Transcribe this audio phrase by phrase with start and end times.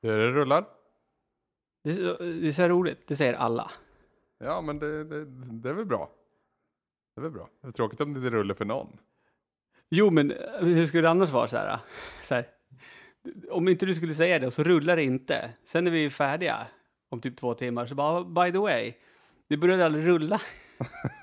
[0.00, 0.64] Det, det rullar.
[1.84, 3.70] Det, det är så här roligt, det säger alla.
[4.38, 5.24] Ja, men det, det,
[5.62, 6.10] det är väl bra.
[7.14, 7.48] Det är väl bra.
[7.62, 8.98] Det är tråkigt om det inte rullar för någon.
[9.88, 11.78] Jo, men eh, hur skulle det annars vara så här?
[12.22, 12.44] Så här
[13.50, 15.50] om inte du skulle säga det och så rullar det inte.
[15.64, 16.66] Sen är vi färdiga
[17.08, 17.86] om typ två timmar.
[17.86, 18.94] Så bara, by the way,
[19.48, 20.40] det började aldrig rulla.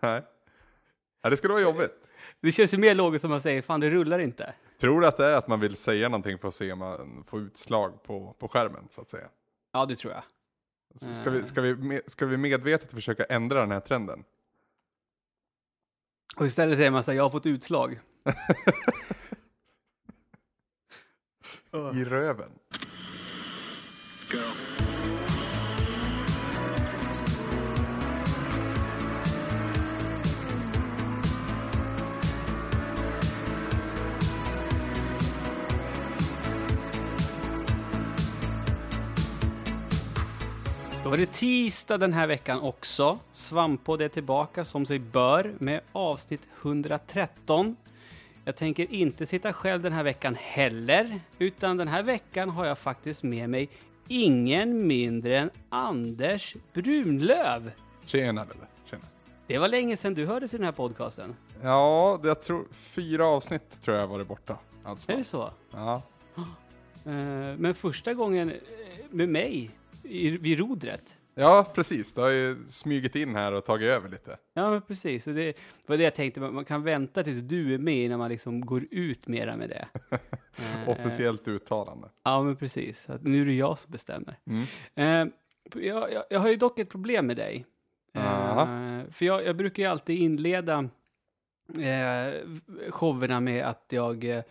[0.00, 0.22] Nej.
[1.22, 2.10] Ja, det skulle vara jobbigt.
[2.46, 4.54] Det känns ju mer logiskt om man säger, fan det rullar inte.
[4.78, 7.24] Tror du att det är att man vill säga någonting för att se om man
[7.28, 9.28] får utslag på, på skärmen, så att säga?
[9.72, 10.22] Ja, det tror jag.
[11.00, 14.24] Så Ska vi, ska, vi, ska vi medvetet försöka ändra den här trenden?
[16.36, 18.00] Och istället säger man så här, jag har fått utslag.
[21.94, 22.50] I röven.
[41.06, 43.18] Då var det tisdag den här veckan också.
[43.32, 47.76] Svamppodd är tillbaka som sig bör med avsnitt 113.
[48.44, 52.78] Jag tänker inte sitta själv den här veckan heller, utan den här veckan har jag
[52.78, 53.68] faktiskt med mig
[54.08, 57.70] ingen mindre än Anders Brunlöv.
[58.06, 58.66] Tjena Lelle.
[58.90, 59.02] Tjena.
[59.46, 61.34] Det var länge sedan du hördes i den här podcasten.
[61.62, 64.58] Ja, det- jag tror fyra avsnitt tror jag varit borta.
[64.84, 65.12] Alltså.
[65.12, 65.50] Är det så?
[65.70, 66.02] Ja.
[67.04, 67.12] Eh,
[67.58, 68.56] Men första gången eh,
[69.10, 69.70] med mig
[70.08, 71.14] i- vid rodret.
[71.34, 72.12] ja, precis.
[72.12, 74.36] Det har ju smugit in här och tagit över lite.
[74.54, 75.24] Ja, men precis.
[75.24, 78.30] Så det var det jag tänkte, man kan vänta tills du är med innan man
[78.30, 79.88] liksom går ut mera med det.
[80.86, 82.08] Officiellt uttalande.
[82.24, 83.10] Ja, men precis.
[83.10, 84.38] Att nu är det jag som bestämmer.
[84.46, 84.64] Mm.
[84.94, 85.34] Eh,
[85.82, 87.66] jag, jag, jag har ju dock ett problem med dig.
[88.14, 88.66] Aha.
[89.12, 90.88] för jag, jag brukar ju alltid inleda
[91.68, 94.42] eh, showerna med att jag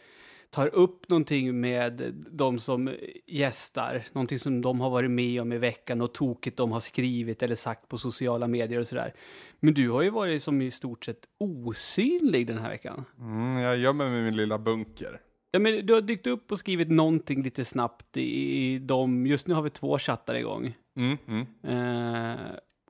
[0.55, 2.95] tar upp någonting med de som
[3.27, 4.03] gästar.
[4.13, 7.55] Någonting som de har varit med om i veckan och tokigt de har skrivit eller
[7.55, 9.13] sagt på sociala medier och sådär.
[9.59, 13.05] Men du har ju varit som i stort sett osynlig den här veckan.
[13.19, 15.21] Mm, jag gömmer mig i min lilla bunker.
[15.51, 19.47] Ja, men du har dykt upp och skrivit någonting lite snabbt i, i de, just
[19.47, 20.77] nu har vi två chattar igång.
[20.97, 21.45] Mm, mm.
[21.63, 22.39] Eh,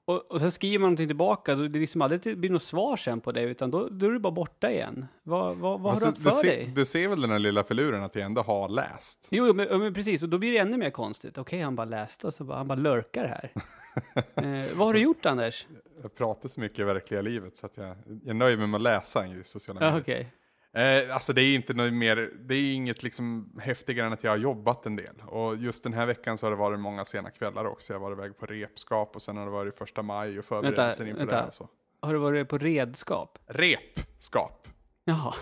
[0.06, 3.32] och, och sen skriver man någonting tillbaka, det liksom aldrig blir något svar sen på
[3.32, 5.06] det, utan då, då är det bara borta igen.
[5.24, 6.66] Vad, vad, vad har du haft för du, dig?
[6.66, 9.28] ser, du ser väl den här lilla filuren att jag ändå har läst?
[9.30, 11.38] Jo, men, men precis, och då blir det ännu mer konstigt.
[11.38, 13.52] Okej, han bara läste, så bara, han bara lurkar här.
[14.36, 15.68] eh, vad har du gjort, Anders?
[16.02, 18.82] Jag pratar så mycket i verkliga livet så att jag, jag nöjer mig med att
[18.82, 20.02] läsa i sociala medier.
[20.02, 20.32] okej.
[20.76, 24.32] Eh, alltså det är inte något mer, det är inget liksom häftigare än att jag
[24.32, 25.16] har jobbat en del.
[25.28, 27.94] Och just den här veckan så har det varit många sena kvällar också.
[27.94, 31.06] Jag har varit iväg på repskap och sen har det varit första maj och förberedelser
[31.06, 31.42] inför vänta.
[31.42, 31.48] det.
[31.48, 31.70] Och så.
[32.02, 33.40] Har du varit på redskap?
[33.48, 34.68] Repskap!
[35.06, 35.34] Jaha.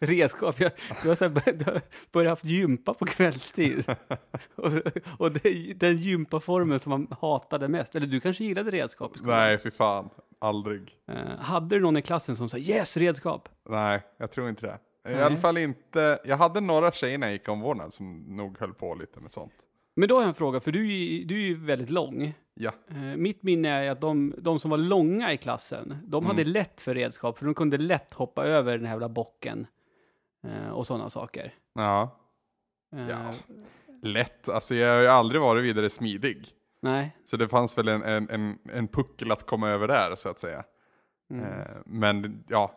[0.00, 0.60] Redskap?
[0.60, 0.72] Jag,
[1.02, 1.80] du har här börjat, du har
[2.12, 3.84] börjat haft gympa på kvällstid.
[4.54, 4.72] och
[5.18, 7.94] och det, den gympaformen som man hatade mest.
[7.96, 9.36] Eller du kanske gillade redskap i skolan?
[9.38, 10.10] Nej, fy fan.
[10.38, 10.90] Aldrig.
[11.08, 13.48] Eh, hade du någon i klassen som sa yes, redskap?
[13.68, 14.78] Nej, jag tror inte det.
[15.10, 15.22] I Nej.
[15.22, 18.94] alla fall inte, jag hade några tjejer när jag gick omvårdnad som nog höll på
[18.94, 19.52] lite med sånt.
[19.96, 20.80] Men då har jag en fråga, för du,
[21.24, 22.34] du är ju väldigt lång.
[22.54, 26.42] Ja, Eh, mitt minne är att de, de som var långa i klassen, de hade
[26.42, 26.52] Mm.
[26.52, 29.66] lätt för redskap, för de kunde lätt hoppa över den här jävla bocken.
[30.46, 31.54] Eh, och sådana saker.
[31.74, 32.16] ja.
[32.96, 33.34] Eh, Ja.
[34.02, 36.48] Lätt, alltså jag har ju aldrig varit vidare smidig.
[36.82, 37.16] Nej.
[37.24, 40.38] Så det fanns väl en, en, en, en puckel att komma över där så att
[40.38, 40.64] säga.
[41.30, 41.44] Mm.
[41.44, 42.72] Eh, men ja,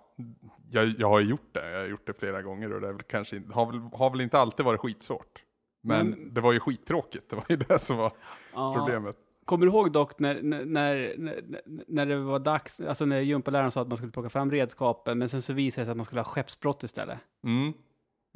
[0.72, 1.72] jag, jag har gjort det.
[1.72, 4.40] Jag har gjort det flera gånger och det väl kanske, har, väl, har väl inte
[4.40, 5.44] alltid varit skitsvårt.
[5.84, 8.12] Men Men- det var ju skittråkigt, det var ju det som var
[8.53, 8.73] Ja.
[8.78, 9.18] problemet.
[9.46, 11.42] Kommer du ihåg dock när, när, när,
[11.88, 15.30] när, det var dags, alltså när gympaläraren sa att man skulle plocka fram redskapen, men
[15.30, 17.18] sen så visade det sig att man skulle ha skeppsbrott istället.
[17.44, 17.74] Mm,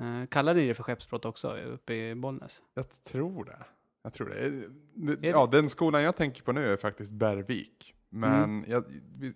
[0.02, 2.62] Eh, kallade ni det för skeppsbrott också uppe i Bollnäs?
[2.74, 3.58] jag tror det.
[4.04, 5.28] Jag tror det?
[5.28, 7.96] Ja, den skolan jag tänker på nu är faktiskt Bergvik.
[8.10, 8.66] Men Mm.
[8.72, 8.84] jag,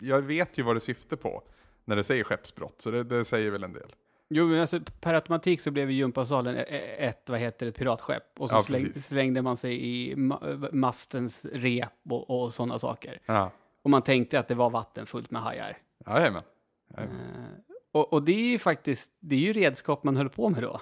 [0.01, 1.43] jag vet ju vad det syftar på
[1.85, 3.95] när det säger skeppsbrott, så det, det säger väl en del.
[4.33, 7.69] Jo, men alltså per automatik så blev ju gympasalen e- e- ett, vad heter det,
[7.69, 8.23] ett piratskepp.
[8.39, 13.19] Och så Ja, släng, slängde man sig i ma- mastens rep och, och sådana saker.
[13.25, 13.51] Ja,
[13.81, 15.77] Och man tänkte att det var vatten fullt med hajar.
[16.07, 16.41] jajamän.
[16.97, 17.19] Jajamän.
[17.19, 20.63] Eh, och, och det är ju faktiskt, det är ju redskap man höll på med
[20.63, 20.81] då.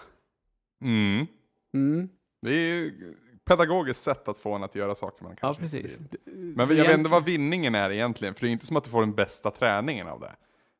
[0.84, 1.28] Mm.
[1.74, 2.10] Mm.
[2.42, 3.14] Det är ju
[3.46, 5.98] pedagogiskt sätt att få en att göra saker man Ja, kanske precis.
[5.98, 6.36] inte vill.
[6.36, 8.84] Men Men jag vet inte vad vinningen är egentligen, för det är inte som att
[8.84, 10.36] du får den bästa träningen av det.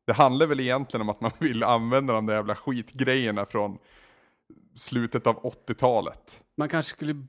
[0.10, 3.78] Det handlar väl egentligen om att man vill använda de där jävla skitgrejerna från
[4.76, 6.44] slutet av 80-talet.
[6.58, 7.26] Man kanske skulle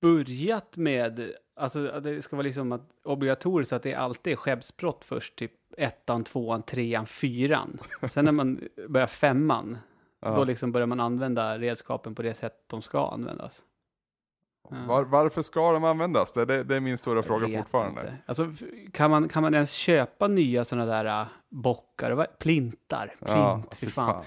[0.00, 5.04] börjat med, alltså att det ska vara liksom att obligatoriskt att det alltid är skeppsbrott
[5.04, 7.78] först, typ ettan, tvåan, trean, fyran.
[8.10, 9.78] Sen när man börjar femman,
[10.20, 10.34] Ja.
[10.34, 13.64] Då liksom börjar man använda redskapen på det sätt de ska användas.
[14.70, 16.32] Var, varför ska de användas?
[16.32, 18.00] Det, det, det är min stora Jag fråga fortfarande.
[18.00, 18.16] inte.
[18.26, 18.52] Alltså,
[18.92, 22.10] kan man, kan man ens köpa nya sådana där äh, bockar?
[22.12, 23.06] Vad- Plintar?
[23.18, 24.24] Plint, Ja, fy fy fan.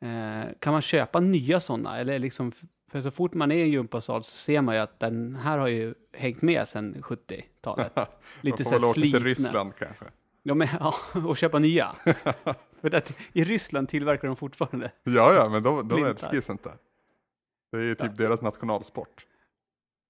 [0.00, 1.98] Eh, kan man köpa nya sådana?
[1.98, 2.52] Eller liksom,
[2.90, 5.58] för så fort man är i en gympasal så ser man ju att den här
[5.58, 7.92] har ju hängt med sedan 70-talet.
[8.40, 9.18] Lite så här åka till slitna.
[9.18, 10.04] Ryssland kanske.
[10.42, 10.94] Ja, men, ja,
[11.26, 11.90] och köpa nya.
[12.80, 14.90] för att i Ryssland tillverkar de fortfarande.
[15.04, 16.72] Ja, ja, men de, de älskar ju sånt där.
[17.72, 18.24] Det är ju typ Ja.
[18.28, 19.26] deras nationalsport.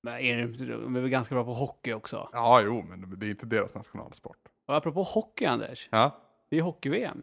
[0.05, 2.29] Men de är väl ganska bra på hockey också.
[2.33, 4.39] Ja, jo, men det är inte deras nationalsport.
[4.67, 5.89] Och apropå hockey, Anders.
[5.93, 6.21] Ja,
[6.51, 7.23] Det är hockey-VM.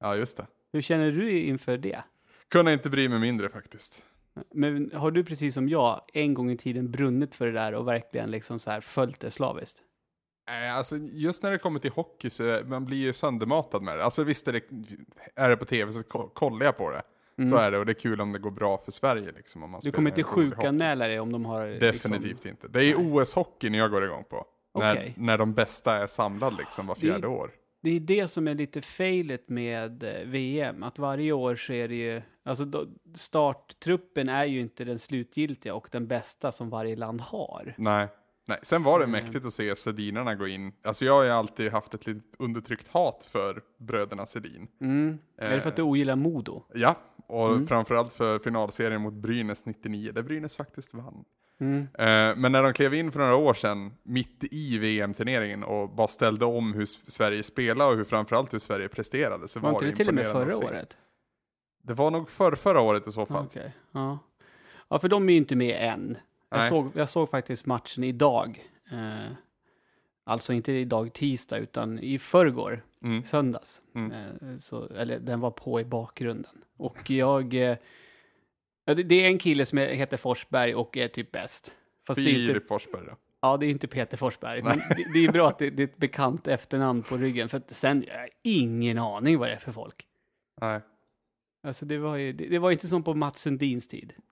[0.00, 0.46] ja just det.
[0.72, 2.02] Hur känner du inför det?
[2.48, 4.04] Kunde inte bry mig mindre faktiskt.
[4.54, 7.88] Men har du precis som jag en gång i tiden brunnit för det där och
[7.88, 9.82] verkligen liksom så här följt det slaviskt?
[10.46, 14.04] Nej, alltså just när det kommer till hockey så man blir ju söndermatad med det.
[14.04, 14.62] Alltså visst är det,
[15.34, 17.02] är det på tv så ko- kollar jag på det.
[17.48, 19.62] Så är det och det är kul om det går bra för Sverige liksom.
[19.62, 21.66] Om man Du kommer inte sjukanmäla dig om de har...
[21.66, 22.50] Definitivt Liksom...
[22.50, 22.68] inte.
[22.68, 24.44] Det är OS-hockeyn jag går igång på.
[24.78, 25.14] När, Okej.
[25.16, 27.50] när de bästa är samlade liksom var Det- fjärde år.
[27.82, 31.88] Det är det som är lite failet med eh, VM, att varje år så är
[31.88, 32.22] det ju...
[32.44, 37.74] Alltså då, starttruppen är ju inte den slutgiltiga och den bästa som varje land har.
[37.78, 38.08] Nej.
[38.46, 38.58] Nej.
[38.62, 39.22] Sen var det Mm.
[39.22, 40.72] mäktigt att se Sedinerna gå in.
[40.84, 44.68] Alltså jag har ju alltid haft ett litet undertryckt hat för bröderna Sedin.
[44.80, 45.18] Mm.
[45.38, 46.62] Är det för att du ogillar Modo?
[46.74, 46.96] Ja,
[47.30, 47.66] och Mm.
[47.66, 51.24] framförallt för finalserien mot Brynäs 99, där Brynäs faktiskt vann.
[51.60, 51.80] Mm.
[51.82, 56.08] Eh, men när de klev in för några år sedan, mitt i VM-turneringen och bara
[56.08, 59.90] ställde om hur Sverige spelade och hur framförallt hur Sverige presterade så Var var, inte
[59.90, 60.96] det till och med förra året?
[61.82, 63.44] Det var nog för förra året i så fall.
[63.44, 64.18] Okej, ja.
[64.88, 66.16] Ja, för de är ju inte med än.
[66.48, 68.64] Jag såg, jag såg faktiskt matchen idag.
[68.92, 69.32] Eh,
[70.24, 73.24] alltså inte idag tisdag, utan i förrgår, Mm.
[73.24, 73.82] söndags.
[73.94, 74.12] Mm.
[74.12, 76.64] Eh, så, eller den var på i bakgrunden.
[76.76, 77.54] Och jag...
[77.54, 77.76] Eh,
[78.84, 81.72] det, är en kille som heter Forsberg och är typ bäst.
[82.06, 83.16] Fast det är inte, Forsberg då.
[83.40, 84.62] ja, det är inte Peter Forsberg.
[84.62, 87.48] Men det, det är bra att det, det är ett bekant efternamn på ryggen.
[87.48, 90.06] För att sen, jag har ingen aning vad det är för folk.
[90.60, 90.80] Nej.
[91.66, 94.12] Alltså det var ju, det, det var inte som på Mats Sundins tid.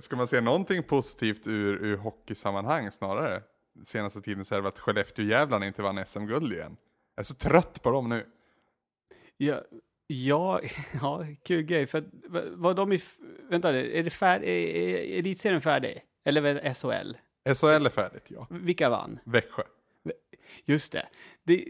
[0.00, 3.42] Ska man se någonting positivt ur, ur hockeysammanhang snarare?
[3.86, 6.76] Senaste tiden så är det att Skellefteå-jävlarna inte vann SM-guld igen.
[7.14, 8.26] Jag är så trött på dem nu.
[9.36, 9.62] Ja,
[10.06, 10.60] ja,
[11.02, 11.86] ja kul grej.
[11.86, 13.02] För att, va- var de i...
[13.50, 16.02] Vänta, är, det färd, är, är elitserien färdig?
[16.24, 17.16] Eller det SHL?
[17.54, 18.46] SHL är färdigt, ja.
[18.50, 19.18] Vilka vann?
[19.24, 19.62] Växjö.
[20.64, 21.06] Just det.
[21.42, 21.64] det,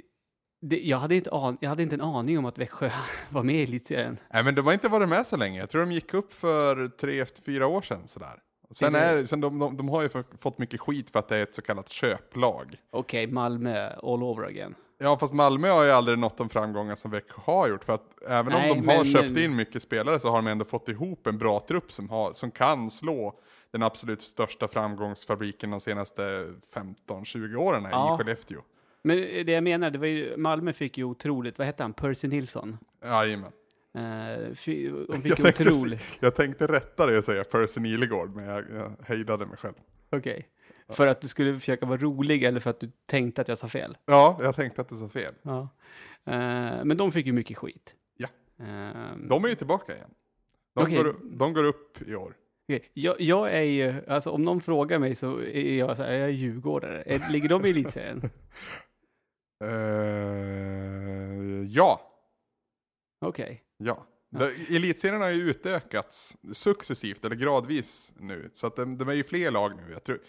[0.60, 2.90] det jag, hade inte an, jag hade inte en aning om att Växjö
[3.30, 4.18] var med i elitserien.
[4.34, 5.58] Nej men de har inte varit med så länge.
[5.60, 8.42] Jag tror de gick upp för tre, efter fyra år sedan sådär.
[8.72, 10.08] Sen, Är sen de, de, de har ju
[10.38, 12.76] fått- mycket skit för att det är ett så kallat köplag.
[12.90, 14.74] Okej, Malmö all over again.
[14.98, 17.84] Ja fast Malmö har ju aldrig nått de framgångar som Växjö har gjort.
[17.84, 20.46] För att även Nej, om de har men- köpt in mycket spelare så har de
[20.46, 23.38] ändå fått ihop en bra trupp som, har, som kan slå
[23.70, 28.14] den absolut största framgångsfabriken de senaste 15-20 åren här Ja.
[28.14, 28.60] i Skellefteå.
[29.02, 32.28] Men det jag menar, det var ju, Malmö fick ju otroligt, vad hette han, Percy
[32.28, 32.78] Nilsson?
[33.04, 33.50] Jajamän.
[33.98, 38.44] Uh, fy, de fick Jag tänkte, jag tänkte rätta dig och säga Percy Nilegård men
[38.44, 39.74] jag, jag hejdade mig själv.
[40.10, 40.48] okej.
[40.88, 43.68] För att du skulle försöka vara rolig eller för att du tänkte att jag sa
[43.68, 43.96] fel?
[44.06, 45.34] Ja, jag tänkte att det sa fel.
[45.42, 45.60] Ja.
[46.24, 47.94] Eh, men de fick ju mycket skit.
[48.16, 48.28] Ja.
[48.58, 50.10] Eh, De är ju tillbaka igen.
[50.74, 50.96] De, Okej.
[50.96, 52.34] går, de går upp i år.
[52.68, 52.90] okej.
[52.92, 56.28] jag, jag är ju, alltså om någon frågar mig så är jag så här, jag
[56.28, 57.20] är djurgårdare.
[57.30, 58.22] Ligger de i elitserien?
[59.64, 62.00] Eh, ja,
[63.20, 63.62] Okej.
[63.84, 64.06] Ja.
[64.38, 64.50] Ja.
[64.68, 68.50] Elitserien har ju utökats successivt, eller gradvis nu.
[68.52, 69.92] Så att de, de är ju fler lag nu.
[69.92, 70.20] Jag, tror,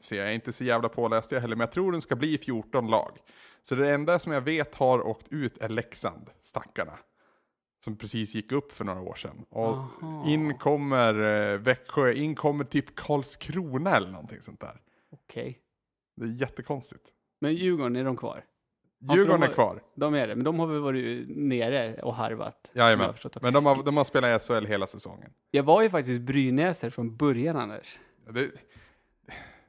[0.00, 2.38] så jag är inte så jävla påläst jag heller, men jag tror den ska bli
[2.38, 3.18] 14 lag.
[3.62, 6.98] Så det enda som jag vet har åkt ut är Leksand, stackarna.
[7.84, 9.44] Som precis gick upp för några år sedan.
[9.48, 10.26] Och Aha.
[10.26, 14.80] in kommer eh, Växjö, in kommer typ Karlskrona eller någonting sånt där.
[15.10, 15.58] Okej.
[16.16, 17.04] Det är jättekonstigt.
[17.40, 18.44] Men Djurgården, är de kvar?
[19.00, 19.82] Djurgården de är kvar.
[19.94, 22.70] De är det, men de har väl varit nere och harvat?
[22.74, 23.14] Jajamän.
[23.40, 25.30] Men de har, de har spelat i SHL hela säsongen.
[25.50, 27.98] Jag var ju faktiskt brynäser från början, Anders.
[28.30, 28.50] Det,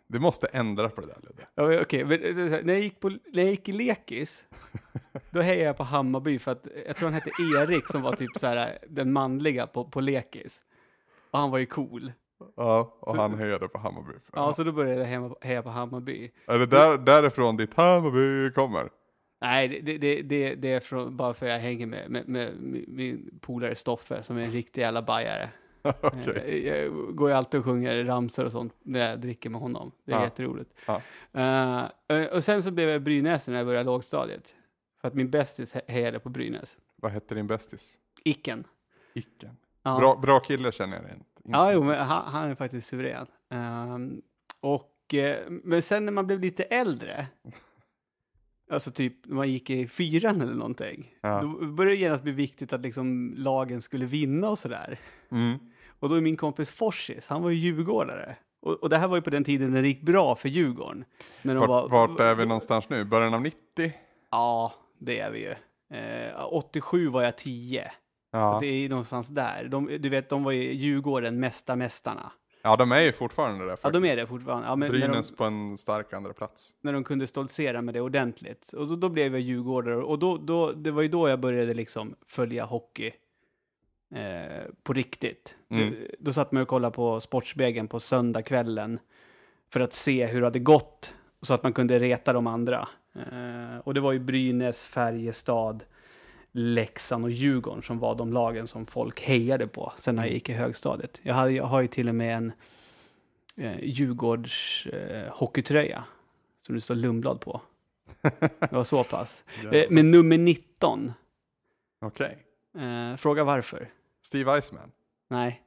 [0.08, 1.48] det måste ändra på det där Ludde.
[1.56, 2.20] Ja, Okej, men
[2.66, 4.46] när jag gick, på, när jag gick i lekis,
[5.30, 7.30] då hejade jag på Hammarby för att jag tror han hette
[7.60, 10.62] Erik som var typ så här den manliga på, på lekis.
[11.32, 12.12] Och han var ju cool.
[12.56, 14.14] Ja, och han hejade på Hammarby.
[14.34, 16.32] Ja, så då började jag heja på Hammarby.
[16.48, 18.90] Är det där, därifrån ditt Hammarby kommer?
[19.42, 22.54] Nej, det, det, det, det är från, bara för att jag hänger med, med, med
[22.62, 25.50] min- min polare Stoffe som är en riktig jävla bajare.
[25.82, 26.68] Okej.
[26.70, 29.92] Eh, Jag går ju alltid och sjunger ramsor och sånt när jag dricker med honom.
[30.06, 30.24] Det är Ja.
[30.24, 30.74] jätteroligt.
[30.86, 31.02] Ja.
[32.08, 34.56] Eh, och sen så blev jag Brynäs när jag började lågstadiet.
[35.02, 36.78] För att min bästis he- hejade på Brynäs.
[36.96, 37.94] Vad hette din bästis?
[38.24, 38.64] Icken.
[39.14, 39.58] Icken.
[39.84, 39.98] Ja.
[40.00, 41.28] Bra, bra kille känner jag rent.
[41.44, 43.28] Ja, jo, men han, han är faktiskt suverän.
[43.50, 44.22] Um,
[44.60, 47.28] och, eh, men sen när man blev lite äldre,
[48.72, 51.42] alltså typ när man gick i fyran eller någonting, ja.
[51.42, 55.00] då började det genast bli viktigt att liksom lagen skulle vinna och sådär.
[55.32, 55.58] Mm.
[56.00, 58.36] Och då är min kompis Forsis, han var ju djurgårdare.
[58.62, 61.06] Och, och, det här var ju på den tiden när det gick bra för Djurgården.
[61.42, 63.06] När vart, var, vart är vi någonstans nu?
[63.06, 63.94] Början av 90?
[64.32, 65.56] Ja, det är vi ju.
[65.98, 67.92] Eh, 87 var jag 10.
[68.32, 68.58] Ja.
[68.62, 69.68] Det är någonstans där.
[69.72, 72.32] De, du vet, de var ju Djurgården, mesta mästarna.
[72.62, 73.72] Ja, de är ju fortfarande det.
[73.72, 73.84] Faktiskt.
[73.84, 74.68] Ja, de är det fortfarande.
[74.68, 76.76] Ja, men Brynäs de, på en stark andra plats.
[76.82, 78.74] När de kunde stoltsera med det ordentligt.
[78.74, 79.96] Och då, då blev jag djurgårdare.
[79.96, 83.12] Och då, då, det var ju då jag började liksom följa hockey
[84.16, 85.56] eh, på riktigt.
[85.70, 85.92] Mm.
[85.92, 89.00] Då, då satt man och kollade på Sportspegeln på söndagskvällen
[89.74, 91.14] för att se hur det hade gått.
[91.42, 92.88] Så att man kunde reta de andra.
[93.16, 95.84] Eh, och det var ju Brynäs, Färjestad,
[96.52, 100.50] Leksand och Djurgården som var de lagen som folk hejade på sen när jag gick
[100.50, 101.20] i högstadiet.
[101.24, 102.52] Jag, hade, jag har ju till och med en
[103.56, 106.04] eh, Djurgårds eh, hockeytröja
[106.66, 107.62] som det står Lundblad på.
[108.60, 109.44] Det var så pass.
[109.72, 111.12] eh, med nummer 19.
[112.02, 112.38] Okej.
[112.74, 112.86] Okay.
[112.86, 113.90] Eh, fråga varför.
[114.22, 114.92] Steve Eisman?
[115.30, 115.64] Nej.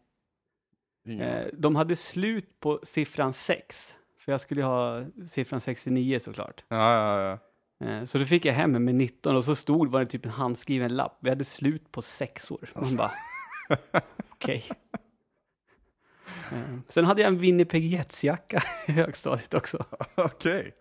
[1.06, 3.94] Eh, de hade slut på siffran 6.
[4.18, 6.64] För jag skulle ha siffran 69 såklart.
[6.68, 7.38] Ja, ja, ja.
[7.80, 10.30] Eh, så då fick jag hem med 19 och så stod, var det typ en
[10.30, 11.18] handskriven lapp.
[11.20, 12.70] Vi hade slut på sexor.
[12.74, 13.12] Man bara,
[14.28, 14.64] okej.
[14.68, 14.76] Okay.
[16.58, 19.84] Eh, sen hade jag en Winnipeg Jets-jacka i högstadiet också.
[20.14, 20.58] Okej.
[20.60, 20.72] Okay.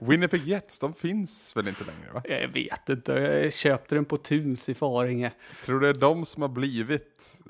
[0.00, 2.12] Winnipeg Jets, de finns väl inte längre?
[2.12, 2.22] va?
[2.24, 5.32] Jag vet inte, jag köpte den på Tuns i Faringe.
[5.64, 7.42] Tror du det är de som har blivit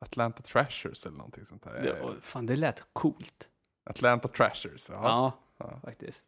[0.00, 1.72] Atlanta Trashers eller någonting sånt där?
[1.72, 3.48] Det, fan, det lät coolt.
[3.84, 5.00] Atlanta Trashers, ja.
[5.02, 5.80] Ja, ja.
[5.84, 6.24] faktiskt.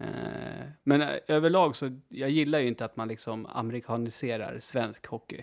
[0.00, 0.08] Eh,
[0.84, 5.42] men eh, överlag så, jag gillar ju inte att man liksom amerikaniserar svensk hockey.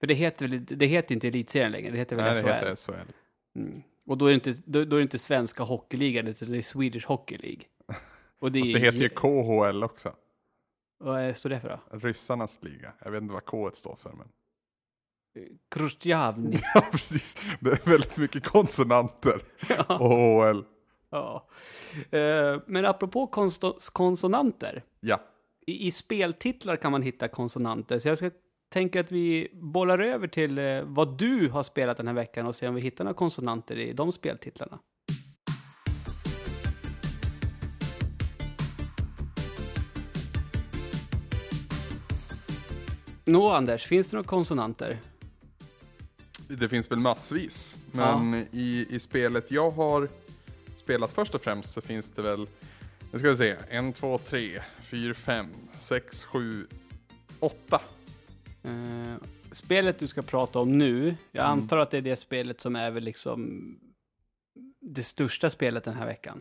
[0.00, 2.46] För det heter väl, det heter inte elitserien längre, det heter väl Nej, SHL?
[2.46, 3.12] det heter SHL.
[3.56, 3.82] Mm.
[4.06, 6.62] Och då är, det inte, då, då, är det inte svenska hockeyligan, utan det är
[6.62, 7.64] Swedish Hockey League.
[8.38, 10.14] Och det, Fast det heter ju KHL också.
[10.98, 11.98] Vad står det för då?
[11.98, 12.92] Ryssarnas liga.
[13.04, 14.28] Jag vet inte vad K står för, men...
[15.70, 16.58] Krustjavni.
[16.74, 17.36] ja, precis.
[17.60, 19.42] Det är väldigt mycket konsonanter.
[19.68, 19.98] Ja.
[19.98, 20.62] Och HL.
[21.10, 21.48] Ja.
[22.10, 23.26] Eh, men apropå
[23.92, 24.82] konsonanter.
[25.00, 25.20] Ja.
[25.66, 27.98] I, I, speltitlar kan man hitta konsonanter.
[27.98, 28.30] Så jag ska
[28.72, 32.54] tänka att vi bollar över till eh, vad du har spelat den här veckan och
[32.54, 34.78] se om vi hittar några konsonanter i de speltitlarna.
[43.24, 44.98] Nå, Anders, finns det några konsonanter?
[46.48, 48.44] Det finns väl massvis, men ja.
[48.52, 50.08] i, i spelet jag har
[50.88, 52.46] spelat först och främst så finns det väl,
[53.12, 56.66] nu ska vi se, en, två, tre, fyra, fem, sex, sju,
[57.40, 57.80] åtta.
[58.66, 59.16] Uh,
[59.52, 61.58] spelet du ska prata om nu, jag mm.
[61.58, 63.74] antar att det är det spelet som är väl liksom
[64.80, 66.40] det största spelet den här veckan.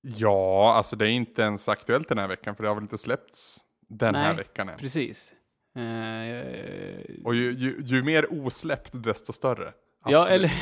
[0.00, 2.98] Ja, alltså det är inte ens aktuellt den här veckan för det har väl inte
[2.98, 4.78] släppts den Nej, här veckan än.
[4.78, 5.32] precis.
[5.76, 9.68] Uh, och ju, ju, ju, mer osläppt desto större.
[9.68, 9.80] Absolut.
[10.12, 10.52] Ja, eller...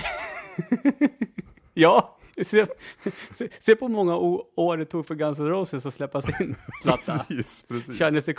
[1.75, 2.67] ja, Se,
[3.33, 7.19] se, se, på många år det tog för Guns N' Roses att släppa sin platta.
[7.29, 7.99] precis, precis.
[7.99, 8.33] Chinese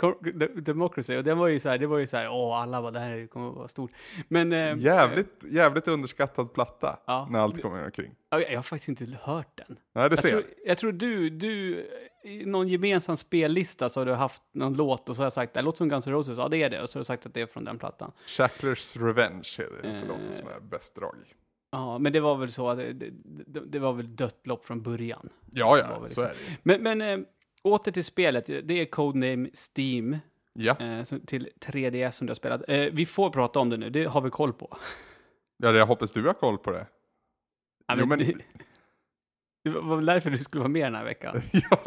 [0.56, 1.16] Democracy.
[1.16, 3.16] Och det var ju så här, det var ju så här, åh, alla var där,
[3.16, 3.90] det kommer att vara stort.
[4.28, 4.52] Men...
[4.52, 8.14] Eh, jävligt, jävligt underskattad platta, ja, när allt kommer omkring.
[8.30, 9.78] Jag har faktiskt inte hört den.
[9.94, 10.42] Nej, det ser jag.
[10.42, 11.86] Tror, jag tror du, du,
[12.24, 15.54] i någon gemensam spellista så har du haft någon låt och så har jag sagt,
[15.54, 16.82] det låter som Guns N' Roses, ja det är det.
[16.82, 18.12] Och så har du sagt att det är från den plattan.
[18.26, 21.16] Shacklers Revenge är det eh, låten som är bäst drag.
[21.70, 24.82] Ja, men det var väl så att det, det, det var väl dött lopp från
[24.82, 25.28] början.
[25.52, 26.24] Ja, ja, så liksom.
[26.24, 26.34] är det.
[26.62, 27.26] Men, men äh,
[27.62, 28.46] åter till spelet.
[28.46, 30.18] Det är Codename Steam.
[30.52, 30.76] Ja.
[30.80, 32.68] Äh, till 3DS som du har spelat.
[32.68, 34.76] Äh, vi får prata om det nu, det har vi koll på.
[35.56, 36.86] Ja, jag hoppas du har koll på det.
[37.86, 38.42] Ja, men, jo, men...
[39.62, 41.42] Det, var väl därför du skulle vara med den här veckan.
[41.52, 41.78] ja,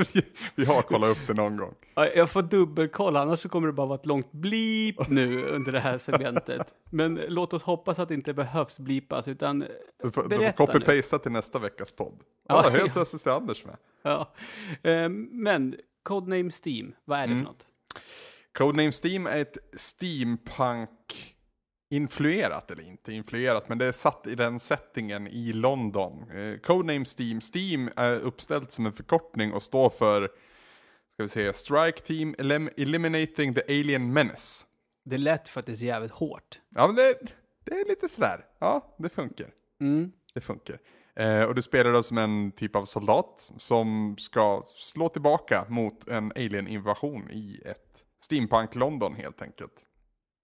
[0.56, 1.76] vi har kollat upp det någon gång.
[1.96, 5.80] Jag får dubbelkolla, annars så kommer det bara vara ett långt blip nu under det
[5.80, 6.74] här segmentet.
[6.90, 9.60] Men låt oss hoppas att det inte behövs blipas, utan
[10.04, 12.24] Du får, du får copy-pasta till nästa veckas podd.
[12.48, 13.78] Ja, ja helt plötsligt är Anders med.
[14.02, 14.34] Ja.
[14.84, 17.46] Ehm, men, Codename Steam, vad är det mm.
[17.46, 17.66] för något?
[18.58, 21.33] Codename Steam är ett steampunk
[21.94, 26.32] influerat eller inte influerat, men det är satt i den settingen i London.
[26.32, 30.28] Eh, Codename Steam, Steam är uppställt som en förkortning och står för,
[31.14, 34.66] ska vi säga, Strike Team Elim Eliminating the Alien Menace.
[35.06, 36.60] Det lät faktiskt jävligt hårt.
[36.70, 37.16] Ja, men det,
[37.64, 38.46] det är lite sådär.
[38.60, 39.50] Ja, det funkar.
[39.82, 40.12] Mm.
[40.34, 40.80] Det funkar.
[41.16, 46.08] Eh, och du spelar då som en typ av soldat som ska slå tillbaka mot
[46.08, 49.86] en alien-invasion i ett steampunk London helt enkelt.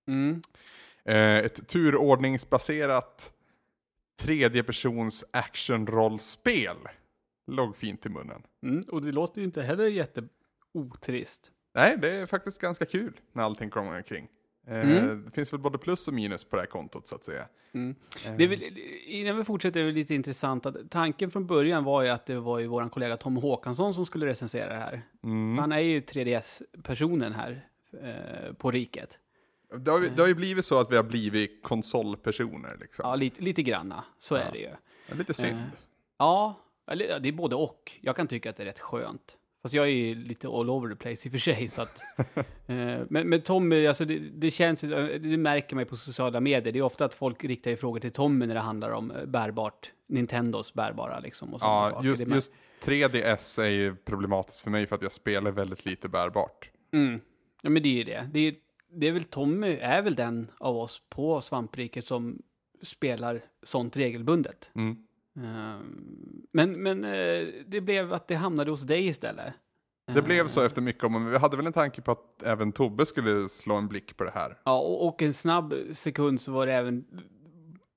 [0.08, 0.42] Mm.
[1.06, 3.34] Eh, ett turordningsbaserat
[4.20, 6.78] tredjepersons actionrollspel.
[7.48, 8.42] Låg fint i munnen.
[8.64, 9.86] Mm, och det låter ju inte heller
[10.74, 11.52] jätteotrist.
[11.76, 14.28] Nej, det är faktiskt ganska kul när allting kommer omkring.
[14.68, 15.26] Eh, Mm.
[15.26, 17.48] Det finns väl både plus och minus på det här kontot så att säga.
[17.74, 17.96] Mm.
[18.26, 18.64] Eh, Det är väl,
[19.06, 22.40] innan vi fortsätter är det lite intressant att tanken från början var ju att det
[22.40, 25.02] var ju vår kollega Tom Håkansson som skulle recensera det här.
[25.24, 25.58] mm.
[25.58, 27.66] Han är ju 3DS-personen här
[28.04, 29.20] eh, på riket.
[29.78, 33.04] Det, har, det har ju blivit så att vi har blivit konsolpersoner liksom.
[33.08, 34.04] Ja, lite, lite granna.
[34.18, 34.42] Så Ja.
[34.42, 34.70] är det ju.
[35.10, 35.58] Är lite synd.
[35.60, 35.64] Eh,
[36.18, 37.92] Ja, ja, det är både och.
[38.02, 39.36] Jag kan tycka att det är rätt skönt.
[39.62, 41.68] Fast jag är ju lite all over the place i och för sig.
[41.68, 42.02] Så att,
[42.68, 42.76] eh,
[43.10, 46.74] men, men Tommy, alltså det, det känns, det märker man ju på sociala medier.
[46.74, 49.26] Det är ofta att folk riktar ju frågor till Tommy när det handlar om eh,
[49.26, 51.54] bärbart, Nintendos bärbara liksom.
[51.54, 52.08] Och Ja, saker.
[52.08, 52.52] just, just
[52.84, 56.70] 3DS är ju problematiskt för mig för att jag spelar väldigt lite bärbart.
[56.94, 57.20] Mm.
[57.62, 58.30] Ja, men det är ju det.
[58.34, 58.56] Det är,
[58.92, 62.42] det är väl Tommy, är väl den av oss på Svampriket som
[62.82, 64.72] spelar sånt regelbundet.
[64.76, 64.98] Mm.
[65.36, 69.54] Ehm, men men eh, det blev att det hamnade hos dig istället.
[70.14, 72.72] Det blev så efter mycket om, men vi hade väl en tanke på att även
[72.72, 74.58] Tobbe skulle slå en blick på det här.
[74.64, 77.06] Ja, och, en snabb sekund så var det även,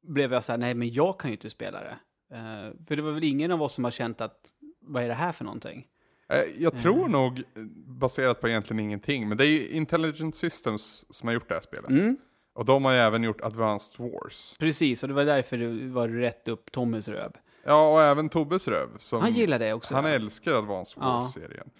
[0.02, 1.98] blev jag så här, nej men jag kan ju inte spela det.
[2.36, 4.48] Eh, för det var väl ingen av oss som har känt att,
[4.80, 5.86] vad är det här för någonting?
[6.32, 7.12] Eh, Jag tror Mm.
[7.12, 11.48] nog, eh, baserat på egentligen ingenting, men det är ju Intelligent Systems som har gjort
[11.48, 11.90] det här spelet.
[11.90, 12.16] Mm,
[12.54, 14.56] Och de har ju även gjort Advanced Wars.
[14.58, 17.32] precis, och det var därför det var rätt upp Tommys röv.
[17.64, 18.88] Ja, och även Tobbes röv.
[19.12, 19.94] Han gillar det också.
[19.94, 20.10] Han ja.
[20.10, 21.06] älskar Advanced Ja.
[21.20, 21.70] Wars-serien.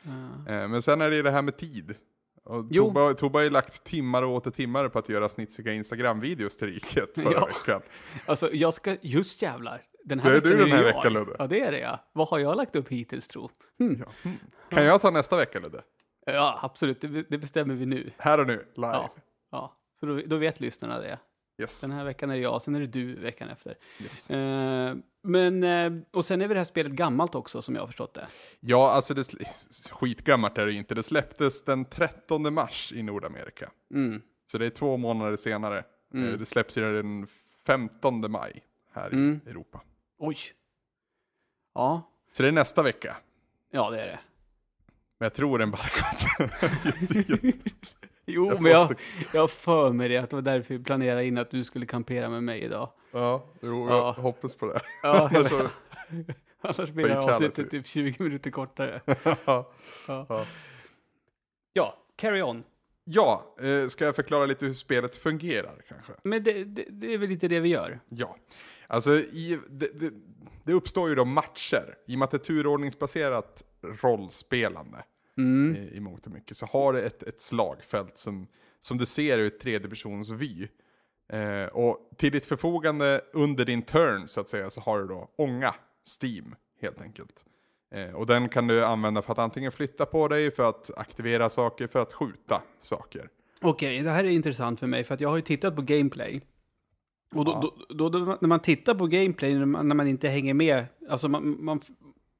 [0.47, 0.53] Ja.
[0.55, 1.95] Eh, Men sen är det ju det här med tid.
[2.45, 2.75] Och.
[2.75, 6.67] Tobbe, Tobbe har ju lagt timmar och åter timmar på att göra snitsiga Instagram-videos till
[6.67, 7.47] riket förra Ja.
[7.47, 7.81] veckan.
[8.27, 9.83] Alltså, jag ska, just jävlar.
[10.05, 11.37] Den här Det är du den här veckan, Ludde.
[11.39, 11.99] Ja, det är det ja.
[12.13, 13.51] Vad har jag lagt upp hittills tro?
[13.79, 13.97] Hm.
[14.07, 14.13] Ja.
[14.25, 14.39] Mm.
[14.71, 15.83] Kan jag ta nästa vecka Ludde?
[16.27, 17.01] Ja, absolut.
[17.01, 18.11] Det, det bestämmer vi nu.
[18.19, 18.89] Här och nu, live.
[18.93, 19.15] Ja.
[19.51, 21.19] Ja, för då, då vet lyssnarna det.
[21.63, 21.81] Yes.
[21.81, 23.75] Den här veckan är det jag, sen är det du veckan efter.
[24.03, 24.31] yes.
[24.31, 27.87] Eh, men, eh, och sen är väl det här spelet gammalt också, som jag har
[27.87, 28.27] förstått det.
[28.61, 29.25] Ja, alltså det,
[29.91, 30.95] skitgammalt är det inte.
[30.95, 33.71] Det släpptes den 13 mars i Nordamerika.
[33.95, 34.23] Mm.
[34.53, 35.85] Så det är två månader senare.
[36.15, 36.29] Mm.
[36.33, 37.27] Eh, Det släpps ju den
[37.67, 38.63] 15 maj
[38.95, 39.41] här Mm.
[39.47, 39.81] i Europa.
[40.25, 40.37] Oj.
[41.75, 43.17] Ja, Så det är nästa vecka.
[43.71, 44.19] ja det är det.
[45.19, 46.53] Men jag tror den bara gått.
[48.27, 48.95] Jo, Jag men jag,
[49.33, 52.29] jag för mig det, att det var därför vi planerade in att du skulle kampera
[52.29, 52.91] med mig idag.
[53.13, 53.97] Ja, jo, Ja.
[54.17, 54.81] jag hoppas på det.
[55.03, 55.71] Ja, jag Annars
[56.61, 59.01] Annars blir det avsnittet typ 20 minuter kortare.
[59.07, 59.37] ja.
[59.45, 59.73] Ja,
[60.29, 60.47] Ja.
[61.73, 62.65] ja carry on.
[63.05, 66.13] Ja, eh, ska jag förklara lite hur spelet fungerar kanske?
[66.25, 68.01] Men det, det, det är väl lite det vi gör.
[68.09, 68.37] Ja,
[68.93, 70.13] alltså i, det, det,
[70.65, 71.95] det uppstår ju då matcher.
[72.07, 73.63] I och med att det är turordningsbaserat
[74.03, 75.05] rollspelande
[75.39, 75.77] Mm.
[75.77, 78.47] i, i mångt och mycket så har det ett, ett slagfält som,
[78.83, 80.69] som du ser ur tredje persons vy.
[81.33, 85.31] Eh, och till ditt förfogande under din turn så att säga så har du då
[85.37, 85.75] ånga,
[86.23, 87.45] Steam helt enkelt.
[87.95, 91.51] Eh, och den kan du använda för att antingen flytta på dig, för att aktivera
[91.51, 93.29] saker, för att skjuta saker.
[93.61, 96.41] Okej, det här är intressant för mig, för att jag har ju tittat på gameplay.
[97.35, 97.73] Och då, Ja.
[97.89, 100.85] då, då, då, när man tittar på gameplay, när man, när man inte hänger med,
[101.11, 101.81] alltså man, man,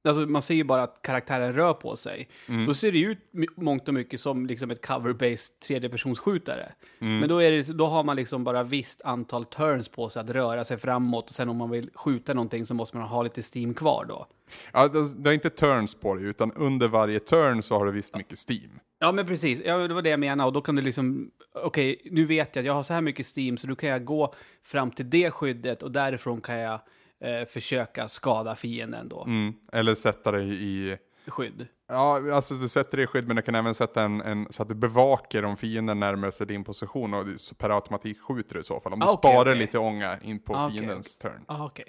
[0.09, 2.29] alltså man ser ju bara att karaktären rör på sig.
[2.49, 2.67] Mm.
[2.67, 3.19] Då ser det ju ut
[3.57, 6.73] mångt och mycket som liksom ett cover-based tredjepersonsskjutare.
[7.01, 7.19] Mm.
[7.19, 10.31] Men då, är det, då har man liksom bara visst antal turns på sig att
[10.31, 11.31] röra sig framåt.
[11.31, 14.27] Och sen om man vill skjuta någonting så måste man ha lite steam kvar då.
[14.73, 17.93] Ja, det, det är inte turns på dig, utan under varje turn så har du
[17.93, 18.81] visst mycket Steam.
[18.99, 19.61] Ja, men precis.
[19.65, 20.47] Ja, det var det jag menade.
[20.47, 23.37] Och då kan du liksom, okej, nu vet jag att jag har så här mycket
[23.37, 24.35] Steam, så då kan jag gå
[24.65, 26.81] fram till det skyddet och därifrån kan jag
[27.23, 29.25] eh, försöka skada fienden då.
[29.25, 29.55] Mm.
[29.73, 30.99] Eller sätta dig i...
[31.27, 31.67] Skydd.
[31.89, 34.63] Ja, alltså du sätter dig i skydd, men du kan även sätta en, en så
[34.63, 37.27] att du bevakar om fienden närmar sig din position och
[37.59, 38.93] per automatik skjuter du i så fall.
[38.93, 39.59] Om du Ah, okej, sparar okej.
[39.59, 41.45] lite ånga in på Ah, fiendens turn.
[41.49, 41.85] Ah, okej.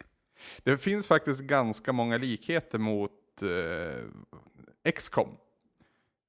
[0.63, 5.29] Det finns faktiskt ganska många likheter mot eh, XCOM.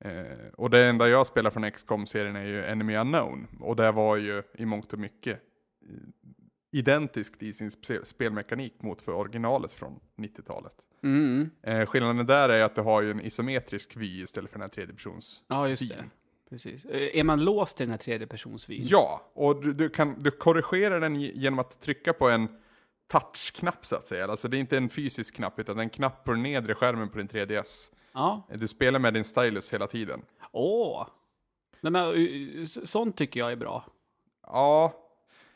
[0.04, 3.46] Eh, och det enda jag spelar från XCOM-serien är ju Enemy Unknown.
[3.60, 5.40] Och det var ju i mångt och mycket
[5.82, 5.96] eh,
[6.78, 10.74] identiskt i sin spe- spelmekanik mot för originalet från 90-talet.
[11.02, 11.50] Mm.
[11.62, 14.74] Eh, skillnaden där är att du har ju en isometrisk vy istället för den här
[14.74, 15.94] tredjepersons Ja, just det.
[15.96, 16.10] vyn.
[16.50, 16.84] Precis.
[16.84, 18.82] Eh, Är man låst till den här tredjepersonsvyn?
[18.84, 22.48] Ja, och du, du, kan, du korrigerar den ge- genom att trycka på en
[23.08, 24.24] touchknapp så att säga.
[24.24, 27.18] Alltså det är inte en fysisk knapp utan en knapp på den nedre skärmen på
[27.18, 27.92] din 3DS.
[28.12, 28.46] Ja.
[28.54, 30.22] Du spelar med din stylus hela tiden.
[30.52, 31.06] Åh!
[31.80, 33.84] Nej, men, eh, s- sånt tycker jag är bra.
[34.46, 34.92] Ja,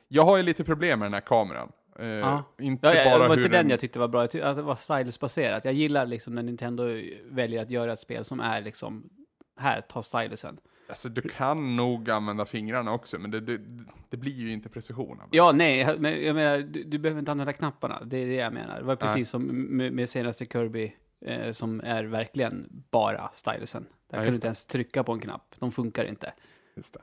[0.08, 1.72] jag har ju lite problem med den här kameran.
[1.98, 2.44] Eh, Ja.
[2.58, 3.70] Inte Ja, ja, bara det var inte den den...
[3.70, 5.64] jag tyckte var bra, jag tyckte att det var stylus-baserat.
[5.64, 6.84] Jag gillar liksom när Nintendo
[7.30, 9.10] väljer att göra ett spel som är liksom,
[9.56, 10.58] här, ta stylusen.
[10.88, 13.60] Alltså du kan nog använda fingrarna också, men det, det,
[14.08, 15.20] det blir ju inte precision.
[15.30, 18.02] Ja, nej, men jag menar, du, du behöver inte använda knapparna.
[18.04, 18.78] Det är det jag menar.
[18.78, 19.24] Det var precis Nej.
[19.24, 19.42] som
[19.76, 20.92] med, med senaste Kirby,
[21.26, 23.86] eh, som är verkligen bara stylusen.
[24.10, 25.54] Där Ja, kan du inte ens trycka på en knapp.
[25.58, 26.32] De funkar inte.
[26.76, 27.00] Just det.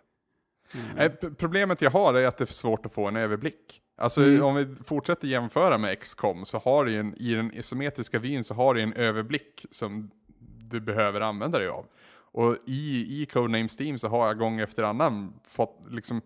[0.73, 1.35] Mm.
[1.35, 3.81] Problemet jag har är att det är svårt att få en överblick.
[3.97, 4.43] Alltså Mm.
[4.43, 8.53] om vi fortsätter jämföra med XCOM så har du en, i den isometriska vyn så
[8.53, 10.11] har du en överblick som
[10.69, 11.85] du behöver använda dig av.
[12.31, 16.21] Och i, i Codename Steam så har jag gång efter annan fått liksom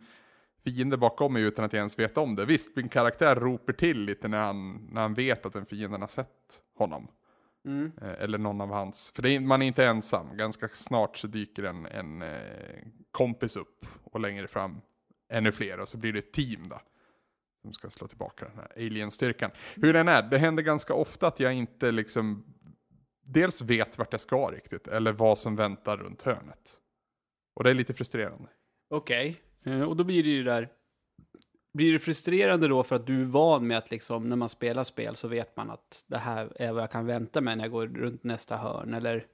[0.64, 2.46] fiender bakom mig utan att jag ens vet om det.
[2.46, 6.08] Visst, min karaktär roper till lite när han, när han vet att en fienden har
[6.08, 7.08] sett honom.
[7.66, 7.92] Mm.
[8.02, 9.12] Eh, eller någon av hans.
[9.16, 10.38] För det är, man är inte ensam.
[10.38, 14.82] Ganska snart så dyker en, en eh, kompis upp och längre fram
[15.30, 16.82] ännu fler och så blir det ett team då.
[17.62, 19.52] Som ska slå tillbaka den här alien-styrkan.
[19.76, 22.46] Hur den är, det händer ganska ofta att jag inte liksom
[23.24, 26.80] dels vet vart jag ska riktigt eller vad som väntar runt hörnet.
[27.56, 28.50] Och det är lite frustrerande.
[28.90, 30.70] Okej, Eh, och då blir det ju där.
[31.74, 34.84] Blir det frustrerande då för att du är van med att liksom när man spelar
[34.84, 37.72] spel så vet man att det här är vad jag kan vänta mig när jag
[37.72, 39.26] går runt nästa hörn eller?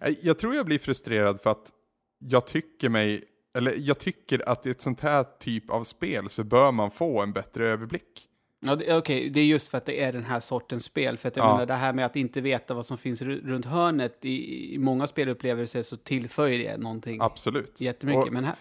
[0.00, 1.72] Jag, jag tror jag blir frustrerad för att
[2.18, 3.24] jag tycker mig,
[3.58, 7.22] eller jag tycker att i ett sånt här typ av spel så bör man få
[7.22, 8.28] en bättre överblick.
[8.66, 11.18] Ja, det- okej, det är just för att det är den här sortens spel.
[11.18, 11.52] För att jag Ja.
[11.52, 14.78] menar det här med att inte veta vad som finns ru- runt hörnet i, i
[14.78, 17.80] många spelupplevelser så tillför det någonting Absolut.
[17.80, 18.22] jättemycket.
[18.26, 18.56] Och- Men här,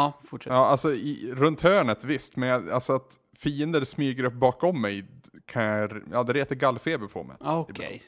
[0.00, 0.50] ja, fortsätt.
[0.50, 5.04] Ja, alltså i, runt hörnet visst, men jag, alltså att fiender smyger upp bakom mig
[5.46, 7.36] kan jag, ja det retar gallfeber på mig.
[7.40, 8.02] Ja, Okej.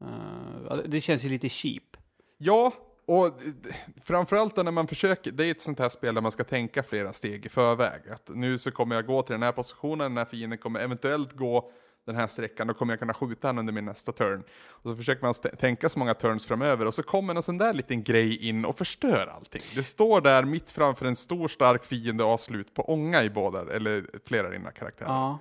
[0.00, 0.08] Eh,
[0.70, 1.96] ja, det känns ju lite cheap.
[2.38, 2.72] Ja,
[3.06, 3.32] och eh,
[4.04, 7.12] framförallt när man försöker, det är ett sånt här spel där man ska tänka flera
[7.12, 8.00] steg i förväg.
[8.12, 11.32] Att nu så kommer jag gå till den här positionen, den här fienden kommer eventuellt
[11.32, 11.70] gå
[12.04, 14.44] den här sträckan, då kommer jag kunna skjuta han under min nästa turn.
[14.68, 17.74] Och så försöker man tänka så många turns framöver och så kommer en sån där
[17.74, 19.62] liten grej in och förstör allting.
[19.74, 23.30] Det står där mitt framför en stor stark fiende och har slut på ånga i
[23.30, 25.08] båda, eller flera av dina karaktärer.
[25.08, 25.38] Ja.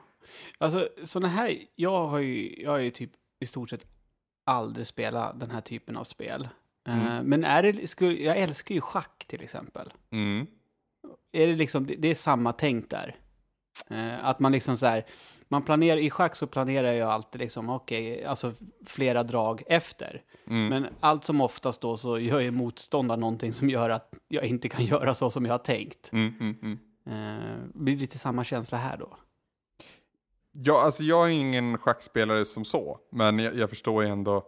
[0.58, 3.86] Alltså, sådana här, jag har ju, jag har ju typ i stort sett
[4.46, 6.42] aldrig spelat den här typen av spel.
[6.88, 7.26] Eh, Mm.
[7.26, 9.94] men är det, skulle, jag älskar ju schack till exempel.
[10.12, 10.48] Mm.
[11.32, 13.16] Är det liksom, det, det är samma tänk där.
[13.90, 15.06] Eh, att man liksom så här,
[15.54, 18.54] man planerar, i schack så planerar jag alltid liksom, okej, alltså
[18.86, 20.22] flera drag efter.
[20.48, 20.68] Mm.
[20.68, 24.70] Men allt som oftast då så gör ju motståndaren någonting som gör att jag inte
[24.70, 26.10] kan göra så som jag har tänkt.
[26.14, 26.80] Mm, mm, mm.
[27.06, 29.18] Eh, blir lite samma känsla här då?
[30.52, 34.44] Ja, alltså jag är ingen schackspelare som så, men jag, jag förstår ju ändå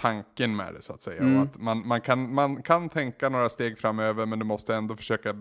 [0.00, 1.20] tanken med det så att säga.
[1.20, 1.36] Mm.
[1.36, 4.96] Och att man, man, kan, man kan tänka några steg framöver, men du måste ändå
[4.96, 5.34] försöka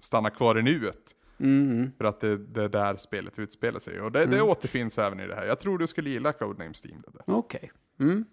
[0.00, 1.16] stanna kvar i nuet.
[1.40, 1.92] Mm, mm.
[1.98, 4.00] För att det, det är där spelet utspelar sig.
[4.00, 4.48] Och det, det Mm.
[4.48, 5.46] återfinns även i det här.
[5.46, 7.02] Jag tror du skulle gilla Codename Steam.
[7.26, 7.72] Okej.
[8.00, 8.24] Mm.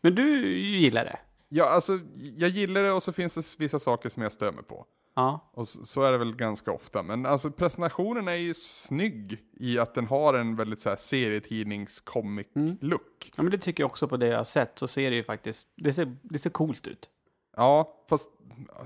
[0.00, 1.18] Men du gillar det?
[1.48, 1.98] Ja, alltså
[2.36, 4.86] jag gillar det och så finns det vissa saker som jag stör mig på.
[5.14, 5.50] Ja.
[5.52, 7.02] Och så, så är det väl ganska ofta.
[7.02, 13.32] Men alltså presentationen är ju snygg i att den har en väldigt så här serietidnings-comic-look.
[13.36, 15.24] ja, men det tycker jag också på det jag har sett så ser det ju
[15.24, 17.10] faktiskt, det ser, det ser coolt ut.
[17.56, 18.28] Ja, fast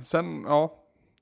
[0.02, 0.78] sen, ja,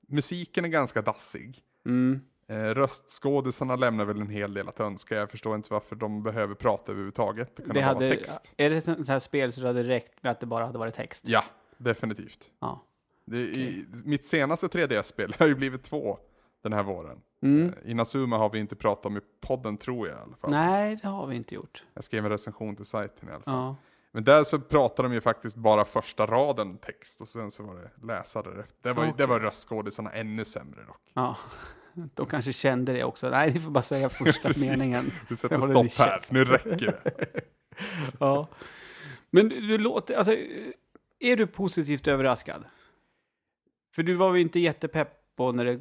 [0.07, 1.57] musiken är ganska dassig.
[1.85, 2.21] Mm.
[2.47, 5.15] Eh, röstskådisarna lämnar väl en hel del att önska.
[5.15, 7.55] Jag förstår inte varför de behöver prata överhuvudtaget.
[7.55, 8.53] Det Det vara hade, text.
[8.57, 10.79] är det ett sånt här spel så det hade räckt med att det bara hade
[10.79, 11.27] varit text?
[11.27, 11.43] Ja,
[11.77, 12.51] definitivt.
[12.59, 12.83] Ja.
[13.25, 16.17] Det, i, mitt senaste 3DS-spel har ju blivit två
[16.63, 17.21] den här våren.
[17.41, 17.73] Mm.
[17.83, 20.51] Eh, Inazuma har vi inte pratat om i podden tror jag i alla fall.
[20.51, 21.83] Nej, det har vi inte gjort.
[21.93, 23.53] Jag skrev en recension till sajten i alla fall.
[23.53, 23.75] Ja.
[24.13, 27.75] Men där så pratade de ju faktiskt bara första raden text och sen så var
[27.75, 28.75] det läsa därefter.
[28.81, 29.25] Det var, det Okej.
[29.25, 31.01] var röstskådisarna ännu sämre dock.
[31.13, 31.37] ja.
[32.15, 33.29] De kanske kände det också.
[33.29, 35.11] Nej, ni får bara säga första meningen.
[35.29, 36.31] Du sätter stopp här, käft.
[36.31, 37.25] nu räcker det.
[38.19, 38.47] Ja.
[39.29, 40.35] Men du, låter, alltså,
[41.19, 42.63] är du positivt överraskad?
[43.95, 45.79] För du var ju inte jättepepp på när det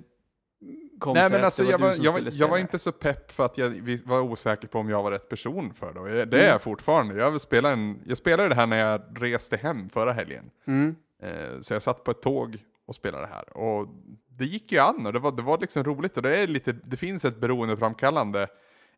[1.07, 3.99] Nej men alltså jag var, jag, var, jag var inte så pepp för att jag
[4.05, 6.25] var osäker på om jag var rätt person för det.
[6.25, 6.51] Det är Mm.
[6.51, 7.15] jag fortfarande.
[7.15, 10.51] Jag, vill spela en, jag spelade det här när jag reste hem förra helgen.
[10.67, 10.97] Mm.
[11.23, 13.57] Eh, så jag satt på ett tåg och spelade det här.
[13.57, 13.89] Och
[14.29, 16.17] det gick ju an och det var, det var liksom roligt.
[16.17, 18.49] Och det, är lite, det finns ett beroendeframkallande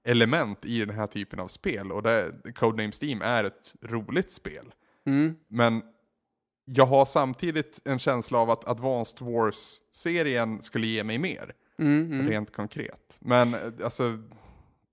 [0.05, 1.93] element i den här typen av spel.
[1.93, 4.73] Och det, Codename Steam är ett roligt spel.
[5.07, 5.35] Mm.
[5.49, 5.83] Men
[6.65, 12.29] jag har samtidigt en känsla av att Advanced Wars-serien skulle ge mig mer, Mm, mm.
[12.29, 13.17] rent konkret.
[13.21, 14.19] Men eh, alltså,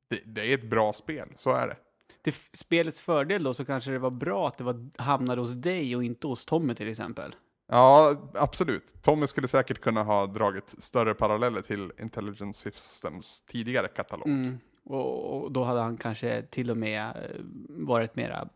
[0.10, 1.76] det, det är ett bra spel, så är det.
[2.22, 5.96] Till spelets fördel då så kanske det var bra att det var, hamnade hos dig
[5.96, 7.36] och inte hos Tommy till exempel.
[7.68, 9.02] Ja, absolut.
[9.02, 14.28] Tommy skulle säkert kunna ha dragit större paralleller till Intelligent Systems tidigare katalog.
[14.28, 14.60] Mm.
[14.84, 18.50] Och, och då hade han kanske till och med eh, varit mera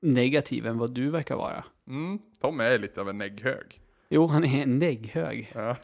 [0.00, 1.64] negativ än vad du verkar vara.
[1.86, 3.80] Mm, Tommy är lite av en negghög.
[4.08, 5.52] Jo, han är negghög.
[5.54, 5.76] Ja.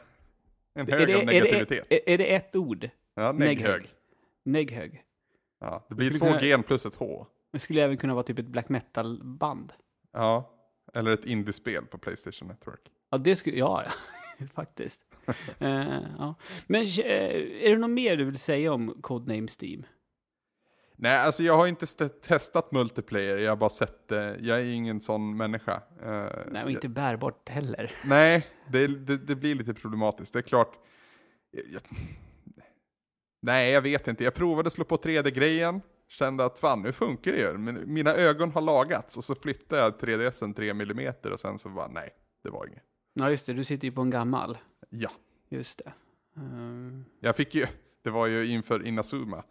[0.75, 1.85] En Är hög det, av är, negativitet.
[1.89, 2.89] det, är, är det ett ord?
[3.15, 3.89] ja, negghög.
[4.43, 5.03] Negghög.
[5.59, 7.25] Ja, det blir två kunna- gen plus ett H.
[7.53, 9.73] Det skulle även kunna vara typ ett black metal-band.
[10.13, 10.51] Ja,
[10.93, 12.81] eller ett indiespel på Playstation Network.
[13.11, 13.83] Ja, det skulle, ja,
[14.53, 15.01] faktiskt.
[15.59, 16.35] Eh, ja.
[16.67, 16.99] Men eh,
[17.65, 19.83] är det något mer du vill säga om Codename Steam?
[20.97, 24.37] Nej, alltså jag har inte st- testat multiplayer, jag har bara sett det.
[24.41, 25.81] Jag är ingen sån människa.
[26.03, 27.91] Eh, Nej, och inte bärbart heller.
[28.05, 30.33] Nej, det, det, det blir lite problematiskt.
[30.33, 30.73] Det är klart.
[31.51, 31.81] Jag,
[33.41, 34.23] nej, jag vet inte.
[34.23, 35.81] Jag provade slå på 3D-grejen.
[36.07, 37.57] Kände att fan, nu funkar det ju.
[37.57, 41.69] Men mina ögon har lagats och så flyttade jag 3DSen 3 mm och sen så
[41.69, 42.09] bara nej,
[42.43, 42.83] det var inget.
[43.13, 44.57] Ja, just det, du sitter ju på en gammal.
[44.89, 45.11] Ja,
[45.49, 45.93] Just det.
[46.37, 47.65] Eh, jag fick ju,
[48.03, 49.43] det var ju inför Inazuma.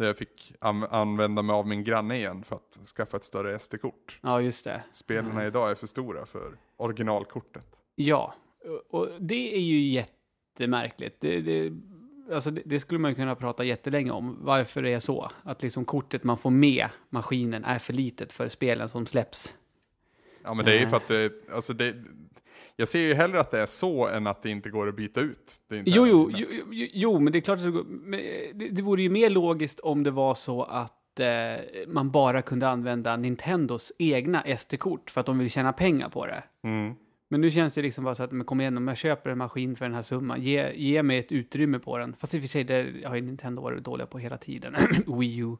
[0.00, 3.58] Där jag fick an- använda mig av min granne igen för att skaffa ett större
[3.58, 4.18] SD-kort.
[4.22, 4.82] ja, just det.
[4.92, 7.76] Spelen idag är för stora för originalkortet.
[7.94, 8.34] Ja,
[8.90, 11.16] och- det är ju jättemärkligt.
[11.20, 11.72] Det, det,
[12.32, 15.30] alltså det, det skulle man ju kunna prata jättelänge om, varför det är så.
[15.42, 19.54] Att liksom kortet man får med maskinen är för litet för spelen som släpps.
[20.44, 20.90] Ja men det är ju Nej.
[20.90, 21.94] för att det, alltså det,
[22.76, 25.20] jag ser ju hellre att det är så än att det inte går att byta
[25.20, 25.60] ut.
[25.68, 28.20] Det Jo, jo, jo, jo, jo, men det är klart att det, går- men
[28.54, 31.26] det, det vore ju mer logiskt om det var så att eh,
[31.86, 36.42] man bara kunde använda Nintendos egna SD-kort för att de vill tjäna pengar på det.
[36.64, 36.94] Mm.
[37.32, 39.38] Men nu känns det liksom bara så att, men kom igen, om jag köper en
[39.38, 42.14] maskin för den här summan, ge, ge mig ett utrymme på den.
[42.18, 44.76] Fast i och för sig, det har ju Nintendo varit dåliga på hela tiden.
[45.18, 45.56] Wii U.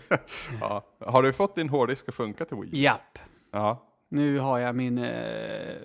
[0.60, 0.84] Ja.
[1.00, 2.82] Har du fått din hårddisk att funka till Wii?
[2.82, 3.18] Japp.
[3.52, 3.86] Ja.
[4.10, 4.98] Nu har jag min...
[4.98, 5.04] Eh,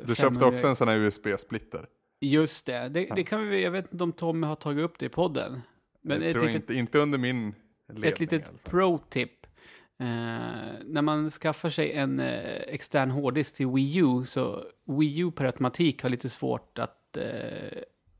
[0.06, 1.86] Du 500 köpte också en sån här USB-splitter.
[2.20, 2.90] Just det.
[2.90, 5.62] det, det kan vi, jag vet inte om Tommy har tagit upp det i podden.
[6.02, 7.56] Men jag ett tror litet, inte, inte under min
[7.88, 8.12] ledning.
[8.12, 9.32] ett litet pro-tip.
[10.00, 10.06] Eh,
[10.86, 15.46] när man skaffar sig en eh, extern hårddisk till Wii U, så Wii U per
[15.46, 17.24] automatik har lite svårt att eh,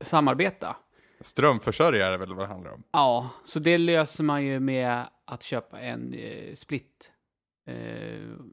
[0.00, 0.76] samarbeta.
[1.20, 2.82] Strömförsörjare är väl vad det handlar om.
[2.92, 7.10] Ja, så det löser man ju med att köpa en eh, split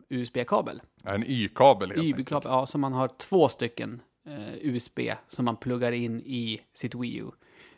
[0.10, 0.82] USB-kabel.
[1.04, 2.02] Ja, En Y-kabel helt.
[2.04, 6.96] USB-kabel, ja, så man har två stycken eh, USB som man pluggar in i sitt
[6.96, 7.26] Wii U.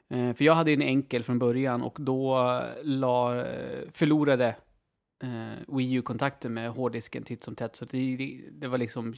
[0.10, 2.38] Eh, för jag hade en enkel från början och då
[2.84, 4.56] la, eh, förlorade
[5.24, 7.76] eh, Wii U-kontakten med hårddisken titt som tätt.
[7.76, 9.16] Så det, det, det var liksom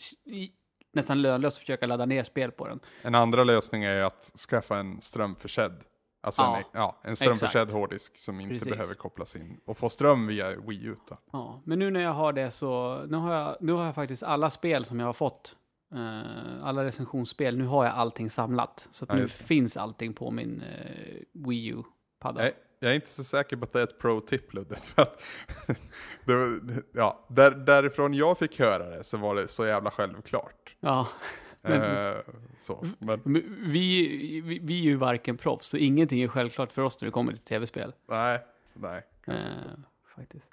[0.94, 2.80] nästan lönlöst att försöka ladda ner spel på den.
[3.02, 5.84] En andra lösning är att skaffa en strömförsedd.
[6.28, 8.70] Alltså Ja, en, ja, en strömförsedd hårddisk som inte Precis.
[8.70, 10.96] behöver kopplas in och få ström via Wii U.
[11.10, 11.18] Då.
[11.32, 14.24] Ja, men nu när jag har det så, nu har jag, nu har jag faktiskt
[14.24, 15.56] alla spel som jag har fått,
[15.96, 18.88] eh, alla recensionsspel, nu har jag allting samlat.
[18.92, 22.42] Så att Ja, nu finns allting på min eh, Wii U-padda.
[22.42, 24.76] Nej, jag är inte så säker på att det är ett pro-tip Ludde.
[24.96, 25.22] För att
[26.26, 30.76] det ja, där, därifrån jag fick höra det så var det så jävla självklart.
[30.80, 31.08] Ja,
[31.70, 32.22] Men- Eh,
[32.60, 32.88] så.
[33.00, 33.22] Men
[33.72, 34.08] vi,
[34.46, 37.32] vi, vi är ju varken proffs, så ingenting är självklart för oss när det kommer
[37.32, 37.94] till tv-spel.
[38.10, 38.40] nej,
[38.74, 39.04] nej.
[39.28, 39.36] Eh,
[40.16, 40.46] faktiskt.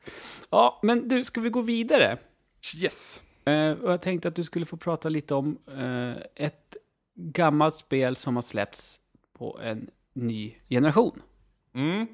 [0.51, 2.19] Ja, men du, ska vi gå vidare?
[2.77, 3.23] Yes.
[3.45, 6.77] Eh, och jag tänkte att du skulle få prata lite om eh, ett
[7.15, 9.01] gammalt spel som har släppts
[9.39, 11.23] på en ny generation.
[11.75, 12.07] Mm.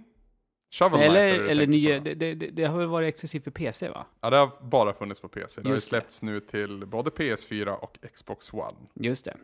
[0.70, 3.88] Shovel Knight är Eller, eller nya, det, det, det, har väl varit exklusivt för PC
[3.88, 4.06] va?
[4.20, 5.61] Ja, det har bara funnits på PC.
[5.61, 5.96] Det har ju Just det.
[5.96, 8.76] släppts nu till både PS4 och Xbox One.
[8.94, 9.37] Just det.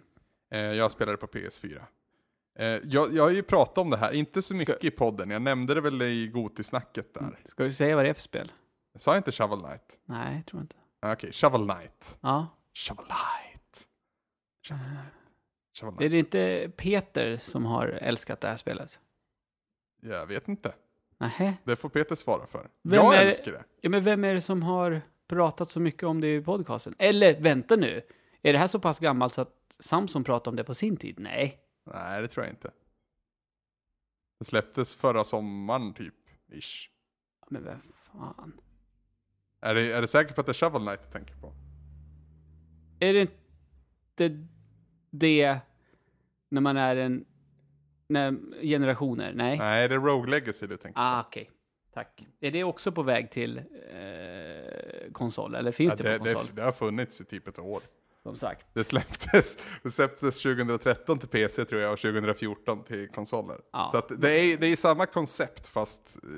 [0.50, 1.82] Eh, jag spelade på PS4.
[2.58, 5.30] Eh, jag, jag har ju pratat om det här, inte så mycket i podden.
[5.30, 7.38] Jag nämnde det väl i Gotisnacket där.
[7.48, 8.52] Ska du säga vad det är för spel?
[8.98, 9.98] Sa jag inte Shovel Knight?
[10.04, 10.76] Nej, jag tror inte.
[11.00, 12.18] Ah, Okej, Shovel Knight.
[12.20, 12.46] Ja.
[12.74, 13.88] Shovel Knight.
[14.68, 14.96] Shovel
[15.80, 16.10] Shovel Är Knight.
[16.10, 18.98] det inte Peter som har älskat det här spelet?
[20.02, 20.74] Jag vet inte.
[21.18, 21.54] Nähä?
[21.64, 22.70] Det får Peter svara för.
[22.82, 23.64] Vem jag är älskar det.
[23.80, 26.94] Ja, men vem är det som har pratat så mycket om det i podcasten?
[26.98, 28.02] Eller, vänta nu.
[28.42, 31.18] Är det här så pass gammalt så att Samson pratade om det på sin tid?
[31.18, 31.60] Nej.
[31.84, 32.70] Nej, det tror jag inte.
[34.38, 36.14] Det släpptes förra sommaren typ,
[36.52, 36.90] ish.
[37.50, 38.60] Men vem fan?
[39.60, 41.52] Är det, är det säkert på att det är Shovel Knight du tänker på?
[43.00, 44.46] Är det inte
[45.10, 45.58] det
[46.48, 47.24] när man är en...
[48.08, 49.32] När generationer?
[49.34, 49.58] Nej.
[49.58, 51.50] Nej, det är Rogue Legacy du tänker Ah, okej.
[51.94, 52.26] Tack.
[52.40, 55.54] Är det också på väg till eh, konsol?
[55.54, 56.02] Eller finns på.
[56.02, 56.50] det Ja, på det, konsol?
[56.54, 57.80] det, det har funnits i typ ett år.
[58.22, 58.66] Som sagt.
[58.72, 63.60] Det släpptes, det släpptes 2013 till PC tror jag och 2014 till konsoler.
[63.72, 63.88] Ja.
[63.92, 66.30] Så att det, är, det är samma koncept fast, eh,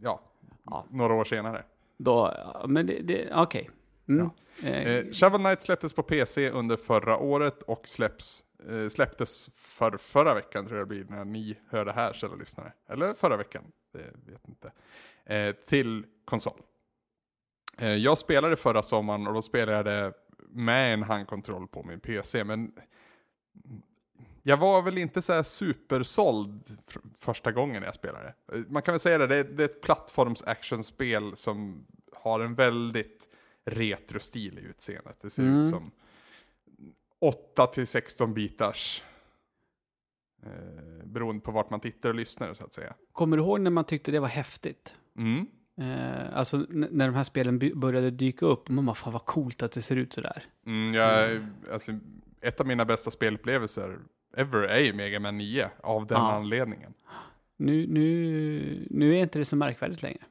[0.00, 0.20] ja,
[0.64, 0.86] Ja.
[0.90, 1.64] några år senare.
[1.98, 3.70] Då, ja, men det, det okej.
[4.08, 4.30] Mm.
[4.62, 9.96] Eh, Eh, Shovel Knight släpptes på PC under förra året och släpps, eh, släpptes för
[9.96, 12.72] förra veckan tror jag det blir när ni hör det här kära lyssnare.
[12.88, 14.72] Eller förra veckan, det vet inte.
[15.24, 16.62] Eh, till konsol.
[17.78, 20.12] Eh, jag spelade förra sommaren och då spelade jag det
[20.48, 22.72] med en handkontroll på min PC, men
[24.42, 26.64] jag var väl inte så här supersåld
[27.18, 28.34] första gången jag spelade.
[28.68, 32.54] Man kan väl säga det, det är, det är ett plattforms actionspel som har en
[32.54, 33.28] väldigt
[33.64, 35.16] retro-stil i utseendet.
[35.20, 35.62] Det ser mm.
[35.62, 35.90] ut som
[37.22, 39.02] 8 till 16 bitars
[40.42, 42.94] eh, beroende på vart man tittar och lyssnar så att säga.
[43.12, 44.94] Kommer du ihåg när man tyckte det var häftigt?
[45.16, 45.46] Mm.
[45.80, 49.72] Eh, alltså när de här spelen började dyka upp, man bara fan vad coolt att
[49.72, 50.44] det ser ut sådär.
[50.66, 51.54] Mm, jag, mm.
[51.72, 51.92] Alltså,
[52.40, 53.98] ett av mina bästa spelupplevelser
[54.36, 56.32] ever är ju Mega Man 9 av den ah.
[56.32, 56.94] anledningen.
[57.56, 60.22] Nu, nu, nu är inte det så märkvärdigt längre.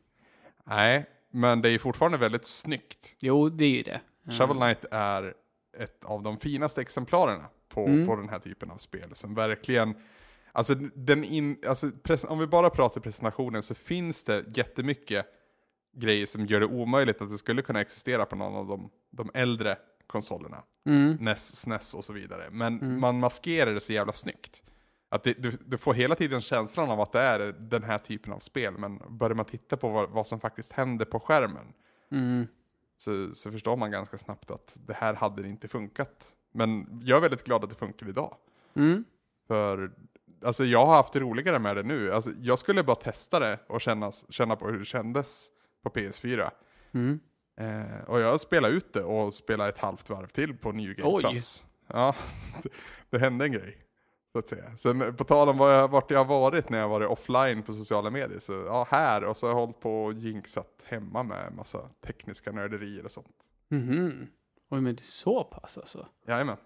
[0.63, 3.15] Nej, men det är fortfarande väldigt snyggt.
[3.19, 4.01] Jo, det är ju det.
[4.31, 5.33] Shovel Knight är
[5.77, 8.07] ett av de finaste exemplarerna på, mm.
[8.07, 9.95] på den här typen av spel som verkligen
[10.53, 11.91] Alltså, den in, alltså
[12.27, 15.25] om vi bara pratar presentationen så finns det jättemycket
[15.93, 19.31] grejer som gör det omöjligt att det skulle kunna existera på någon av de, de
[19.33, 20.63] äldre konsolerna.
[20.85, 21.17] Mm.
[21.19, 22.49] NES, SNES och så vidare.
[22.51, 22.99] Men mm.
[22.99, 24.63] man maskerar det så jävla snyggt.
[25.09, 28.33] Att det, du, du, får hela tiden känslan av att det är den här typen
[28.33, 31.73] av spel, men börjar man titta på vad, vad som faktiskt händer på skärmen
[32.11, 32.47] mm.
[33.01, 36.33] Så, så förstår man ganska snabbt att det här hade inte funkat.
[36.51, 38.35] Men jag är väldigt glad att det funkar idag.
[38.73, 39.05] Mm.
[39.47, 39.91] För
[40.43, 42.13] alltså jag har haft roligare med det nu.
[42.13, 45.47] Alltså, jag skulle bara testa det och känna, känna på hur det kändes
[45.83, 46.49] på PS4.
[46.91, 47.19] Mm.
[47.59, 51.19] Eh, och jag spelade ut det och spelade ett halvt varv till på New Game.
[51.19, 51.65] Plus.
[51.87, 52.15] Ja,
[52.63, 52.69] det,
[53.09, 53.77] det hände en grej.
[54.31, 54.77] Så att säga.
[54.77, 57.73] Sen på tal om var jag, vart jag har varit när jag varit offline på
[57.73, 58.39] sociala medier.
[58.39, 62.51] Så ja, här och så har jag hållit på och jinxat hemma med massa tekniska
[62.51, 63.35] nörderier och sånt.
[63.69, 64.27] Mhm.
[64.69, 66.07] Oj, men det är så pass alltså?
[66.27, 66.57] Jajamän.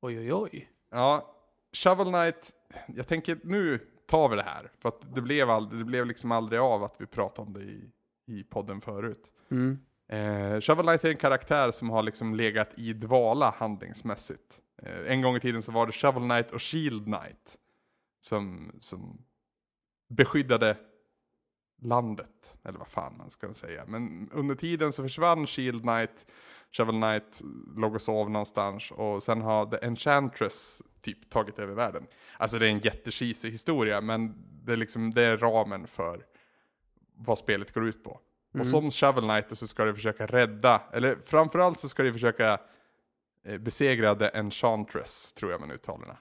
[0.00, 0.70] Oj, oj, oj.
[0.90, 1.34] Ja,
[1.72, 2.50] Shovel Knight,
[2.86, 4.70] jag tänker nu tar vi det här.
[4.78, 7.60] För att det blev, aldrig, det blev liksom aldrig av att vi pratade om det
[7.60, 7.90] i,
[8.26, 9.32] i podden förut.
[9.50, 9.78] Mm.
[10.08, 14.60] Eh, Shovel Knight är en karaktär som har liksom legat i dvala handlingsmässigt.
[14.82, 17.58] Eh, en gång i tiden så var det Shovel Knight och Shield Knight
[18.20, 19.24] som, som
[20.08, 20.76] beskyddade
[21.82, 23.84] landet, eller vad fan man ska säga.
[23.86, 26.26] Men under tiden så försvann Shield Knight,
[26.72, 27.42] Shovel Knight
[27.76, 32.06] låg och sov någonstans och sen har The Enchantress typ tagit över världen.
[32.36, 36.24] Alltså det är en jättecheesy historia men det är liksom, det är ramen för
[37.14, 38.20] vad spelet går ut på.
[38.54, 38.60] Mm.
[38.60, 42.60] Och som Shovel Knight så ska du försöka rädda, eller framförallt så ska du försöka
[43.44, 46.16] eh, besegra The Enchantress, tror jag man uttalar det.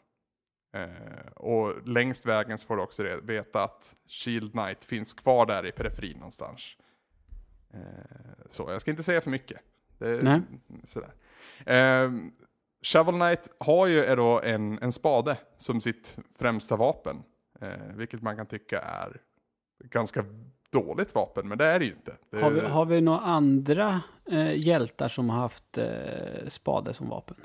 [0.73, 5.65] Eh, och längst vägen så får du också veta att Shield Knight finns kvar där
[5.65, 6.77] i periferin någonstans.
[7.73, 7.79] Eh,
[8.51, 9.61] så jag ska inte säga för mycket.
[9.97, 10.41] Det, Nej.
[10.87, 11.13] Sådär.
[11.65, 12.11] Eh,
[12.83, 17.23] Shovel Knight har ju då en, en spade som sitt främsta vapen.
[17.61, 19.21] Eh, vilket man kan tycka är
[19.79, 20.25] ganska
[20.71, 22.17] dåligt vapen, men det är det ju inte.
[22.29, 27.09] Det har, vi, har vi några andra eh, hjältar som har haft eh, spade som
[27.09, 27.37] vapen?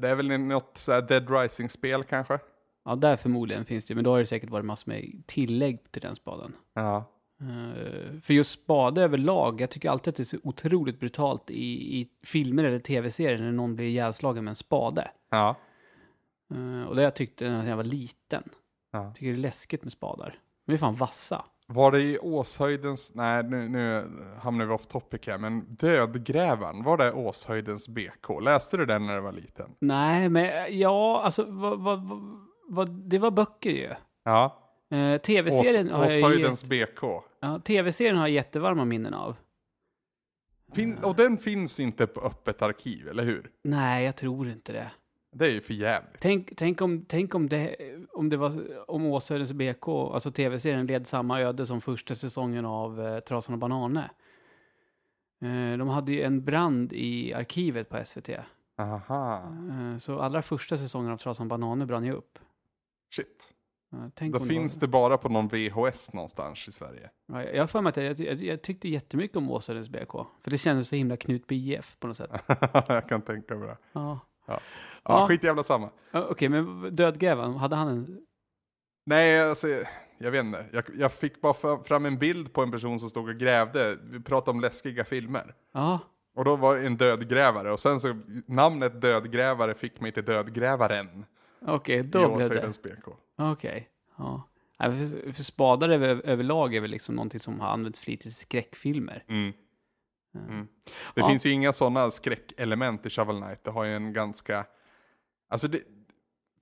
[0.00, 2.38] Det är väl något så Dead Rising-spel kanske?
[2.84, 6.02] Ja, där förmodligen finns det, men då har det säkert varit massor med tillägg till
[6.02, 6.52] den spaden.
[6.74, 7.12] Ja.
[7.42, 12.00] Uh, för just spade överlag, jag tycker alltid att det är så otroligt brutalt i,
[12.00, 15.10] i filmer eller tv-serier när någon blir ihjälslagen med en spade.
[15.30, 15.56] Ja.
[16.54, 18.42] Uh, och det jag tyckte när jag var liten.
[18.92, 19.04] Ja.
[19.04, 20.38] Jag tycker det är läskigt med spadar.
[20.66, 21.44] De är fan vassa.
[21.68, 24.08] Var det i Åshöjdens, nej nu, nu
[24.40, 28.40] hamnar vi off topic här, men Dödgrävaren, var det Åshöjdens BK?
[28.42, 29.70] Läste du den när du var liten?
[29.78, 32.00] Nej, men ja, alltså vad, vad,
[32.68, 33.90] vad, det var böcker ju.
[34.24, 34.62] Ja.
[34.94, 37.02] Uh, Tv-serien har jag Åshöjdens BK.
[37.40, 39.36] Ja, tv-serien har jag jättevarma minnen av.
[40.72, 43.50] Fin, och den finns inte på öppet arkiv, eller hur?
[43.64, 44.90] Nej, jag tror inte det.
[45.38, 46.20] Det är ju för jävligt.
[46.20, 47.76] Tänk, tänk, om, tänk om, det,
[48.12, 53.06] om det var om Åshöjdens BK, alltså tv-serien, led samma öde som första säsongen av
[53.06, 54.10] eh, Trasan och Banane.
[55.42, 58.30] Eh, de hade ju en brand i arkivet på SVT.
[58.78, 59.52] Aha.
[59.70, 62.38] Eh, så allra första säsongen av Trasan och Banane brann ju upp.
[63.16, 63.52] Shit.
[64.14, 67.10] Tänk Då finns det, bara på någon VHS någonstans i Sverige.
[67.26, 70.12] Ja, jag har för mig att jag, jag, jag tyckte jättemycket om Åshöjdens BK.
[70.42, 72.30] För det kändes så himla Knut BF på något sätt.
[72.88, 73.76] jag kan tänka mig det.
[73.92, 74.20] Ja.
[74.46, 74.60] Ja,
[75.04, 75.90] ja, skit jävla samma.
[76.12, 78.20] Okej, okay, men dödgrävaren, hade han en...
[79.06, 79.68] Nej, alltså
[80.18, 80.66] jag vet inte.
[80.72, 83.98] Jag, jag, fick bara fram en bild på en person som stod och grävde.
[84.02, 85.54] Vi pratade om läskiga filmer.
[85.72, 85.98] Ja.
[86.34, 91.24] Och då var det en dödgrävare och sen så namnet dödgrävare fick mig till dödgrävaren.
[91.60, 92.72] Okej, okay, då blev det.
[93.36, 93.82] Okej, okay.
[94.16, 94.42] ja.
[94.78, 99.24] För, för spadar över, överlag är väl liksom någonting som har använts flitigt i skräckfilmer.
[99.28, 99.52] Mm.
[100.38, 100.68] Mm.
[101.14, 101.28] Det ja.
[101.28, 103.64] finns ju inga sådana skräckelement i Shovel Knight.
[103.64, 104.66] Det har ju en ganska,
[105.48, 105.82] alltså det,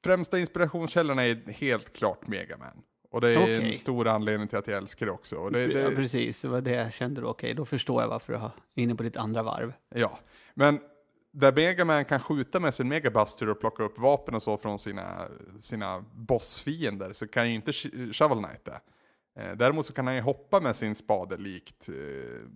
[0.05, 2.83] främsta inspirationskällorna är helt klart Megaman.
[3.11, 3.69] Och det är okay.
[3.69, 5.37] en stor anledning till att jag älskar det också.
[5.37, 5.81] Och det, det...
[5.81, 7.29] Ja, precis, det var det jag kände då.
[7.29, 9.73] Okej, då förstår jag varför du är inne på ditt andra varv.
[9.89, 10.19] Ja,
[10.55, 10.81] men
[11.31, 15.29] där Megaman kan skjuta med sin Megabuster och plocka upp vapen och så från sina,
[15.61, 17.73] sina bossfiender så kan ju inte
[18.13, 18.81] Shovel Knight det.
[19.37, 21.95] Eh, däremot så kan han ju hoppa med sin spade likt eh,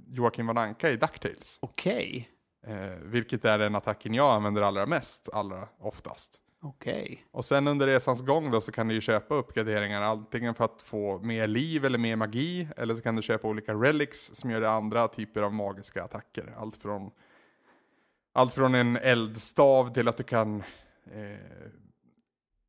[0.09, 1.59] Joakim von Anka i DuckTales.
[1.63, 2.29] Okej.
[2.67, 6.41] Eh, vilket är den attacken jag använder allra mest, allra oftast.
[6.63, 7.25] Okej.
[7.31, 10.83] Och sen under resans gång då så kan du ju köpa uppgraderingar antingen för att
[10.83, 14.61] få mer liv eller mer magi eller så kan du köpa olika relics som gör
[14.61, 16.55] det andra typer av magiska attacker.
[16.57, 17.11] Allt från,
[18.33, 20.63] allt från en eldstav till att du kan
[21.13, 21.71] eh,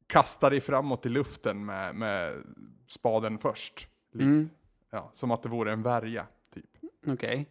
[0.07, 2.43] kasta dig framåt i luften med, med
[2.88, 3.88] spaden först.
[4.12, 4.49] Likt, Mm.
[4.91, 6.26] ja, som att det vore en värja.
[6.53, 6.66] Typ.
[7.07, 7.49] Okej.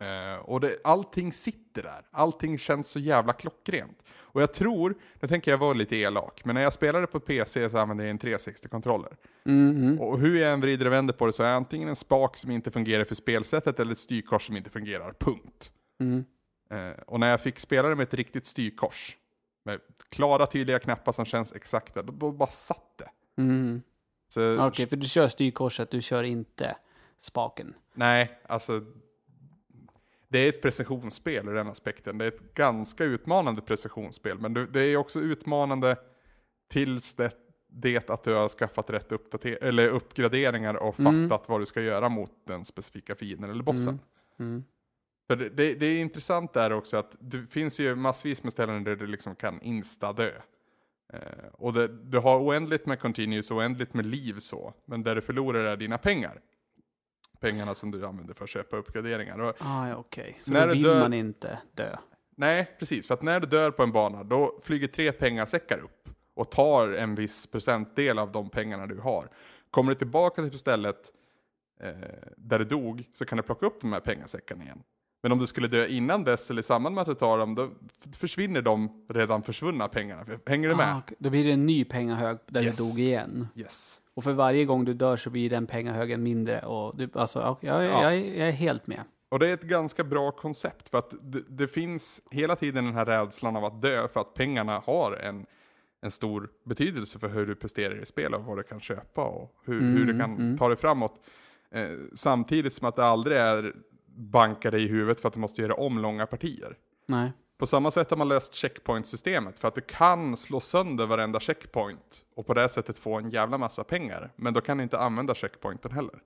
[0.00, 2.06] Eh, och det, allting sitter där.
[2.10, 4.04] Allting känns så jävla klockrent.
[4.10, 7.70] Och jag tror, nu tänker jag vara lite elak, men när jag spelade på PC
[7.70, 9.16] så använde jag en 360-kontroller.
[9.44, 10.00] Mm, mm.
[10.00, 12.36] Och hur jag än vrider och vänder på det så är det antingen en spak
[12.36, 15.72] som inte fungerar för spelsättet eller ett styrkors som inte fungerar, punkt.
[16.00, 16.24] Mm.
[16.70, 19.16] Eh, och när jag fick spela det med ett riktigt styrkors,
[19.64, 23.10] med klara tydliga knappar som känns exakta, då, då bara satt det.
[23.42, 23.82] Mm.
[24.34, 26.76] Så, Okej, för du kör styrkorset, du kör inte
[27.20, 27.74] spaken.
[27.94, 28.82] Nej, alltså.
[30.28, 32.18] Det är ett precisionsspel ur den aspekten.
[32.18, 34.38] Det är ett ganska utmanande precisionsspel.
[34.38, 35.96] Men det är också utmanande
[36.68, 37.30] tills det,
[37.68, 39.12] det att du har skaffat rätt
[39.44, 41.28] eller uppgraderingar och Mm.
[41.28, 44.00] fattat vad du ska göra mot den specifika fienden eller bossen.
[44.38, 44.50] Mm.
[44.52, 44.64] Mm.
[45.26, 48.84] För det, det, det är intressant där också att det finns ju massvis med ställen
[48.84, 50.30] där du liksom kan insta-dö.
[51.12, 51.20] Eh,
[51.52, 54.74] och det, du har oändligt med continues oändligt med liv så.
[54.84, 56.40] Men där du förlorar är dina pengar.
[57.40, 59.38] Pengarna som du använder för att köpa uppgraderingar.
[59.38, 60.38] Och, Ah, ja, okej.
[60.40, 61.96] Så När då vill dör- man inte dö.
[62.36, 63.06] nej, precis.
[63.06, 66.08] För att när du dör på en bana då flyger tre pengasäckar upp.
[66.34, 69.28] Och tar en viss procentdel av de pengarna du har.
[69.70, 71.12] Kommer du tillbaka till stället
[71.80, 71.92] eh,
[72.36, 74.82] där du dog så kan du plocka upp de här pengasäckarna igen.
[75.24, 77.54] Men om du skulle dö innan dess eller i samband med att du tar dem,
[77.54, 77.70] då
[78.16, 80.24] försvinner de redan försvunna pengarna.
[80.46, 80.88] Hänger du med?
[80.96, 81.02] Ah.
[81.18, 82.76] Då blir det en ny pengahög där Yes.
[82.76, 83.48] du dog igen.
[83.56, 84.00] Yes.
[84.14, 86.60] Och för varje gång du dör så blir den pengahögen mindre.
[86.60, 88.02] Och du, alltså, ja, jag, Ja.
[88.02, 89.00] jag, är- jag är helt med.
[89.28, 92.94] Och det är ett ganska bra koncept för att det, det finns hela tiden den
[92.94, 95.46] här rädslan av att dö för att pengarna har en,
[96.02, 99.54] en stor betydelse för hur du presterar i spel och vad du kan köpa och
[99.64, 100.58] hur, hur du Mm, kan mm.
[100.58, 101.20] ta dig framåt.
[101.70, 103.74] Eh, samtidigt som att det aldrig är
[104.16, 106.76] banka dig i huvudet för att du måste göra om långa partier.
[107.06, 107.32] Nej.
[107.58, 112.24] På samma sätt har man löst checkpoint-systemet för att du kan slå sönder varenda checkpoint
[112.36, 114.30] och på det sättet få en jävla massa pengar.
[114.36, 116.22] Men då kan du inte använda checkpointen heller.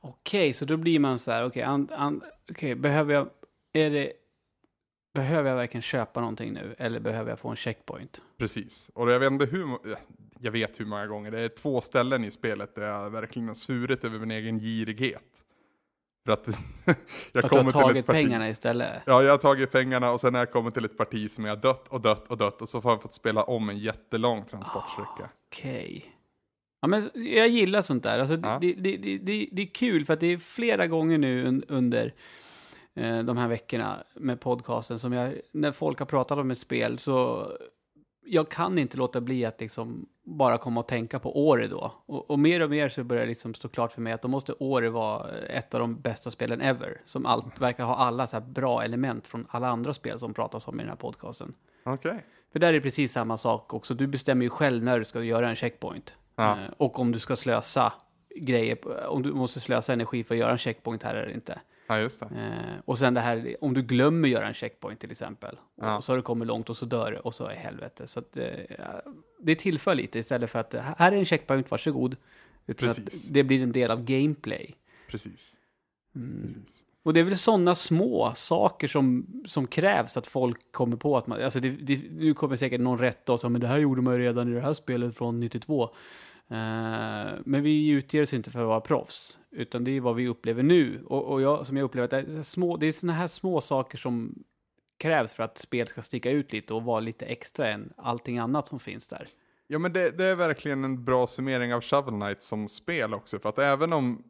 [0.00, 3.28] Okej, så då blir man så här, okej, an, okej, behöver jag,
[3.72, 4.12] är det,
[5.14, 6.74] behöver jag verkligen köpa någonting nu?
[6.78, 8.22] Eller behöver jag få en checkpoint?
[8.38, 9.78] Precis, och jag vet inte hur,
[10.38, 13.54] jag vet hur många gånger, det är två ställen i spelet där jag verkligen har
[13.54, 15.35] svurit över min egen girighet.
[16.26, 16.46] För att
[16.84, 16.96] jag Att
[17.32, 18.16] du har kommer till ett tagit parti.
[18.16, 19.02] pengarna istället?
[19.06, 21.56] Ja, jag har tagit pengarna och sen har jag kommit till ett parti som jag
[21.56, 24.44] har dött och dött och dött och så har jag fått spela om en jättelång
[24.44, 25.30] transportsträcka.
[25.52, 26.04] Okej.
[26.80, 28.18] Ja, men jag gillar sånt där.
[28.18, 28.58] Alltså, Ja.
[28.60, 32.14] det, det, det, det, är kul för att det är flera gånger nu un, under
[32.94, 36.98] eh, de här veckorna med podcasten som jag, när folk har pratat om ett spel
[36.98, 37.48] så
[38.26, 41.92] jag kan inte låta bli att liksom bara komma och tänka på Ori då.
[42.06, 44.28] Och, och mer och mer så börjar det liksom stå klart för mig att då
[44.28, 47.00] måste Ori vara ett av de bästa spelen ever.
[47.04, 50.80] Som allt, verkar ha alla så bra element från alla andra spel som pratas om
[50.80, 51.54] i den här podcasten.
[51.84, 52.24] Okej.
[52.52, 53.94] För där är det precis samma sak också.
[53.94, 56.14] Du bestämmer ju själv när du ska göra en checkpoint.
[56.36, 56.50] Ja.
[56.50, 57.92] Eh, Och om du ska slösa
[58.36, 61.60] grejer, om du måste slösa energi för att göra en checkpoint här eller inte.
[61.88, 62.26] Ja, just det.
[62.26, 65.58] Eh, Och sen det här, om du glömmer göra en checkpoint till exempel.
[65.80, 65.96] Ja.
[65.96, 68.06] Och så har du kommit långt och så dör du och så är helvete.
[68.06, 68.46] Så att, eh,
[69.40, 72.16] det tillför lite istället för att eh, här är en checkpoint, varsågod.
[72.66, 73.26] Utan Precis.
[73.28, 74.74] att det blir en del av gameplay.
[75.08, 75.56] Precis.
[76.16, 76.54] Mm.
[76.64, 76.82] Precis.
[77.02, 81.26] Och det är väl sådana små saker som, som krävs att folk kommer på att
[81.26, 84.02] man, alltså det, det, nu kommer säkert någon rätta och säga men det här gjorde
[84.02, 85.90] man ju redan i det här spelet från 92.
[86.50, 90.28] Eh, men vi utger oss inte för att vara proffs, utan det är vad vi
[90.28, 91.04] upplever nu.
[91.06, 93.60] Och, och jag, som jag upplever att det är, små, det är sådana här små
[93.60, 94.44] saker som
[94.98, 98.68] krävs för att spel ska sticka ut lite och vara lite extra än allting annat
[98.68, 99.28] som finns där.
[99.66, 103.38] Ja men det, det är verkligen en bra summering av Shovel Knight som spel också.
[103.38, 104.22] För att även om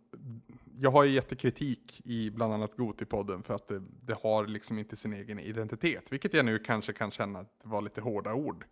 [0.78, 4.96] jag har ju jättekritik i bland annat Gotipodden för att det, det har liksom inte
[4.96, 6.12] sin egen identitet.
[6.12, 8.64] Vilket jag nu kanske kan känna att det var lite hårda ord.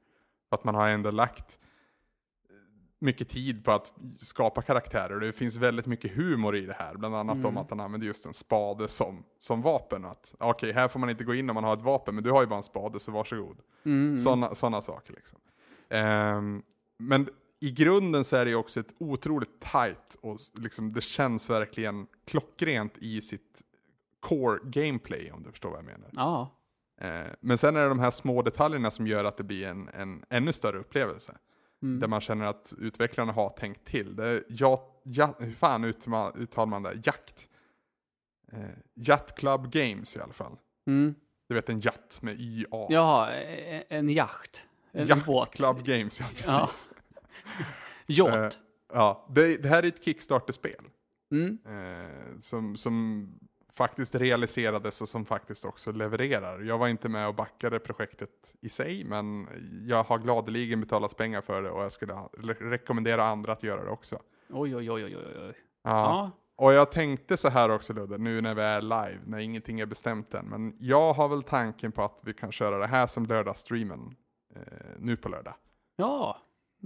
[0.49, 1.59] För att man har ändå lagt
[3.05, 5.21] mycket tid på att skapa karaktärer.
[5.21, 6.95] Det finns väldigt mycket humor i det här.
[6.97, 7.47] Bland annat Mm.
[7.47, 10.05] om att han använder just en spade som, som vapen.
[10.05, 12.31] Att Okej, här får man inte gå in om man har ett vapen, men du
[12.31, 13.57] har ju bara en spade så varsågod.
[13.85, 14.19] Mm.
[14.19, 15.39] Sådana såna saker liksom.
[15.89, 16.63] Ehm,
[16.99, 17.29] men
[17.61, 22.99] i grunden så är det också ett otroligt tight och liksom det känns verkligen klockrent
[22.99, 23.63] i sitt
[24.21, 26.09] core gameplay om du förstår vad jag menar.
[26.13, 26.51] Ja,
[27.01, 29.89] Eh, men sen är det de här små detaljerna som gör att det blir en,
[29.93, 31.37] en ännu större upplevelse.
[31.85, 32.01] Mm.
[32.01, 34.17] Där man känner att utvecklarna har tänkt till.
[34.17, 37.01] Det är, ja, ja, hur fan uttalar man det?
[37.05, 37.49] Jakt.
[38.53, 38.59] Eh,
[38.95, 40.57] Yacht Club Games i alla fall.
[40.87, 41.15] Mm.
[41.49, 42.87] Du vet en jatt med YA.
[42.91, 44.65] Jaha, e- en jakt.
[44.93, 45.55] En Yacht båt.
[45.55, 46.89] Club Games, ja precis.
[48.07, 48.39] Ja.
[48.45, 48.51] Eh,
[48.93, 50.85] ja, det, det här är ett Kickstarter-spel.
[51.33, 51.59] Mm.
[51.67, 53.29] Eh, som, som
[53.77, 56.61] faktiskt realiserades och som faktiskt också levererar.
[56.61, 59.49] Jag var inte med och backade projektet i sig, men
[59.87, 62.15] jag har gladeligen betalat pengar för det och jag skulle
[62.45, 64.19] rekommendera andra att göra det också.
[64.51, 65.55] Oj, oj, oj, oj, oj.
[65.83, 65.91] Ja.
[65.91, 66.31] Ja.
[66.57, 69.87] Och jag tänkte så här också Ludde, nu när vi är live, när ingenting är
[69.87, 70.47] bestämt än.
[70.47, 74.17] Men jag har väl tanken på att vi kan köra det här som lördagsstreamen
[74.57, 74.63] eh,
[74.99, 75.55] nu på lördag.
[75.97, 76.39] Ja,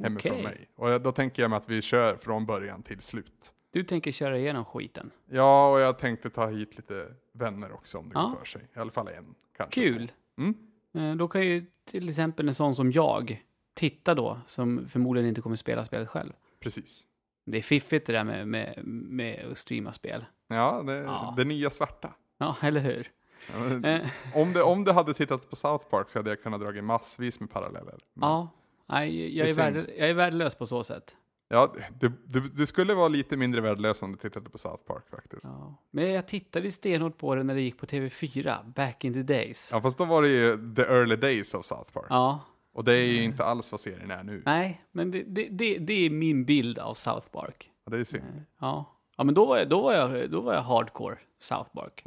[0.02, 0.44] Hemifrån okej.
[0.44, 0.70] mig.
[0.76, 3.52] Och då tänker jag mig att vi kör från början till slut.
[3.70, 5.10] Du tänker köra igenom skiten.
[5.26, 8.22] Ja, och jag tänkte ta hit lite vänner också om det Ja.
[8.28, 8.62] går för sig.
[8.76, 10.12] I alla fall en, kanske Kul.
[10.38, 10.54] Mm.
[10.94, 13.44] Eh, Då kan ju till exempel en sån som jag
[13.74, 16.32] titta då, som förmodligen inte kommer spela spelet själv.
[16.60, 17.04] Precis.
[17.46, 20.24] Det är fiffigt det där med, med, med att streama spel.
[20.48, 21.34] Ja, det, Ja.
[21.36, 22.12] det nya svarta.
[22.38, 23.10] Ja, eller hur?
[23.52, 26.42] Ja, men Eh, Om, det, om du hade tittat på South Park så hade jag
[26.42, 27.98] kunnat dra massvis med paralleller.
[28.14, 28.48] Men- ja,
[28.86, 31.16] nej, jag, Det är värde, jag är värdelös på så sätt.
[31.50, 35.04] Ja, du, du, du skulle vara lite mindre värdelös om du tittade på South Park
[35.10, 35.44] faktiskt.
[35.44, 35.50] Ja.
[35.50, 35.74] Ja.
[35.90, 39.70] Men jag tittade stenhårt på det när det gick på TV4, back in the days.
[39.82, 42.06] fast då var det ju the early days of South Park.
[42.08, 42.40] Ja,
[42.74, 44.42] Och det är ju inte alls vad serien är nu.
[44.46, 47.70] nej, men det, det, det, det är min bild av South Park.
[47.84, 48.44] Och det är synd.
[48.60, 52.04] Ja, ja men då var, jag, då, var jag, då var jag hardcore South Park.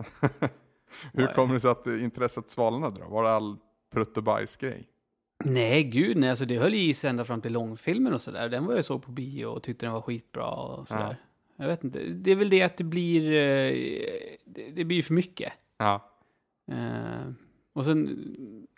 [1.13, 3.07] Hur kommer det sig att intresset svalnade då?
[3.09, 3.57] Var det all
[3.93, 4.87] prutt och bajs grej?
[5.45, 8.49] Nej, gud nej, alltså det höll i sig ända fram till långfilmen och sådär.
[8.49, 11.17] Den var jag såg på bio och tyckte den var skitbra och sådär.
[11.55, 13.73] Jag vet inte, det är väl det att det blir, eh,
[14.73, 15.53] det, blir för mycket.
[15.77, 16.09] Ja.
[16.71, 17.31] Eh,
[17.73, 18.25] och sen,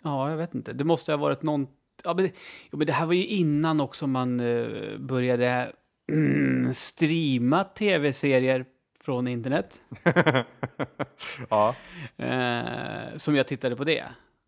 [0.02, 1.66] ja, jag vet inte, det måste ha varit någon,
[2.04, 2.32] ja men, det,
[2.70, 5.72] jo, men det här var ju innan också man eh, började
[6.12, 8.64] mm, streama tv-serier
[9.00, 9.82] från internet.
[11.50, 11.74] ja.
[12.16, 14.04] Eh, som jag tittade på det.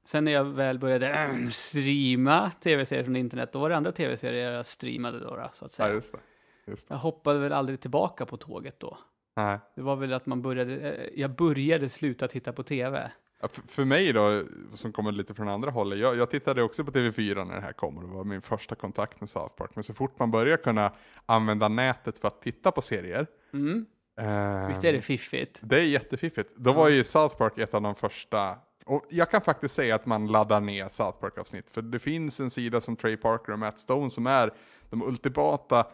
[0.07, 4.53] Sen när jag väl började äh, streama tv-serier från internet, då var det andra tv-serier
[4.53, 5.95] jag streamade då, så att ja, säga.
[5.95, 6.19] just det.
[6.67, 6.95] Just det.
[6.95, 8.99] Jag hoppade väl aldrig tillbaka på tåget då.
[9.37, 9.59] Nej.
[9.77, 13.11] Det var väl att man började, eh, jag började sluta titta på tv.
[13.41, 14.43] Ja, för, för mig då,
[14.75, 17.73] som kommer lite från andra hållet, jag, jag tittade också på TV4 när det här
[17.73, 19.71] kom och det var min första kontakt med South Park.
[19.75, 20.93] Men så fort man börjar kunna
[21.27, 23.27] använda nätet för att titta på serier.
[23.53, 23.87] Mm.
[24.21, 25.61] eh, Visst är det fiffigt?
[25.63, 26.57] Det är jättefiffigt.
[26.57, 28.57] Då var ju South Park ett av de första,
[28.87, 31.71] och jag kan faktiskt säga att man laddar ner South Park-avsnitt.
[31.71, 34.53] För det finns en sida som Trey Parker och Matt Stone som är
[34.91, 35.87] de ultimata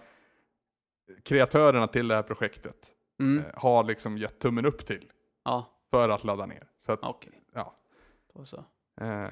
[1.22, 2.76] kreatörerna till det här projektet.
[3.20, 3.44] Mm.
[3.44, 5.10] eh, Har liksom gett tummen upp till
[5.44, 6.62] Ja, för att ladda ner.
[6.86, 7.42] Så att, okej.
[7.54, 7.74] ja.
[8.34, 8.64] Då så.
[9.00, 9.26] Eh,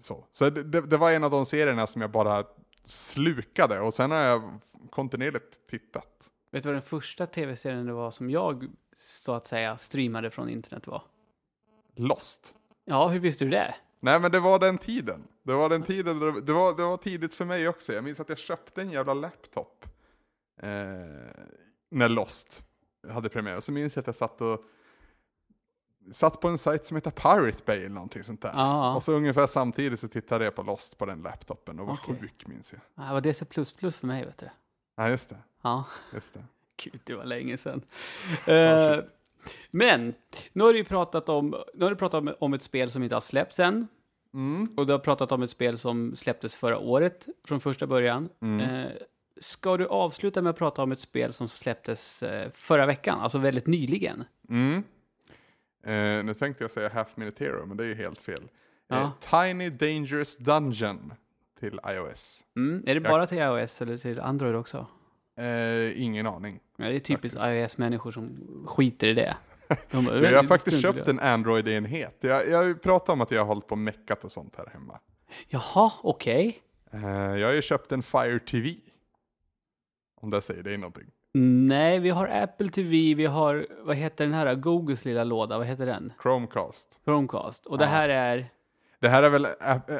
[0.00, 2.44] så så det, det, det var en av de serierna som jag bara
[2.84, 4.60] slukade och sen har jag
[4.90, 6.30] kontinuerligt tittat.
[6.50, 8.66] Vet du vad den första tv-serien det var som jag,
[8.96, 11.02] så att säga, streamade från internet var?
[11.94, 12.54] Lost.
[12.88, 13.74] Ja, hur visste du det?
[14.00, 15.28] Nej men det var den tiden.
[15.42, 17.92] Det var den tiden, det var, det var tidigt för mig också.
[17.92, 19.84] Jag minns att jag köpte en jävla laptop.
[20.62, 20.68] Eh,
[21.90, 22.66] när Lost
[23.10, 23.60] hade premiär.
[23.60, 24.64] Så minns jag att jag satt och
[26.12, 28.52] satt på en sajt som heter Pirate Bay eller någonting sånt där.
[28.54, 31.94] Ja, Och så ungefär samtidigt så tittade jag på Lost på den laptopen och var
[31.94, 32.16] Okej.
[32.20, 33.06] sjuk minns jag.
[33.08, 33.44] det var DC++
[33.98, 34.48] för mig, vet du.
[34.96, 35.84] Ja just det, Ja.
[36.14, 36.44] just det.
[36.84, 37.82] Gud, det var länge sedan.
[38.46, 39.04] Ja, shit.
[39.70, 40.14] Men,
[40.52, 43.02] nu har du ju pratat om, nu har du pratat om, om ett spel som
[43.02, 43.88] inte har släppts än.
[44.34, 44.68] Mm.
[44.76, 48.28] Och du har pratat om ett spel som släpptes förra året från första början.
[48.42, 48.60] Mm.
[48.60, 48.90] Eh,
[49.40, 53.38] ska du avsluta med att prata om ett spel som släpptes eh, förra veckan, alltså
[53.38, 54.24] väldigt nyligen?
[54.48, 54.82] Mm.
[55.86, 58.42] Eh, nu tänkte jag säga Half Minute Hero, men det är ju helt fel.
[58.88, 59.00] Ja.
[59.00, 61.12] Eh, Tiny Dangerous Dungeon
[61.60, 62.44] till iOS.
[62.56, 62.84] Mm.
[62.86, 64.86] Är det bara till iOS eller till Android också?
[65.36, 66.60] Eh, ingen aning.
[66.76, 69.36] Ja, det är typiskt iOS-människor som skiter i det.
[69.90, 72.16] De, Men jag har faktiskt köpt en Android-enhet.
[72.20, 74.98] Jag, jag pratat om att jag har hållit på och meckat och sånt här hemma.
[75.48, 76.62] Jaha, okej.
[76.92, 78.74] Eh, jag har ju köpt en Fire TV.
[80.20, 81.06] Om det säger dig någonting.
[81.68, 85.66] Nej, vi har Apple TV, vi har, vad heter den här, Googles lilla låda, vad
[85.66, 86.12] heter den?
[86.22, 87.00] Chromecast.
[87.04, 87.66] Chromecast.
[87.66, 88.48] Och det här är,
[89.00, 89.46] Det här är väl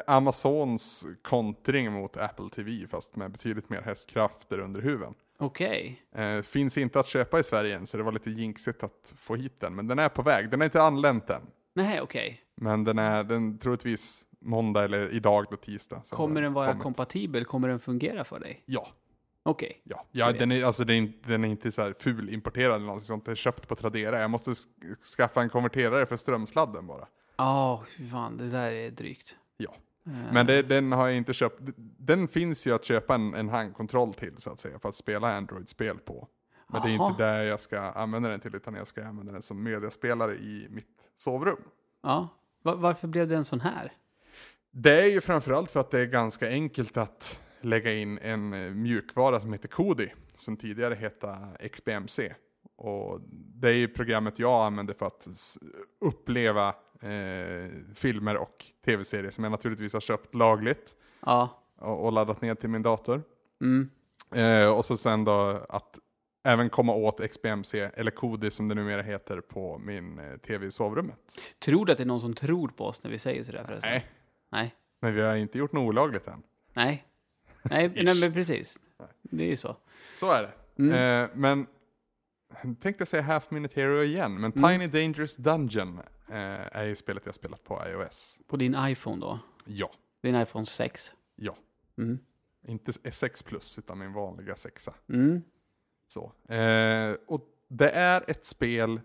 [0.07, 5.13] Amazons kontring mot Apple TV fast med betydligt mer hästkrafter under huven.
[5.37, 6.01] Okej.
[6.15, 9.35] Eh, finns inte att köpa i Sverige än så det var lite jinxigt att få
[9.35, 9.75] hit den.
[9.75, 10.49] Men den är på väg.
[10.49, 11.41] Den är inte anlänt än.
[11.73, 12.41] Nej, okej.
[12.55, 16.01] Men den är den troligtvis måndag eller idag då tisdag.
[16.09, 16.83] Kommer den vara kommit.
[16.83, 17.45] kompatibel?
[17.45, 18.63] Kommer den fungera för dig?
[18.65, 18.87] Ja.
[19.43, 19.81] Okej.
[19.83, 22.75] Ja, ja den, är, alltså, den, är, inte- den är inte så här ful importerad
[22.75, 23.25] eller något sånt.
[23.25, 24.21] Det är köpt på Tradera.
[24.21, 27.07] Jag måste sk- skaffa en konverterare för strömsladden bara.
[27.37, 29.35] Ja, oh, fan, det där är drygt.
[29.57, 29.75] Ja.
[30.31, 31.61] Men det, den har jag inte köpt.
[31.99, 35.35] Den finns ju att köpa en, en handkontroll till så att säga för att spela
[35.35, 36.27] Android-spel på.
[36.67, 36.87] Men Aha.
[36.87, 39.63] det är inte där jag ska använda den till utan jag ska använda den som
[39.63, 40.87] mediaspelare i mitt
[41.17, 41.57] sovrum.
[42.03, 42.29] Ja,
[42.61, 43.91] varför blev det en sån här?
[44.71, 48.71] Det är ju framförallt för att det är ganska enkelt att lägga in en eh,
[48.71, 51.37] mjukvara som heter Kodi, som tidigare hette
[51.71, 52.33] XBMC.
[52.75, 55.27] Och det är ju programmet jag använder för att
[56.01, 60.95] uppleva eh, filmer och tv-serier som jag naturligtvis har köpt lagligt.
[61.19, 61.63] Ja.
[61.75, 63.23] Och, och laddat ner till min dator.
[63.61, 63.89] Mm.
[64.35, 65.99] Eh, och så sen då att
[66.43, 70.71] även komma åt XBMC, eller Kodi som det numera heter, på min eh, tv i
[70.71, 71.17] sovrummet.
[71.59, 73.89] Tror du att det är någon som tror på oss när vi säger sådär förresten?
[73.89, 74.05] Nej.
[74.49, 74.75] Nej.
[74.99, 76.43] Men vi har inte gjort något olagligt än.
[76.73, 77.05] Nej.
[77.61, 78.79] Nej, nej men precis.
[79.21, 79.75] Det är ju så.
[80.15, 80.83] Så är det.
[80.83, 81.23] Mm.
[81.23, 81.67] Eh, men
[82.81, 84.69] tänkte säga Half Minute Hero igen, men mm.
[84.69, 88.39] Tiny Dangerous Dungeon är ju spelet jag spelat på iOS.
[88.47, 89.39] På din iPhone då?
[89.65, 89.91] Ja.
[90.21, 91.13] Din iPhone 6?
[91.35, 91.55] Ja.
[91.97, 92.19] Mm.
[92.67, 94.89] Inte 6 plus, utan min vanliga 6.
[95.09, 95.41] Mm.
[96.07, 96.53] Så.
[96.53, 99.01] Eh, och det är ett spel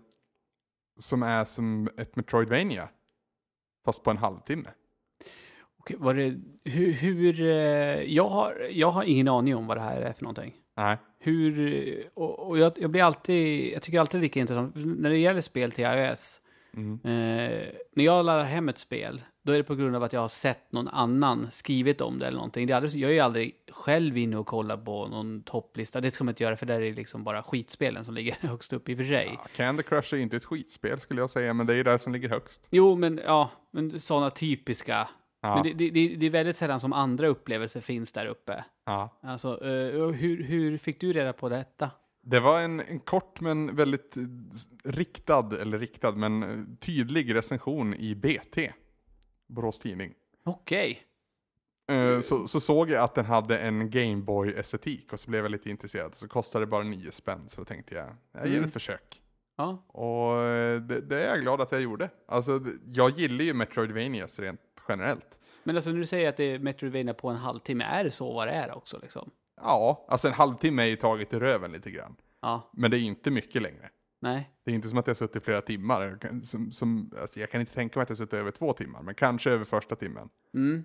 [0.99, 2.89] som är som ett Metroidvania.
[3.85, 4.69] Fast på en halvtimme.
[5.77, 7.47] Okej, var det, hur, hur eh,
[8.13, 10.53] jag, har, jag har ingen aning om vad det här är för någonting.
[10.75, 10.97] Nej.
[11.19, 15.41] Hur, och, och jag, jag, blir alltid, jag tycker alltid lika intressant, när det gäller
[15.41, 16.41] spel till iOS,
[16.77, 16.93] mm.
[17.03, 20.21] eh, när jag laddar hem ett spel, då är det på grund av att jag
[20.21, 22.67] har sett någon annan skrivit om det eller någonting.
[22.67, 26.01] Det är aldrig, jag är ju aldrig själv inne och kollar på någon topplista.
[26.01, 28.73] Det ska man inte göra för där är det liksom bara skitspelen som ligger högst
[28.73, 29.31] upp i och för sig.
[29.33, 31.99] Ja, Candy Crush är inte ett skitspel skulle jag säga, men det är ju det
[31.99, 32.67] som ligger högst.
[32.69, 35.09] Jo, men ja, men sådana typiska.
[35.41, 35.55] Ja.
[35.55, 38.65] Men det, det, det, är väldigt sällan som andra upplevelser finns där uppe.
[38.85, 39.19] Ja.
[39.23, 41.91] Alltså, uh, hur, hur fick du reda på detta?
[42.25, 44.15] Det var en, en, kort men väldigt
[44.83, 48.71] riktad, eller riktad, men tydlig recension i BT.
[49.47, 50.13] Borås Tidning.
[50.43, 50.89] Okej.
[50.91, 51.07] Okay.
[51.91, 55.69] Uh, så, så, såg jag att den hade en Gameboy-estetik och så blev jag lite
[55.69, 56.15] intresserad.
[56.15, 58.65] Så kostade det bara nio spänn så då tänkte jag, jag ger mm.
[58.65, 59.21] ett försök.
[59.55, 59.85] Ja.
[59.87, 62.09] Och eh, det, det, är jag glad att jag gjorde.
[62.27, 65.39] Alltså, jag gillar ju Metroidvanias rent generellt.
[65.63, 68.33] Men alltså när du säger att det är Metroidvania på en halvtimme, är det så
[68.33, 69.31] vad det är också liksom?
[69.55, 72.15] Ja, alltså en halvtimme är ju taget i röven lite grann.
[72.41, 72.69] Ja.
[72.73, 73.89] Men det är inte mycket längre.
[74.19, 74.49] Nej.
[74.65, 76.19] Det är inte som att jag suttit flera timmar.
[76.43, 79.15] Som, som, alltså jag kan inte tänka mig att jag suttit över två timmar, men
[79.15, 80.29] kanske över första timmen.
[80.53, 80.83] Mm.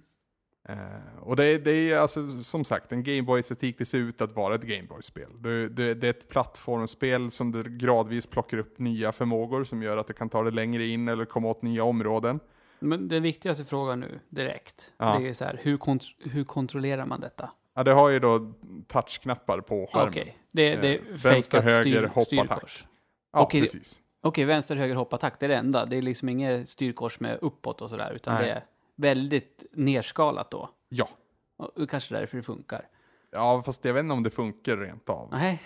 [0.71, 4.55] Uh, och det, det, är alltså som sagt en Gameboy-estetik, det ser ut att vara
[4.55, 5.43] ett Gameboy-spel.
[5.43, 9.97] Det, det, det, är ett plattformsspel som det gradvis plockar upp nya förmågor som gör
[9.97, 12.41] att det kan ta det längre in eller komma åt nya områden.
[12.81, 15.19] Men den viktigaste frågan nu, direkt, ja.
[15.19, 17.51] det är så här, hur, kont hur kontrollerar man detta?
[17.79, 18.53] Ja, det har ju då
[18.87, 20.09] touchknappar på skärmen.
[20.09, 22.87] Okej, det, det är eh, Vänster, höger, hoppattack.
[23.33, 24.01] Ja, okay, precis.
[24.20, 25.87] Okej, vänster, höger, hoppattack, det är det enda.
[25.87, 28.45] Det är liksom inget styrkors med uppåt och sådär, utan Nej.
[28.45, 28.64] det är
[28.97, 30.70] väldigt nerskalat då.
[30.89, 31.09] Ja.
[31.57, 32.89] Och kanske därför det funkar.
[33.31, 35.29] Ja, fast jag vet inte om det funkar rent av.
[35.33, 35.62] Nej.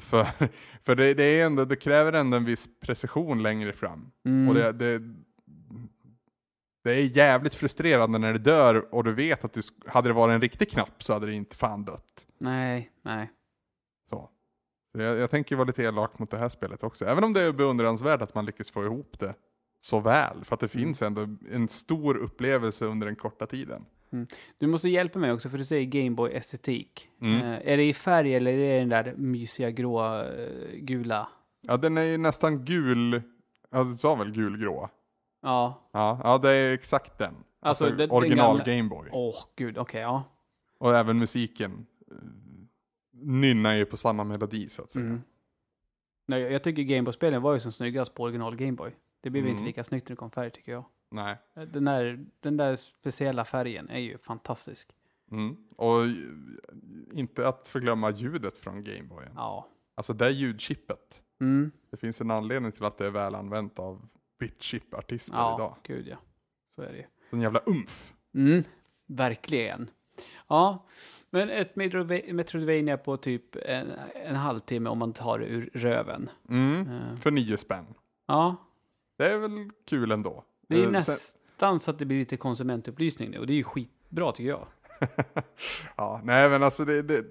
[0.00, 0.26] För,
[0.82, 4.10] för det, det, är ändå, det kräver ändå en viss precision längre fram.
[4.24, 4.48] Mm.
[4.48, 5.14] Och det, det,
[6.84, 10.32] det är jävligt frustrerande när det dör och du vet att du, hade det varit
[10.34, 12.26] en riktig knapp så hade det inte fan dött.
[12.38, 13.30] Nej, nej.
[14.10, 14.30] Så.
[14.92, 17.04] så jag, jag tänker vara lite elak mot det här spelet också.
[17.04, 19.34] Även om det är beundransvärt att man lyckas få ihop det
[19.80, 20.44] så väl.
[20.44, 20.84] För att det mm.
[20.86, 23.84] finns ändå en stor upplevelse under den korta tiden.
[24.12, 24.26] Mm.
[24.58, 27.08] Du måste hjälpa mig också för du säger Gameboy-estetik.
[27.20, 27.42] Mm.
[27.42, 31.28] Uh, är det i färg eller är det den där mysiga grå, uh, gula?
[31.60, 33.22] Ja, den är nästan gul.
[33.70, 34.90] Ja, du sa väl gulgrå?
[35.44, 35.88] Ja.
[35.92, 37.34] Ja, ja det är exakt den.
[37.60, 39.08] Alltså, alltså den, original den Gameboy.
[39.12, 40.24] Åh, oh, gud, okej, okay, ja.
[40.78, 42.18] Och även musiken uh,
[43.12, 45.06] nynnar ju på samma melodi så att säga.
[45.06, 45.22] Mm.
[46.26, 48.96] Nej, jag tycker Gameboy-spelen var ju som snyggast på original Gameboy.
[49.20, 49.52] Det blev mm.
[49.52, 50.84] inte lika snyggt när det kom färg tycker jag.
[51.10, 51.36] Nej.
[51.54, 54.90] Den där, den där speciella färgen är ju fantastisk.
[55.30, 55.56] Mm.
[55.76, 56.00] Och
[57.12, 59.32] inte att förglömma ljudet från Gameboyen.
[59.36, 59.68] Ja.
[59.94, 61.22] Alltså det ljudchippet.
[61.40, 61.70] Mm.
[61.90, 64.08] Det finns en anledning till att det är väl använt av
[64.38, 65.76] bitchip-artister ja, idag.
[65.76, 66.16] Ja, gud ja.
[66.74, 67.04] Så är det ju.
[67.30, 68.12] Sån jävla umf.
[68.34, 68.64] Mm,
[69.06, 69.90] verkligen.
[70.48, 70.86] Ja,
[71.30, 76.30] men ett Metroidvania på typ en, en halvtimme om man tar det ur röven.
[76.48, 77.16] Mm, uh.
[77.16, 77.86] För nio spänn.
[78.26, 78.56] Ja.
[79.18, 80.44] Det är väl kul ändå.
[80.68, 83.64] Det är uh, nästan så att det blir lite konsumentupplysning nu och det är ju
[83.64, 84.66] skitbra tycker jag.
[85.96, 87.24] ja, nej men alltså det, det,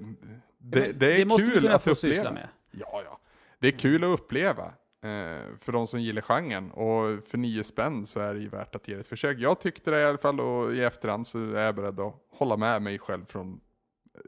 [0.57, 2.13] det, det är det måste kul kunna att få uppleva.
[2.13, 2.47] syssla med.
[2.71, 3.19] Ja, ja.
[3.59, 4.73] Det är kul att uppleva.
[5.03, 6.71] Eh, för de som gillar genren.
[6.71, 9.37] Och för nio spänn så är det ju värt att ge det ett försök.
[9.39, 12.57] Jag tyckte det i alla fall och i efterhand så är jag beredd att hålla
[12.57, 13.59] med mig själv från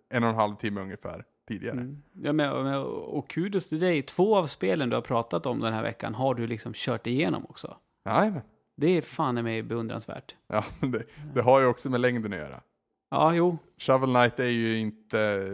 [0.10, 1.78] en och en halv timme ungefär tidigare.
[1.78, 2.04] Mm.
[2.14, 5.84] Ja, men, och kudos till dig, två av spelen du har pratat om den här
[5.84, 7.78] veckan har du liksom kört igenom också.
[8.06, 8.42] Nej, men.
[8.78, 10.36] Det är fan i mig beundransvärt.
[10.48, 11.04] Ja, det,
[11.36, 12.62] det har ju också med längden att göra.
[13.10, 13.58] Ja, jo.
[13.78, 15.50] Shovel Knight är ju inte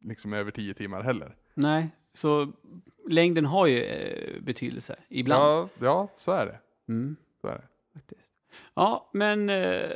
[0.00, 1.36] liksom över tio timmar heller.
[1.54, 2.52] Nej, så
[3.08, 5.42] längden har ju eh, betydelse ibland.
[5.42, 6.58] Ja, ja, så är det.
[6.92, 7.16] Mm.
[7.40, 7.62] Så är det.
[8.74, 9.90] Ja, men eh,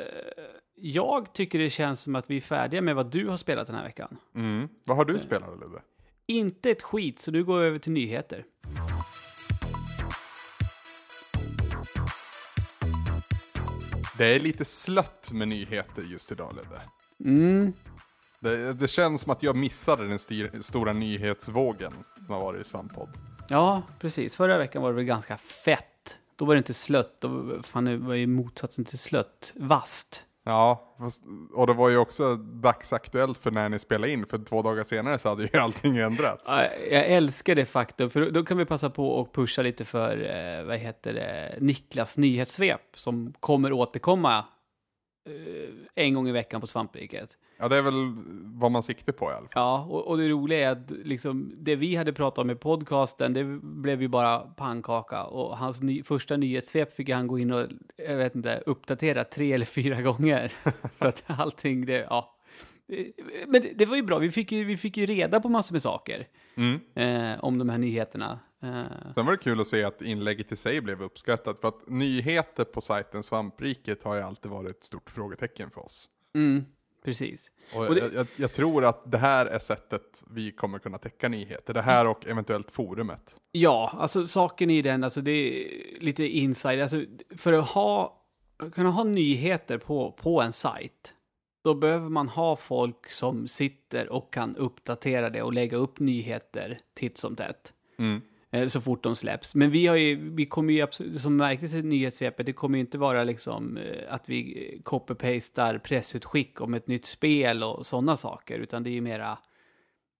[0.74, 3.76] jag tycker det känns som att vi är färdiga med vad du har spelat den
[3.76, 4.16] här veckan.
[4.34, 4.68] Mm.
[4.84, 5.82] Vad har du spelat Ludde?
[6.26, 8.44] Inte ett skit, så nu går vi över till nyheter.
[14.18, 16.82] Det är lite slött med nyheter just idag Ludde.
[17.24, 17.72] Mm.
[18.40, 21.92] Det, det känns som att jag missade den styr, stora nyhetsvågen
[22.26, 23.08] som har varit i Svamppodd.
[23.48, 24.36] Ja, precis.
[24.36, 26.16] Förra veckan var det väl ganska fett.
[26.36, 29.52] Då var det inte slött, då fan, det var ju motsatsen till slött.
[29.56, 30.22] Vast.
[30.44, 30.96] Ja,
[31.54, 35.18] och det var ju också dagsaktuellt för när ni spelade in, för två dagar senare
[35.18, 36.44] så hade ju allting ändrats.
[36.48, 40.16] Ja, Jag älskar det faktum, för då kan vi passa på att pusha lite för,
[40.58, 44.44] eh, vad heter det, Niklas nyhetssvep som kommer återkomma
[45.94, 47.36] en gång i veckan på Svampriket.
[47.58, 47.92] Ja, det är väl
[48.44, 49.48] vad man siktar på i alla fall.
[49.54, 53.32] Ja, och, och det roliga är att liksom, det vi hade pratat om i podcasten,
[53.32, 55.24] det blev ju bara pannkaka.
[55.24, 57.66] Och hans ny, första nyhetssvep fick han gå in och,
[58.08, 60.48] jag vet inte, uppdatera tre eller fyra gånger.
[60.98, 62.32] För att allting, det, ja.
[63.46, 65.74] Men det, det var ju bra, vi fick ju, vi fick ju reda på massor
[65.74, 66.26] med saker
[66.58, 66.80] Mm.
[66.94, 68.38] eh, om de här nyheterna.
[68.62, 68.82] Eh,
[69.14, 72.64] Sen var det kul att se att inlägget i sig blev uppskattat, för att nyheter
[72.64, 76.08] på sajten Svampriket har ju alltid varit ett stort frågetecken för oss.
[76.34, 76.64] mm,
[77.04, 77.50] precis.
[77.74, 81.28] Och Och det- jag, jag, tror att det här är sättet vi kommer kunna täcka
[81.28, 81.74] nyheter.
[81.74, 83.36] Det här och eventuellt forumet.
[83.52, 87.02] Ja, alltså saken i den, alltså det är lite inside, alltså
[87.36, 88.22] för att ha,
[88.72, 91.12] kunna ha nyheter på, på en sajt,
[91.64, 96.78] då behöver man ha folk som sitter och kan uppdatera det och lägga upp nyheter
[96.94, 97.72] titt som tätt.
[97.98, 98.20] Mm.
[98.50, 99.54] Eh, så fort de släpps.
[99.54, 102.80] Men vi har ju, vi kommer ju absolut, som märktes i nyhetssvepet, det kommer ju
[102.80, 108.16] inte vara liksom eh, att vi eh, copy-pastar pressutskick om ett nytt spel och sådana
[108.16, 109.38] saker, utan det är ju mera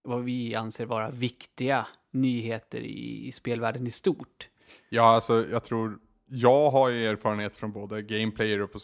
[0.02, 4.48] vad vi anser vara viktiga nyheter i, i spelvärlden i stort.
[4.88, 8.78] Ja, alltså jag tror, jag har ju erfarenhet från både Gameplayer och på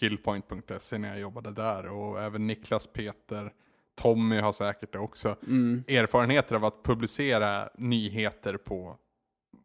[0.00, 1.86] skillpoint.se när jag jobbade där.
[1.88, 3.52] Och även Niklas, Peter,
[3.96, 5.36] Tommy har säkert det också.
[5.46, 5.84] Mm.
[5.88, 8.96] Erfarenheter av att publicera nyheter på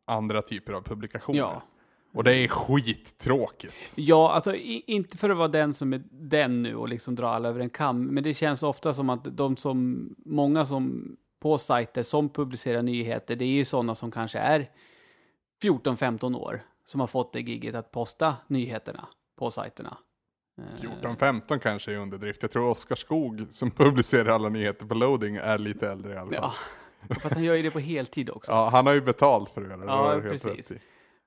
[0.06, 1.40] andra typer av publikationer.
[1.40, 1.62] Ja.
[2.14, 3.74] Och det är skittråkigt.
[3.96, 7.30] Ja, alltså i, inte för att vara den som är den nu och liksom dra
[7.30, 11.58] alla över en kam, men det känns ofta som att de som, många som på
[11.58, 14.70] sajter som publicerar nyheter, det är ju sådana som kanske är
[15.64, 19.08] 14-15 år, som har fått det giget att posta nyheterna
[19.38, 19.98] på sajterna.
[20.58, 22.41] Eh, 14-15 kanske är underdrift.
[22.41, 26.32] Jag tror Oskar Skog som publicerar alla nyheter på loading är lite äldre i alla
[26.32, 26.52] fall.
[27.10, 28.52] Ja, fast han gör ju det på heltid också.
[28.56, 29.86] Ja, han har ju betalt för att göra det.
[29.86, 30.72] det Ja, helt precis.
[30.72, 30.78] Eh,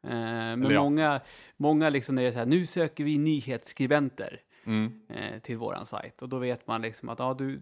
[0.03, 0.83] men Eller ja.
[0.83, 1.20] många,
[1.57, 4.41] många liksom när det är så här, nu söker vi nyhetsskribenter.
[4.66, 4.93] Mm.
[5.09, 6.22] eh, till våran sajt.
[6.22, 7.61] Och då vet man liksom att ja, du,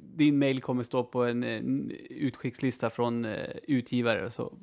[0.00, 4.30] din mail kommer stå på en, en utskickslista från eh, utgivare.
[4.30, 4.58] Så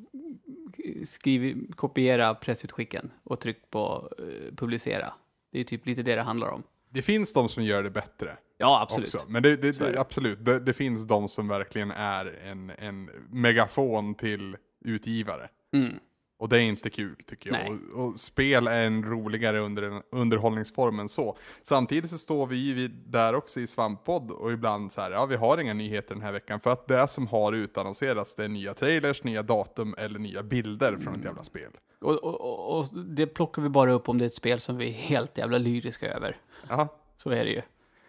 [1.06, 5.14] skriv, kopiera pressutskicken och tryck på eh, publicera.
[5.52, 6.64] Det är typ lite det det handlar om.
[6.90, 8.38] Det finns de som gör det bättre.
[8.58, 9.16] Ja, absolut.
[9.16, 9.28] Också.
[9.30, 10.00] Men det, det, det.
[10.00, 15.50] absolut, det, det finns de som verkligen är en, en megafon till utgivare.
[15.74, 16.00] Mm.
[16.42, 17.80] Och det är inte kul tycker jag.
[17.94, 21.38] Och, och spel är en roligare under, underhållningsform än så.
[21.64, 25.36] Samtidigt så står vi vid, där också i Svamppodd och ibland så här, ja vi
[25.36, 26.60] har inga nyheter den här veckan.
[26.60, 30.98] För att det som har utannonserats det är nya trailers, nya datum eller nya bilder
[30.98, 31.72] från ett jävla spel.
[32.00, 34.90] Och, och, och, det plockar vi bara upp om det är ett spel som vi
[34.90, 36.38] är helt jävla lyriska över.
[36.70, 36.88] Ja.
[37.18, 37.62] Så är det ju.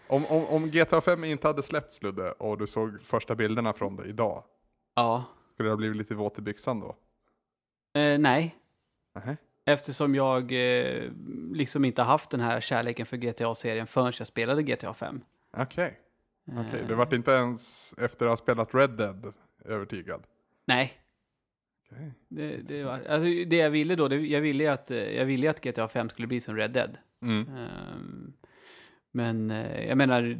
[0.06, 3.96] Om, om, om GTA 5 inte hade släppts Ludde och du såg första bilderna från
[3.96, 4.42] det idag,
[4.94, 5.24] Ja.
[5.54, 6.96] skulle det ha blivit lite våt i byxan då?
[7.94, 8.56] Eh, nej,
[9.14, 9.36] Nähä.
[9.64, 11.10] eftersom jag eh,
[11.52, 15.20] liksom inte haft den här kärleken för GTA-serien förrän jag spelade GTA 5.
[15.56, 15.98] Okej,
[16.46, 16.80] okej.
[16.80, 19.32] Eh, Du vart inte ens efter att ha spelat Red Dead
[19.64, 20.22] övertygad?
[20.64, 20.92] Nej,
[21.90, 22.12] Okej.
[22.28, 25.50] det, det, var, alltså, det jag ville då, det, jag ville att, eh, jag ville
[25.50, 26.98] att GTA 5 skulle bli som Red Dead.
[27.22, 27.48] Mm.
[27.56, 28.32] Ehm,
[29.12, 30.38] men eh, jag menar,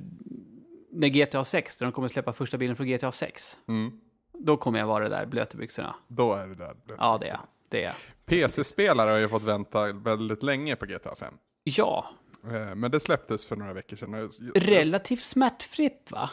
[0.91, 4.01] när GTA 6, när de kommer släppa första bilden från GTA 6, Mm.
[4.43, 5.95] Då kommer jag vara där blöt i byxorna.
[6.09, 6.75] Då är det där.
[6.99, 7.41] Ja, det är.
[7.69, 7.95] Det är.
[8.27, 11.35] PC-spelare har ju fått vänta väldigt länge på GTA 5.
[11.65, 12.07] Ja,
[12.51, 14.31] Eh, Men det släpptes för några veckor sedan.
[14.55, 16.31] Relativt smärtfritt va?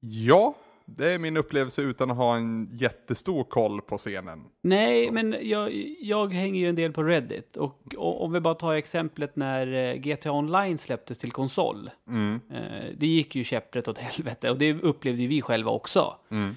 [0.00, 4.44] Ja, det är min upplevelse utan att ha en jättestor koll på scenen.
[4.62, 7.56] Nej, men jag, jag hänger ju en del på Reddit.
[7.56, 11.90] Och, och om vi bara tar exemplet när eh, GTA Online släpptes till konsol.
[12.08, 12.40] Mm.
[12.50, 16.14] Eh, det gick ju käpprätt åt helvete och det upplevde vi själva också.
[16.30, 16.56] Mm.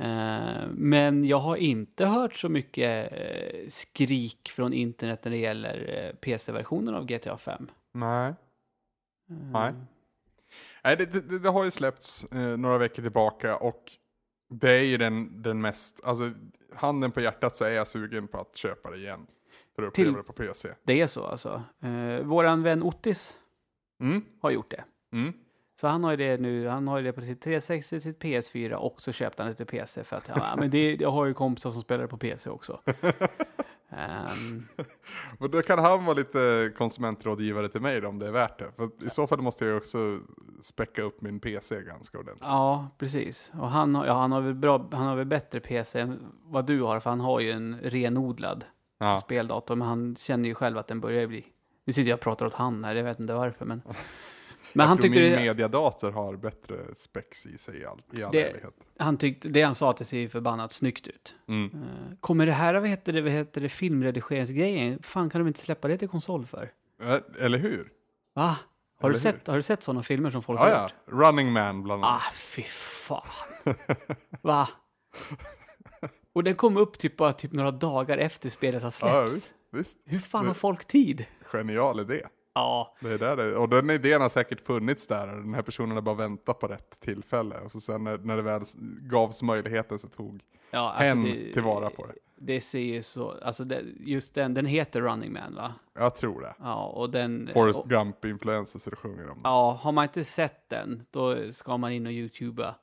[0.00, 6.06] Eh, men jag har inte hört så mycket eh, skrik från internet när det gäller
[6.06, 7.70] eh, PC-versionen av GTA 5.
[7.92, 8.34] Nej.
[9.52, 9.74] Nej.
[10.84, 13.92] Nej, det, det, det, har ju släppts eh, några veckor tillbaka och
[14.48, 16.32] det är ju den, den mest, alltså
[16.74, 19.26] handen på hjärtat så är jag sugen på att köpa det igen.
[19.76, 20.68] För att uppleva det på PC.
[20.82, 21.62] Det är så alltså.
[21.80, 23.38] Eh, våran vän Ottis
[24.00, 24.24] mm.
[24.40, 24.84] har gjort det.
[25.12, 25.32] Mm.
[25.80, 28.72] Så han har ju det nu, han har ju det på sitt 360, sitt PS4
[28.72, 31.34] och så köpte han det till PC för att ja, men det, jag har ju
[31.34, 32.80] kompisar som spelar på PC också.
[35.38, 38.72] um, då kan han vara lite konsumentrådgivare till mig då, om det är värt det.
[38.76, 40.18] För i så fall måste jag ju också
[40.62, 42.44] späcka upp min PC ganska ordentligt.
[42.46, 43.52] Ja, precis.
[43.60, 46.66] Och han har, ja, han har väl bra, han har väl bättre PC än vad
[46.66, 48.64] du har, för han har ju en renodlad
[48.98, 49.18] ja.
[49.18, 51.44] speldator, men han känner ju själv att den börjar bli
[51.90, 53.82] nu sitter jag och pratar åt han här, jag vet inte varför, men
[54.72, 58.00] Men jag han tror tyckte min det, mediadator har bättre spex i sig i all,
[58.12, 58.54] i all det,
[58.98, 61.34] Han tyckte, det han sa att det ser förbannat snyggt ut.
[61.48, 61.64] Mm.
[61.64, 65.60] Uh, kommer det här, vad heter det, vad heter det, filmredigeringsgrejen, fan kan de inte
[65.60, 66.70] släppa det till konsol för?
[67.38, 67.88] Eller hur?
[68.34, 68.56] Va?
[69.00, 70.94] Har du, sett, har du sett sådana filmer som folk ja, har gjort?
[71.06, 72.22] Ja, Running Man bland annat.
[72.22, 73.22] Ah, fy fan.
[74.42, 74.68] Va?
[76.32, 79.14] Och den kom upp typ bara typ några dagar efter spelet har släppts.
[79.14, 79.98] Ja, visst, visst.
[80.04, 81.26] Hur fan har folk tid?
[81.52, 82.22] Genial idé.
[82.54, 82.94] Ja.
[83.00, 85.26] Det är där det, och den idén har säkert funnits där.
[85.26, 87.54] Den här personen har bara väntat på rätt tillfälle.
[87.64, 88.62] Och så sen när, när det väl
[89.00, 90.40] gavs möjligheten så tog
[90.70, 92.14] ja, alltså hen det, tillvara på det.
[92.42, 95.74] Det ser ju så, alltså det, just den, den heter Running Man va?
[95.94, 96.54] Jag tror det.
[96.58, 97.50] Ja, och den...
[97.52, 101.92] Forrest Gump-influencer så det sjunger om Ja, har man inte sett den, då ska man
[101.92, 102.74] in och youtuba.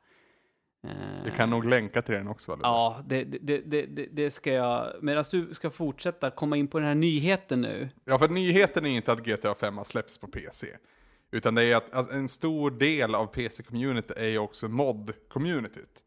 [1.25, 2.53] Vi kan nog länka till den också.
[2.53, 2.63] Eller?
[2.63, 4.93] Ja, det, det, det, det, ska jag.
[5.01, 7.89] Medan du ska fortsätta komma in på den här nyheten nu.
[8.05, 10.67] Ja, för nyheten är inte att GTA 5 har släppts på PC.
[11.31, 16.03] Utan det är att alltså, en stor del av PC-communityt är ju också mod-communityt.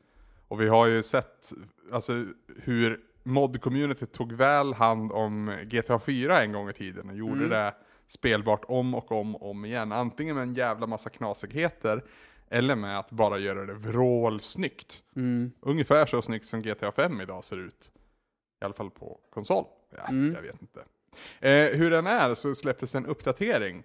[0.48, 1.52] Och vi har ju sett
[1.92, 2.24] alltså,
[2.56, 7.48] hur mod-communityt tog väl hand om GTA 4 en gång i tiden och gjorde mm.
[7.48, 7.74] det
[8.06, 9.92] spelbart om och om och om igen.
[9.92, 12.02] Antingen med en jävla massa knasigheter
[12.51, 15.03] eller med att bara göra det vrålsnyggt.
[15.16, 15.53] Mm.
[15.61, 17.92] Ungefär så snyggt som GTA 5 idag ser ut.
[18.61, 19.64] I alla fall på konsol.
[19.96, 20.34] Ja, mm.
[20.34, 20.84] Jag vet inte.
[21.40, 23.82] Eh, hur den är så släpptes en uppdatering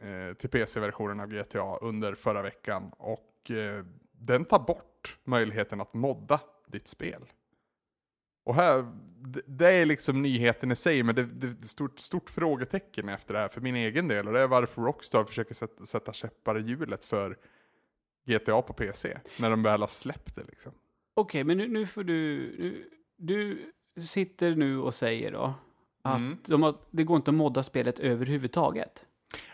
[0.00, 2.92] eh, till PC-versionen av GTA under förra veckan.
[2.98, 7.22] Och eh, den tar bort möjligheten att modda ditt spel.
[8.44, 8.92] Och här,
[9.46, 13.34] det är liksom nyheten i sig, men det, det är ett stort, stort frågetecken efter
[13.34, 14.26] det här för min egen del.
[14.26, 17.36] Och det är varför Rockstar försöker sätta, sätta käppar i hjulet för
[18.26, 19.18] GTA på PC.
[19.40, 20.72] När de väl har släppt det liksom.
[21.14, 22.14] Okej, okay, men nu, nu, får du...
[23.18, 25.54] Nu, du sitter nu och säger då
[26.02, 26.38] att mm.
[26.46, 29.04] de har, det går inte att modda spelet överhuvudtaget.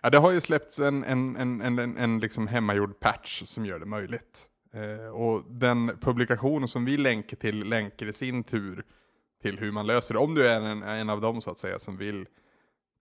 [0.02, 3.66] Ja, det har ju släppts en, en, en, en, en, en liksom hemmagjord patch som
[3.66, 4.48] gör det möjligt.
[4.72, 8.84] Eh, och den publikation som vi länkar till länkar i sin tur
[9.42, 10.20] till hur man löser det.
[10.20, 12.26] Om du är en, en av dem så att säga som vill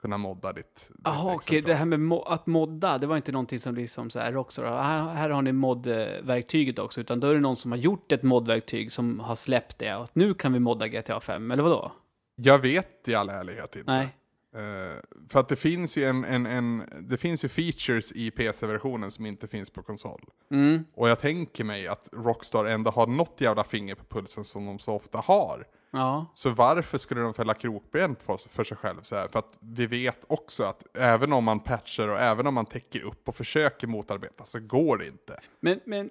[0.02, 1.62] kunna modda ditt, Jaha, okej, okay.
[1.62, 4.84] det här med mo att modda, det var inte någonting som liksom så här Rockstar,
[4.84, 8.24] här, här har ni moddverktyget också, utan då är det någon som har gjort ett
[8.24, 11.91] moddverktyg som har släppt det, och nu kan vi modda GTA 5, eller vadå?
[12.36, 13.91] Jag vet i all ärlighet inte.
[13.91, 14.18] Nej.
[14.56, 14.99] Uh,
[15.30, 19.26] för att det finns ju en, en, en det finns ju features i PC-versionen som
[19.26, 20.22] inte finns på konsol.
[20.52, 20.86] Mm.
[20.93, 24.80] Och jag tänker mig att Rockstar ändå har något jävla finger på pulsen som de
[24.80, 25.66] så ofta har.
[25.91, 26.25] Ja.
[26.33, 29.27] Så varför skulle de fälla krokben för, för sig själv så här?
[29.27, 33.01] För att vi vet också att även om man patchar och även om man täcker
[33.01, 35.39] upp och försöker motarbeta så går det inte.
[35.59, 36.09] Men, men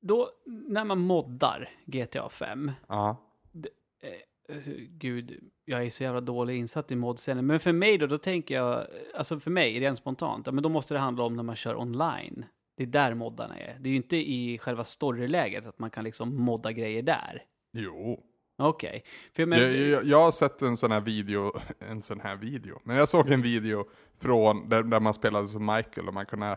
[0.00, 2.72] då, när man moddar GTA 5.
[2.88, 3.16] Ja.
[3.52, 3.68] Det,
[4.02, 7.46] eh, alltså, gud, jag är så jävla dålig insatt i modscenen.
[7.46, 10.94] Men för mig då, då tänker jag, alltså för mig, rent spontant, men då måste
[10.94, 12.44] det handla om när man kör online.
[12.76, 13.76] Det är där moddarna är.
[13.80, 17.42] Det är ju inte i själva storyläget att man kan liksom modda grejer där.
[17.72, 18.22] Jo.
[18.58, 19.04] Okej.
[19.32, 19.46] Okay.
[19.46, 19.58] Men...
[19.58, 23.08] Jag, jag, jag, har sett en sån här video, en sån här video, men jag
[23.08, 23.84] såg en video
[24.20, 26.56] från där, där man spelade som Michael och man kunde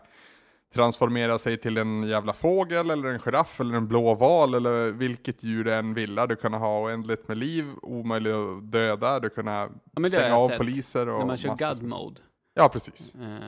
[0.74, 5.42] transformera sig till en jävla fågel eller en giraff eller en blå val eller vilket
[5.42, 6.26] djur du än ville.
[6.26, 10.58] Du kunde ha oändligt med liv, omöjligt att döda, du kunde ja, stänga av sett.
[10.58, 12.20] poliser och När man kör God mode.
[12.54, 13.14] Ja, precis.
[13.14, 13.38] Uh,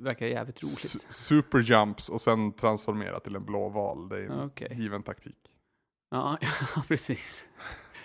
[0.00, 0.84] verkar jävligt roligt.
[0.84, 4.08] S super jumps och sen transformera till en blå val.
[4.08, 4.68] Det är en okay.
[4.70, 5.39] given taktik.
[6.10, 6.38] Ja,
[6.76, 7.44] ja precis.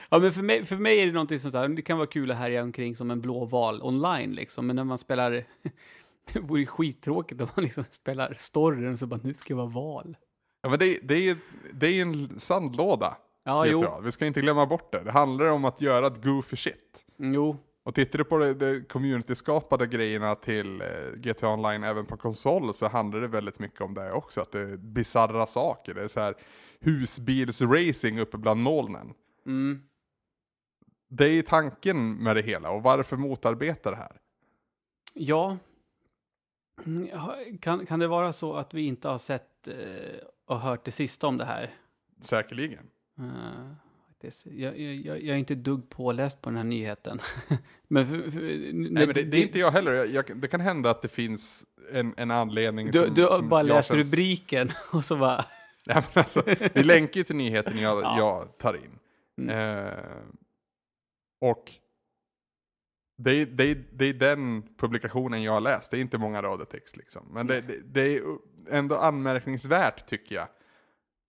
[0.10, 2.08] Ja, men för mig, för mig är det någonting som så här, det kan vara
[2.08, 5.32] kul att härja omkring som en blå val online liksom, men när man spelar,
[6.34, 10.18] det vore skittråkigt om man liksom spelar storyn så bara nu ska jag vara val.
[10.62, 11.38] Ja, men det, det är ju
[11.74, 13.18] det är en sandlåda.
[13.44, 14.02] Ja, jo.
[14.04, 15.04] Vi ska inte glömma bort det.
[15.04, 17.06] Det handlar om att göra ett goofy shit.
[17.18, 17.58] Jo.
[17.84, 22.74] Och tittar du på de, de community-skapade grejerna till eh, GTA Online även på konsol
[22.74, 24.42] så handlar det väldigt mycket om det också.
[24.42, 25.94] Att det är bizarra saker.
[25.94, 26.36] Det är så här,
[26.86, 29.14] husbilsracing uppe bland molnen.
[29.46, 29.82] Mm.
[31.10, 34.18] Det är tanken med det hela och varför motarbeta det här?
[35.14, 35.58] Ja.
[36.86, 39.74] Mm, Kan, kan det vara så att vi inte har sett eh,
[40.46, 41.74] och hört det sista om det här?
[42.22, 42.90] Säkerligen.
[44.08, 44.46] Faktiskt.
[44.46, 47.20] jag, jag, jag är inte dugg påläst på den här nyheten.
[47.88, 48.40] men för, för,
[48.74, 50.06] Nej, men det, det är inte jag heller.
[50.06, 53.62] Jag, det kan hända att det finns en, en anledning Du, som, du som bara
[53.62, 55.46] läst rubriken och så bara...
[55.88, 56.42] Ja, men alltså,
[56.74, 58.18] det länkar ju till nyheten jag, Ja.
[58.18, 59.00] jag tar in.
[59.38, 59.86] Mm.
[59.88, 59.94] Eh,
[61.42, 61.72] och
[63.18, 66.42] det är, det, är, det är den publikationen jag har läst, det är inte många
[66.42, 67.28] rader text liksom.
[67.32, 68.24] Men det, det, det är
[68.70, 70.48] ändå anmärkningsvärt tycker jag.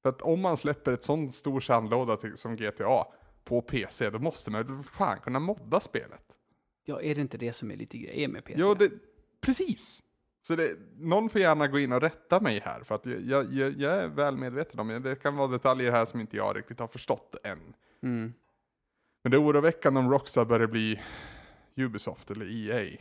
[0.02, 3.04] För att om man släpper ett sån stor sandlåda till, som GTA
[3.44, 6.22] på PC, då måste man väl fan kunna modda spelet.
[6.84, 8.60] Ja, är det inte det som är lite grejer med PC?
[8.60, 8.90] Jo, det,
[9.40, 10.02] precis.
[10.46, 13.72] Så det, någon får gärna gå in och rätta mig här, för att jag, jag,
[13.72, 14.98] jag, är väl medveten om det.
[14.98, 17.74] Det kan vara detaljer här som inte jag riktigt har förstått än.
[18.02, 18.32] Mm.
[19.22, 21.02] Men det är oroväckande om Rockstar börjar bli
[21.76, 22.98] Ubisoft eller EA.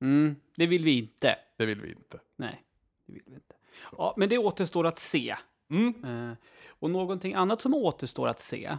[0.00, 1.36] Mm, det vill vi inte.
[1.56, 2.20] Det vill vi inte.
[2.36, 2.64] Nej,
[3.06, 3.54] det vill vi inte.
[3.92, 5.36] Ja, men det återstår att se.
[5.70, 6.04] Mm.
[6.04, 6.36] Eh,
[6.66, 8.76] och någonting annat som återstår att se,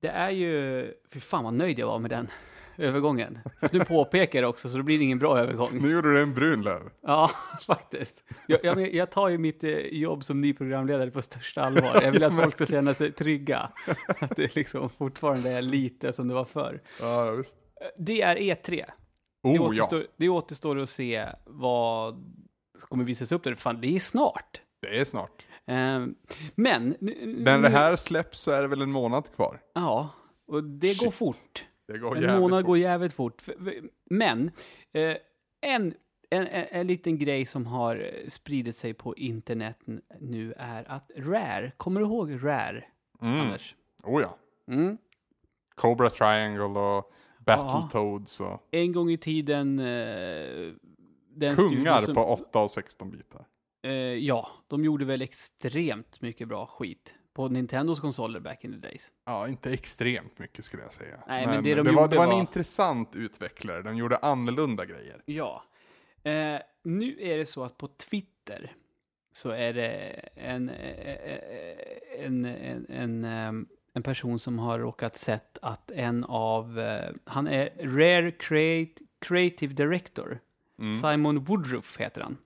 [0.00, 0.94] det är ju...
[1.10, 2.28] Fy fan vad nöjd jag var med den
[2.78, 3.38] övergången.
[3.72, 5.70] Nu påpekar jag det också, så det blir ingen bra övergång.
[5.72, 6.82] Nu gjorde du en brun löv.
[7.02, 7.30] Ja,
[7.66, 8.22] faktiskt.
[8.46, 12.00] Jag, jag, jag tar ju mitt eh, jobb som ny programledare på största allvar.
[12.02, 13.70] Jag vill att folk ska känna sig trygga.
[14.18, 16.80] Att det liksom fortfarande är lite som det var förr.
[17.00, 17.56] Ja, visst.
[17.98, 18.84] Det är E3.
[19.42, 19.62] Det Oh ja.
[19.62, 22.14] återstår, det återstår att se vad
[22.78, 23.54] som kommer visas upp där.
[23.54, 24.60] Fan, det är snart.
[24.82, 25.46] Det är snart.
[25.66, 26.14] Ehm,
[26.54, 26.96] men...
[27.00, 29.60] När det här släpps så är det väl en månad kvar.
[29.74, 30.10] Ja,
[30.46, 31.14] och det går Shit.
[31.14, 31.64] fort.
[31.88, 32.66] En jävligt månad fort.
[32.66, 33.42] går jävligt fort.
[34.10, 34.50] Men,
[34.92, 35.16] eh,
[35.60, 35.94] en,
[36.30, 39.78] en, en, en liten grej som har eh, spridit sig på internet
[40.20, 42.84] nu är att Rare, kommer du ihåg Rare,
[43.22, 43.40] Mm.
[43.40, 43.74] Anders?
[44.02, 44.36] Oh ja.
[44.74, 44.98] Mm.
[45.74, 47.10] Cobra Triangle och
[47.46, 47.56] Ja.
[47.56, 49.78] Battletoads och En gång i tiden...
[49.78, 50.72] Eh,
[51.36, 53.46] den kungar som, på 8 och 16 bitar.
[53.82, 58.78] Eh, ja, de gjorde väl extremt mycket bra skit på Nintendos konsoler back in the
[58.88, 59.12] days.
[59.24, 61.18] Ja, inte extremt mycket skulle jag säga.
[61.28, 63.82] Nej, men det de var, gjorde det var en var- intressant utvecklare.
[63.82, 65.22] De gjorde annorlunda grejer.
[65.24, 65.62] Ja.
[66.22, 68.72] Eh, nu är det så att på Twitter
[69.32, 69.90] så är det
[70.34, 76.78] en, eh, en, en, en, ehm, en person som har råkat sett att en av,
[76.80, 80.38] eh, han är Rare Create, Creative Director,
[80.78, 80.94] Mm.
[80.94, 82.36] Simon Woodruff heter han.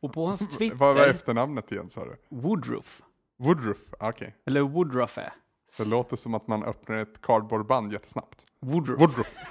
[0.00, 2.16] Och på hans Twitter, Vad var efternamnet igen sa du?
[2.28, 3.02] Woodruff,
[3.38, 4.34] Woodruff, Ah, okej.
[4.46, 5.32] eller Woodruff är,
[5.78, 8.44] Det låter som att man öppnar ett cardboardband jättesnabbt.
[8.60, 9.00] Woodruff.
[9.00, 9.34] Woodruff.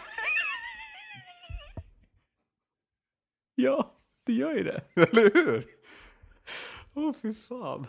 [3.55, 3.91] Ja,
[4.25, 4.81] det gör ju det.
[5.11, 5.65] Eller hur?
[6.93, 7.87] Åh, fy fan.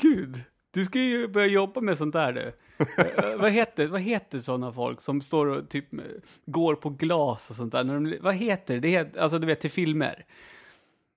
[0.00, 0.42] Gud.
[0.70, 2.52] Du ska ju börja jobba med sånt där du.
[3.22, 6.00] Eh, vad heter, vad heter sådana folk som står och typ eh,
[6.46, 7.84] går på glas och sånt där?
[7.84, 8.80] När de, vad heter det?
[8.80, 8.88] det?
[8.88, 10.24] Heter, alltså du vet till filmer.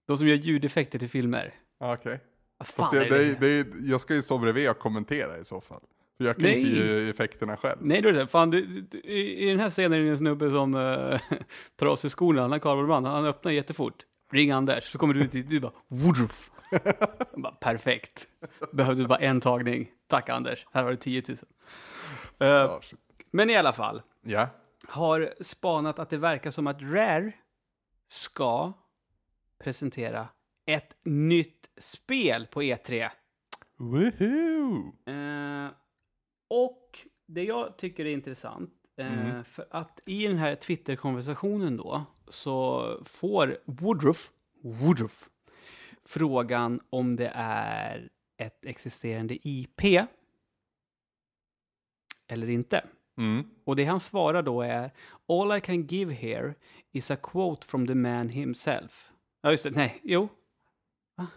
[0.08, 1.54] De som gör ljudeffekter till filmer.
[1.80, 2.12] Ja, Okej.
[2.14, 2.31] Fast
[2.64, 3.68] fan det, det, det?
[3.82, 5.82] jag ska ju stå bredvid och kommentera i så fall.
[6.18, 6.60] För jag kan Nej.
[6.60, 7.78] inte ge effekterna själv.
[7.82, 10.74] Nej, här, fan, du, du, i, i den här scenen är det en snubbe som
[10.76, 11.20] uh,
[11.76, 14.06] tar av sig skorna, han har kardborreband, han öppnar jättefort.
[14.32, 16.52] Ring Anders, så kommer du ut dit, du bara Woodruff.
[17.36, 18.28] Bara, perfekt.
[18.72, 19.90] Behövde bara en tagning.
[20.08, 21.38] Tack Anders, här var det 10 000.
[22.40, 23.00] Eh, Ja, shit.
[23.32, 24.48] men i alla fall, ja.
[24.88, 27.32] har spanat att det verkar som att Rare
[28.08, 28.74] ska
[29.64, 30.28] presentera
[30.66, 33.10] ett nytt spel på E E3.
[33.78, 34.96] Woohoo!
[35.06, 35.70] Eh,
[36.50, 39.44] och det jag tycker är intressant, eh, Mm.
[39.44, 44.32] för att i den här Twitter-konversationen då, så får Woodruff,
[44.64, 45.30] Woodruff
[46.06, 49.82] frågan om det är ett existerande IP
[52.28, 52.86] eller inte.
[53.18, 53.44] Mm.
[53.64, 54.92] Och det han svarar då är
[55.28, 56.56] All I can give here
[56.92, 59.12] is a quote from the man himself.
[59.42, 59.72] Ja, just det.
[59.72, 60.30] Nej, jo.
[61.16, 61.28] Va?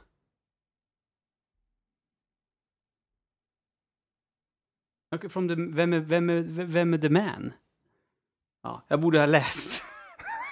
[5.14, 7.52] Okay, from the, vem, är, vem, är, vem är the man?
[8.62, 9.82] Ja, jag borde ha läst.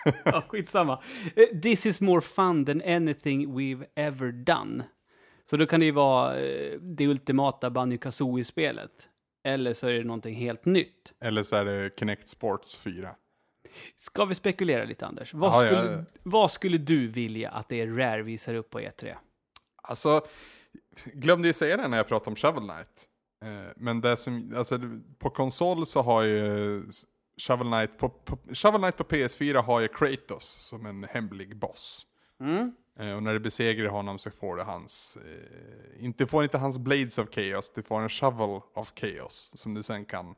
[0.25, 1.03] ja, skitsamma.
[1.37, 4.85] Eh, This is more fun than anything we've ever done.
[5.51, 9.09] Så då kan det ju vara eh, det ultimata Banjo Kazooie-spelet.
[9.45, 11.13] Eller så är det någonting helt nytt.
[11.21, 13.15] Eller så är det Kinect Sports 4.
[13.97, 15.35] Ska vi spekulera lite, Anders?
[15.35, 16.05] Vad, ja, skulle, ja.
[16.23, 19.15] vad skulle du vilja att det är Rare visar upp på E E3?
[19.83, 20.27] Alltså,
[21.15, 23.09] glömde ju säga det när jag pratade om Shovel Knight.
[23.43, 24.79] Eh, men det som, alltså
[25.19, 26.85] på konsol så har ju
[27.37, 32.07] Shovel Knight på, på, Shovel Knight på PS4 har ju Kratos som en hemlig boss.
[32.41, 32.75] Mm.
[32.99, 36.79] Eh, och när du besegrar honom så får du hans, eh, inte får inte hans
[36.79, 40.35] Blades of Chaos, du får en Shovel of Chaos som du sen kan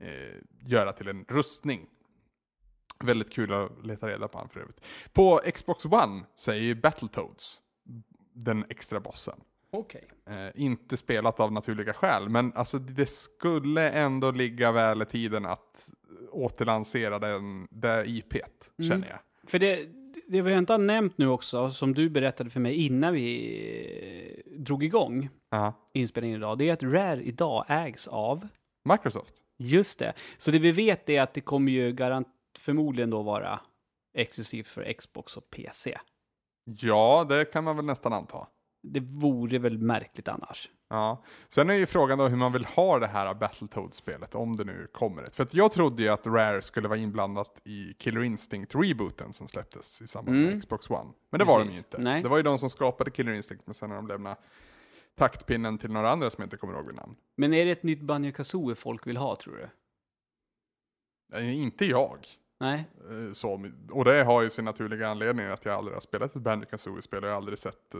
[0.00, 0.36] eh,
[0.66, 1.86] göra till en rustning.
[3.04, 4.80] Väldigt kul att leta reda på han för övrigt.
[5.12, 7.60] På Xbox One så är ju Battletoads
[8.32, 9.40] den extra bossen.
[9.70, 10.08] Okej.
[10.30, 15.46] Eh, inte spelat av naturliga skäl, men alltså det skulle ändå ligga väl i tiden
[15.46, 15.88] att
[16.30, 18.42] återlansera den, det IP't,
[18.78, 18.90] Mm.
[18.90, 19.50] känner jag.
[19.50, 19.88] För det,
[20.26, 24.52] det vi inte har nämnt nu också, som du berättade för mig innan vi eh,
[24.60, 25.72] drog igång Ja.
[25.94, 28.48] inspelningen idag, det är att Rare idag ägs av
[28.84, 29.34] Microsoft.
[29.58, 30.12] Just det.
[30.38, 33.60] Så det vi vet är att det kommer ju garant förmodligen då vara
[34.14, 35.98] exklusivt för Xbox och PC.
[36.64, 38.46] Ja, det kan man väl nästan anta.
[38.92, 40.70] Det vore väl märkligt annars.
[40.90, 44.64] Ja, sen är ju frågan då hur man vill ha det här Battletoads-spelet, om det
[44.64, 45.34] nu kommer ett.
[45.34, 50.02] För att jag trodde ju att Rare skulle vara inblandat i Killer Instinct-rebooten som släpptes
[50.02, 50.60] i samband med Mm.
[50.60, 51.10] Xbox One.
[51.30, 51.74] Men det var de Precis.
[51.74, 51.98] ju inte.
[51.98, 52.22] Nej.
[52.22, 54.38] Det var ju de som skapade Killer Instinct, men sen har de lämnat
[55.16, 57.14] taktpinnen till några andra som jag inte kommer ihåg vid namn.
[57.36, 59.68] Men är det ett nytt Banjo Kazooie folk vill ha, tror du?
[61.38, 62.18] Eh, inte jag.
[62.60, 62.84] Nej?
[63.10, 66.42] Eh, Så, och det har ju sin naturliga anledning att jag aldrig har spelat ett
[66.42, 67.94] Banjo Kazooie-spel och jag har aldrig sett,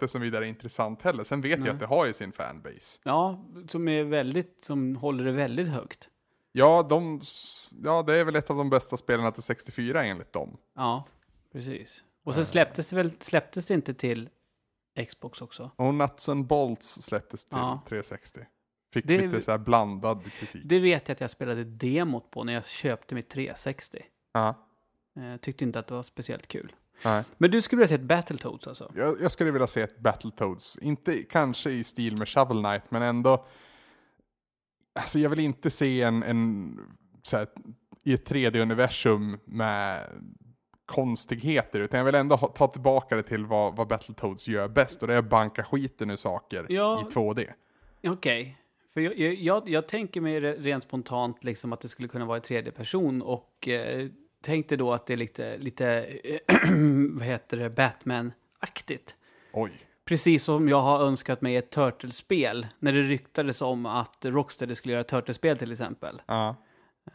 [0.00, 1.24] det som vidare intressant heller.
[1.24, 1.66] Sen vet Nej.
[1.68, 3.00] jag att det har ju sin fanbase.
[3.02, 6.08] Ja, som är väldigt, som håller det väldigt högt.
[6.52, 7.20] Ja, de,
[7.84, 10.56] ja, det är väl ett av de bästa spelen till 64 enligt dem.
[10.76, 11.04] Ja,
[11.52, 12.04] precis.
[12.24, 14.28] Och sen släpptes det väl, släpptes det inte till
[15.08, 15.70] Xbox också?
[15.76, 17.82] Och Nuts and Bolts släpptes till Ja.
[17.88, 18.40] 360.
[18.92, 20.62] Fick Det- lite så här blandad kritik.
[20.64, 23.98] Det vet jag att jag spelade demot på när jag köpte mitt 360.
[24.32, 24.54] Ja,
[25.16, 26.72] Eh, tyckte inte att det var speciellt kul.
[27.04, 27.24] Nej.
[27.38, 28.92] Men du skulle vilja se ett Battletoads alltså?
[28.96, 33.02] Jag, jag skulle vilja se ett Battletoads, inte kanske i stil med Shovel Knight, men
[33.02, 33.46] ändå.
[34.94, 36.78] Alltså jag vill inte se en, en
[37.22, 37.48] så här,
[38.04, 40.06] i ett 3D-universum med
[40.86, 45.02] konstigheter, utan jag vill ändå ha, ta tillbaka det till vad, vad Battletoads gör bäst,
[45.02, 47.00] och det är att banka skiten ur saker Ja.
[47.10, 47.50] i 2D.
[48.06, 48.58] Okej.
[48.94, 52.24] För jag, jag, jag, jag tänker mig re- rent spontant liksom att det skulle kunna
[52.24, 54.06] vara i tredje person och eh,
[54.44, 56.06] tänkte då att det är lite, lite
[57.10, 59.14] vad heter det, Batman-aktigt.
[59.52, 59.72] Oj.
[60.04, 64.92] Precis som jag har önskat mig ett Turtles-spel när det ryktades om att Rocksteady skulle
[64.92, 66.22] göra ett Turtles-spel till exempel.
[66.26, 66.56] Ja.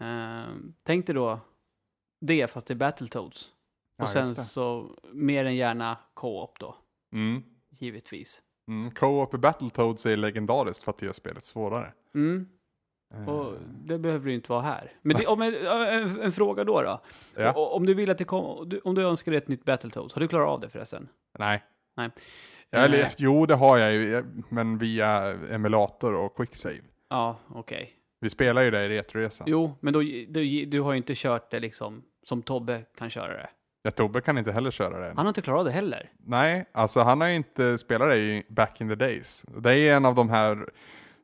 [0.01, 1.39] Uh, tänk dig då
[2.21, 3.49] det fast det är Battletoads.
[3.97, 4.43] Ja, och sen just det.
[4.43, 6.75] så mer än gärna co-op då,
[7.13, 7.43] Mm.
[7.69, 8.41] givetvis.
[8.67, 8.91] Mm.
[8.91, 11.93] Co-op i Battletoads är legendariskt för att det gör spelet svårare.
[12.15, 12.49] Mm.
[13.13, 13.53] Eh, Och
[13.85, 14.91] det behöver ju inte vara här.
[15.01, 17.01] Men det, om en, en, en fråga då då.
[17.35, 17.53] Ja.
[17.55, 20.21] O- Om du vill att det kom, om du önskar dig ett nytt Battletoads, har
[20.21, 21.07] du klarat av det förresten?
[21.39, 21.63] Nej.
[21.97, 22.09] Nej.
[22.71, 23.09] Eller, Eh.
[23.17, 26.81] Jo, det har jag ju, men via emulator och quicksave.
[27.09, 27.91] Ja, okej.
[28.21, 29.47] Vi spelar ju det i Retroresan.
[29.49, 33.27] Jo, men då, du, du har ju inte kört det liksom som Tobbe kan köra
[33.33, 33.49] det.
[33.83, 35.17] Ja, Tobbe kan inte heller köra det än.
[35.17, 36.09] Han har inte klarat av det heller.
[36.17, 39.45] Nej, alltså han har ju inte spelat det i back in the days.
[39.57, 40.69] Det är en av de här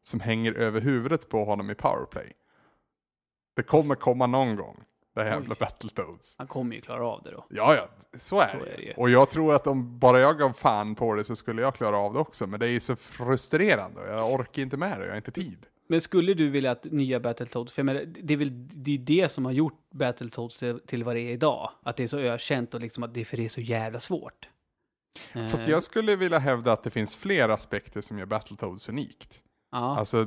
[0.08, 2.32] som hänger över huvudet på honom i powerplay.
[3.56, 4.84] Det kommer komma någon gång,
[5.16, 5.56] det här jävla.
[5.60, 6.36] Battletoads.
[6.38, 7.46] Han kommer ju klara av det då.
[7.50, 8.72] Ja, ja, så är, Så det.
[8.72, 8.94] är det ju.
[8.94, 11.98] Och jag tror att om bara jag gav fan på det så skulle jag klara
[11.98, 12.48] av det också.
[12.48, 15.32] Men det är ju så frustrerande och jag orkar inte med det, jag har inte
[15.32, 15.66] tid.
[15.88, 18.98] Men skulle du vilja att nya Battletoads, för jag menar, det är väl det, är
[18.98, 21.72] det som har gjort Battletoads till, vad det är idag.
[21.84, 24.50] Att det är så ökänt och liksom att det, för det är så jävla svårt.
[25.34, 29.42] Fast Eh, jag skulle vilja hävda att det finns fler aspekter som gör Battletoads unikt.
[29.72, 29.98] Ja.
[30.00, 30.26] Alltså,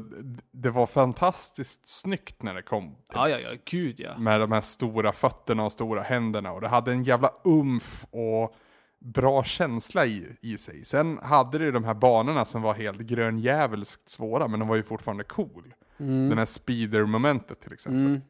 [0.53, 2.97] det var fantastiskt snyggt när det kom.
[3.12, 4.18] ja, ja, ja, gud ja.
[4.18, 6.53] Med de här stora fötterna och stora händerna.
[6.53, 8.54] Och det hade en jävla umf och
[9.00, 10.84] bra känsla i, i sig.
[10.84, 14.76] Sen hade det ju de här banorna som var helt grönjävulskt svåra, men de var
[14.76, 15.75] ju fortfarande cool.
[15.99, 16.29] Mm.
[16.29, 18.00] Den här speeder-momentet till exempel.
[18.00, 18.21] Mm.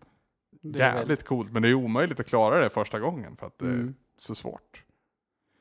[0.63, 3.71] Jävligt coolt, men det är omöjligt att klara det första gången för att det är
[3.71, 3.95] Mm.
[4.19, 4.85] så svårt.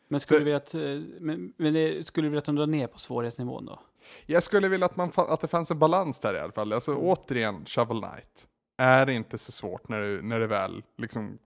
[0.07, 2.55] Men skulle Så- du vilja att, eh, men, men det, skulle du vilja att de
[2.55, 3.79] drar ner på svårighetsnivån då?
[4.25, 6.73] Jag skulle vilja att, man, att det fanns en balans där i alla fall.
[6.73, 7.03] Alltså Mm.
[7.03, 8.47] återigen, Shovel Knight.
[8.77, 11.37] Är inte så svårt när det, när det väl liksom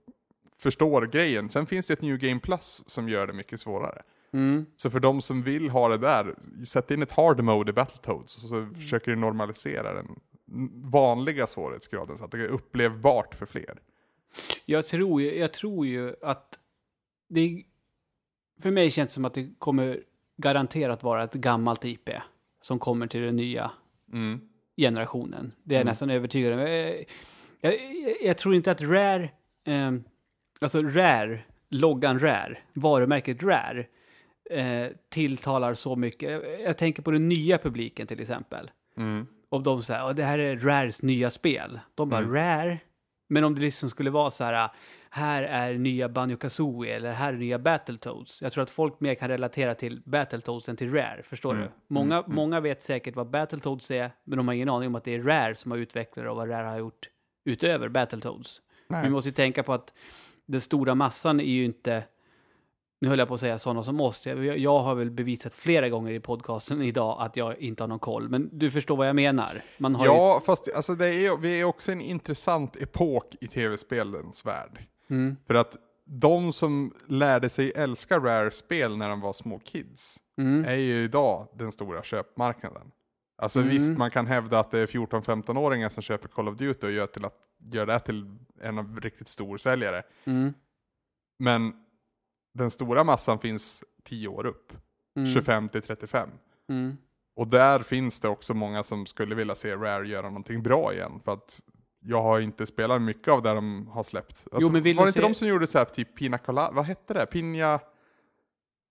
[0.58, 1.50] förstår grejen.
[1.50, 4.02] Sen finns det ett New Game Plus som gör det mycket svårare.
[4.32, 4.66] Mm.
[4.76, 6.34] Så för de som vill ha det där,
[6.66, 8.74] sätt in ett hard mode i Battletoads och så Mm.
[8.74, 10.20] försöker du normalisera den
[10.90, 13.78] vanliga svårighetsgraden så att det är upplevbart för fler.
[14.64, 16.58] Jag tror ju, jag tror ju att
[17.28, 17.62] det,
[18.62, 20.00] för mig känns det som att det kommer
[20.36, 22.10] garanterat vara ett gammalt IP
[22.62, 23.70] som kommer till den nya
[24.12, 24.40] Mm.
[24.76, 25.52] generationen.
[25.64, 25.90] Det är jag Mm.
[25.90, 26.58] nästan övertygad om.
[26.58, 27.04] Jag,
[27.60, 27.74] jag,
[28.24, 29.30] jag tror inte att Rare,
[29.66, 29.92] eh,
[30.60, 31.40] alltså Rare,
[31.70, 33.86] loggan Rare, varumärket Rare,
[34.50, 36.30] eh, tilltalar så mycket.
[36.30, 38.70] Jag, jag tänker på den nya publiken till exempel.
[38.96, 39.26] Mm.
[39.48, 41.80] Om de säger att det här är Rares nya spel.
[41.94, 42.34] De bara Mm.
[42.34, 42.78] Rare.
[43.28, 44.70] Men om det liksom skulle vara så här,
[45.14, 48.42] här är nya Banjo Kazooie eller här är nya Battletoads.
[48.42, 51.62] Jag tror att folk mer kan relatera till Battletoads än till Rare, förstår Mm.
[51.64, 51.70] du?
[51.94, 52.36] Många, Mm, mm.
[52.36, 55.22] många vet säkert vad Battletoads är, men de har ingen aning om att det är
[55.22, 57.08] Rare som har utvecklat och vad Rare har gjort
[57.44, 58.62] utöver Battletoads.
[58.88, 59.02] Nej.
[59.04, 59.92] Vi måste ju tänka på att
[60.46, 62.04] den stora massan är ju inte,
[63.00, 65.88] nu höll jag på att säga sådana som oss, jag, jag har väl bevisat flera
[65.88, 69.16] gånger i podcasten idag att jag inte har någon koll, men du förstår vad jag
[69.16, 69.62] menar.
[70.06, 74.84] Ja, fast alltså det är, vi är också en intressant epok i tv-spelens värld.
[75.12, 80.64] Mm, För att de som lärde sig älska Rare-spel när de var små kids mm,
[80.64, 82.90] är ju idag den stora köpmarknaden.
[83.36, 83.70] Alltså Mm.
[83.70, 87.06] visst, man kan hävda att det är 14-15-åringar som köper Call of Duty och gör,
[87.06, 87.36] till att,
[87.72, 90.02] gör det till en av riktigt stor säljare.
[90.24, 90.52] mm,
[91.38, 91.72] Men
[92.54, 94.72] den stora massan finns 10 år upp,
[95.16, 96.28] mm, 25 till 35.
[96.68, 96.96] mm.
[97.36, 101.20] Och där finns det också många som skulle vilja se Rare göra någonting bra igen.
[101.24, 101.60] För att
[102.04, 104.46] jag har inte spelat mycket av det de har släppt.
[104.52, 106.72] Alltså, men vill var det inte se- de som gjorde så här typ Pina Colada,
[106.72, 107.26] vad hette det?
[107.26, 107.80] Pinja...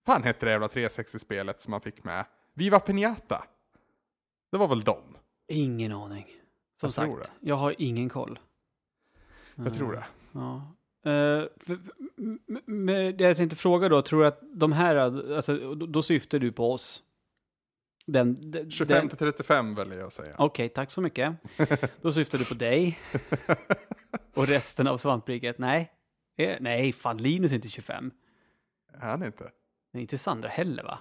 [0.06, 2.24] fan hette det jävla 360-spelet som man fick med?
[2.54, 3.44] Viva Pinata!
[4.52, 4.98] Det var väl de?
[5.48, 6.26] Ingen aning.
[6.80, 7.26] Som Jag sagt, tror det.
[7.40, 8.38] jag har ingen koll.
[9.54, 10.06] Jag tror Eh, det.
[10.32, 10.56] Ja.
[11.10, 11.78] Eh, för,
[12.66, 16.52] men jag tänkte fråga då, tror du att de här, alltså, då, då syftar du
[16.52, 17.02] på oss?
[18.06, 20.34] Den, den, 25 den- till 35 väljer jag att säga.
[20.38, 21.34] Okej, tack så mycket.
[22.02, 22.98] Då syftar du på dig
[24.34, 25.58] och resten av svampriket.
[25.58, 25.92] Nej,
[26.36, 28.10] Eh, nej, fan Linus är inte 25.
[28.94, 29.50] Är han inte?
[29.92, 30.98] Nej, inte Sandra heller va?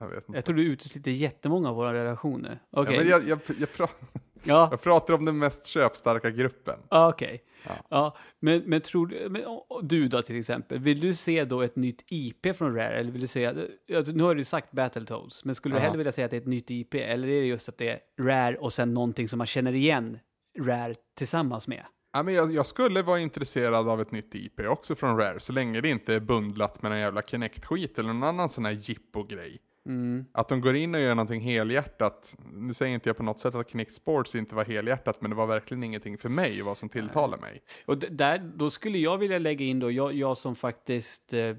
[0.00, 0.38] Jag vet inte.
[0.38, 2.58] Jag tror du utesluter jättemånga av våra relationer.
[2.70, 3.88] Okej, Ja, men jag, jag, jag,
[4.44, 6.78] ja, jag pratar om den mest köpstarka gruppen.
[6.88, 7.42] Okej.
[7.66, 7.72] Ja.
[7.88, 8.16] Ja.
[8.40, 9.42] men, men tror du, men,
[9.82, 12.94] du då till exempel, vill du se då ett nytt IP från Rare?
[12.94, 15.82] Eller vill du ja, nu har du sagt Battletoads, men skulle du Ja.
[15.82, 16.94] hellre vilja säga att det är ett nytt IP?
[16.94, 20.18] Eller är det just att det är Rare och sen någonting som man känner igen
[20.58, 21.84] Rare tillsammans med?
[22.12, 25.52] Ja, men jag, jag skulle vara intresserad av ett nytt IP också från Rare, så
[25.52, 29.58] länge det inte är bundlat med en jävla Kinect-skit eller någon annan sån här jippo-grej.
[29.86, 30.24] Mm.
[30.32, 32.36] Att de går in och gör någonting helhjärtat.
[32.52, 35.36] Nu säger inte jag på något sätt att Kinect Sports inte var helhjärtat, men det
[35.36, 37.62] var verkligen ingenting för mig, vad som tilltalar mig.
[37.86, 41.56] Och där, då skulle jag vilja lägga in då, jag, jag som faktiskt, eh,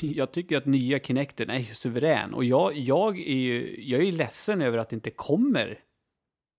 [0.00, 2.34] jag tycker att nya Kinecten är ju suverän.
[2.34, 5.78] Och jag, jag är ju, jag är ledsen över att det inte kommer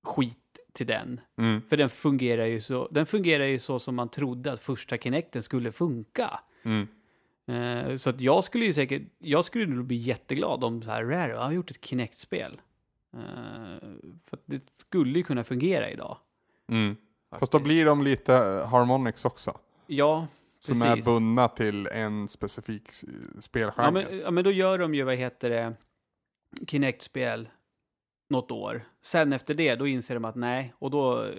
[0.03, 0.37] skit
[0.73, 1.21] till den.
[1.37, 1.61] Mm.
[1.69, 5.43] För den fungerar ju så, den fungerar ju så som man trodde att första Kinecten
[5.43, 6.39] skulle funka.
[6.65, 6.87] Mm.
[7.47, 11.03] Eh, så att jag skulle ju säkert, jag skulle nog bli jätteglad om så här
[11.03, 12.61] Rare har gjort ett Kinect-spel.
[13.13, 13.19] Eh,
[14.25, 16.17] för att det skulle ju kunna fungera idag.
[16.71, 16.95] Mm.
[17.39, 19.57] Fast då blir de lite eh, Harmonix också.
[19.87, 20.27] Ja,
[20.59, 21.07] Som Precis.
[21.07, 23.83] är bundna till en specifik eh, spelgenre.
[23.85, 25.73] Ja men, ja, men då gör de ju, vad heter det,
[26.67, 27.49] Kinect-spel
[28.29, 28.85] något år.
[29.01, 31.33] Sen efter det, då inser de att nej, och då eh,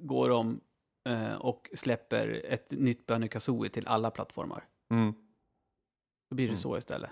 [0.00, 0.60] går de
[1.08, 4.64] eh, och släpper ett nytt Banjo till alla plattformar.
[4.90, 5.14] Mm.
[6.30, 6.56] Då blir det Mm.
[6.56, 7.10] så istället.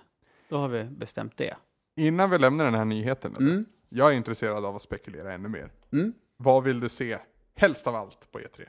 [0.49, 1.57] Då har vi bestämt det.
[1.97, 3.65] Innan vi lämnar den här nyheten, Mm.
[3.89, 5.71] jag är intresserad av att spekulera ännu mer.
[5.93, 6.13] Mm.
[6.37, 7.19] Vad vill du se,
[7.55, 8.69] helst av allt, på E3?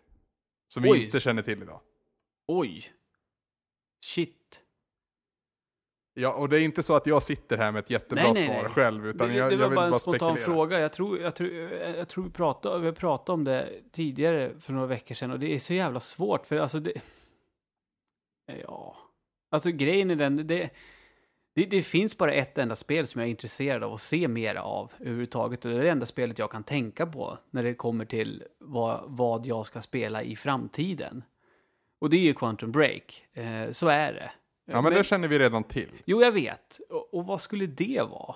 [0.68, 1.06] Som vi Oj.
[1.06, 1.80] inte känner till idag.
[2.48, 2.92] Oj.
[4.06, 4.62] Shit.
[6.14, 8.46] Ja, och det är inte så att jag sitter här med ett jättebra Nej, nej,
[8.46, 8.72] svar nej.
[8.72, 10.56] själv, utan det, jag, det var jag vill bara bara, en spontan spekulera.
[10.56, 10.80] fråga.
[10.80, 14.88] Jag tror, jag tror, jag tror vi, pratade, vi pratade om det tidigare för några
[14.88, 17.02] veckor sedan och det är så jävla svårt för alltså det...
[18.64, 18.98] Ja...
[19.50, 20.70] Alltså grejen är den, det,
[21.56, 24.56] det, det finns bara ett enda spel som jag är intresserad av att se mer
[24.56, 28.06] av överhuvudtaget och det är det enda spelet jag kan tänka på när det kommer
[28.06, 31.24] till vad, vad jag ska spela i framtiden.
[32.00, 33.26] Och det är ju Quantum Break.
[33.34, 34.32] Eh, så är det.
[34.66, 35.90] Ja, men det känner vi redan till.
[36.06, 36.80] Jo, jag vet.
[36.90, 38.36] Och, och vad skulle det vara?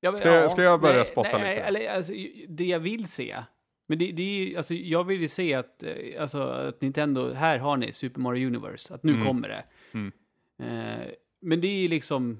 [0.00, 1.66] Ja, Ska jag- ska jag börja spotta nej, lite?
[1.66, 2.12] Eller, alltså,
[2.48, 3.42] det jag vill se.
[3.86, 7.58] Men det, det är, alltså, jag vill ju se att, eh, alltså, att Nintendo, här
[7.58, 9.26] har ni Super Mario Universe, att nu Mm.
[9.26, 9.64] kommer det.
[9.92, 10.12] Mm.
[10.58, 11.08] Eh,
[11.40, 12.38] men det är ju liksom,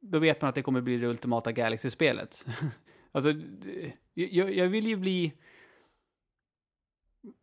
[0.00, 2.46] då vet man att det kommer bli det ultimata Galaxy-spelet.
[3.12, 5.32] alltså, det- jag, jag vill ju bli,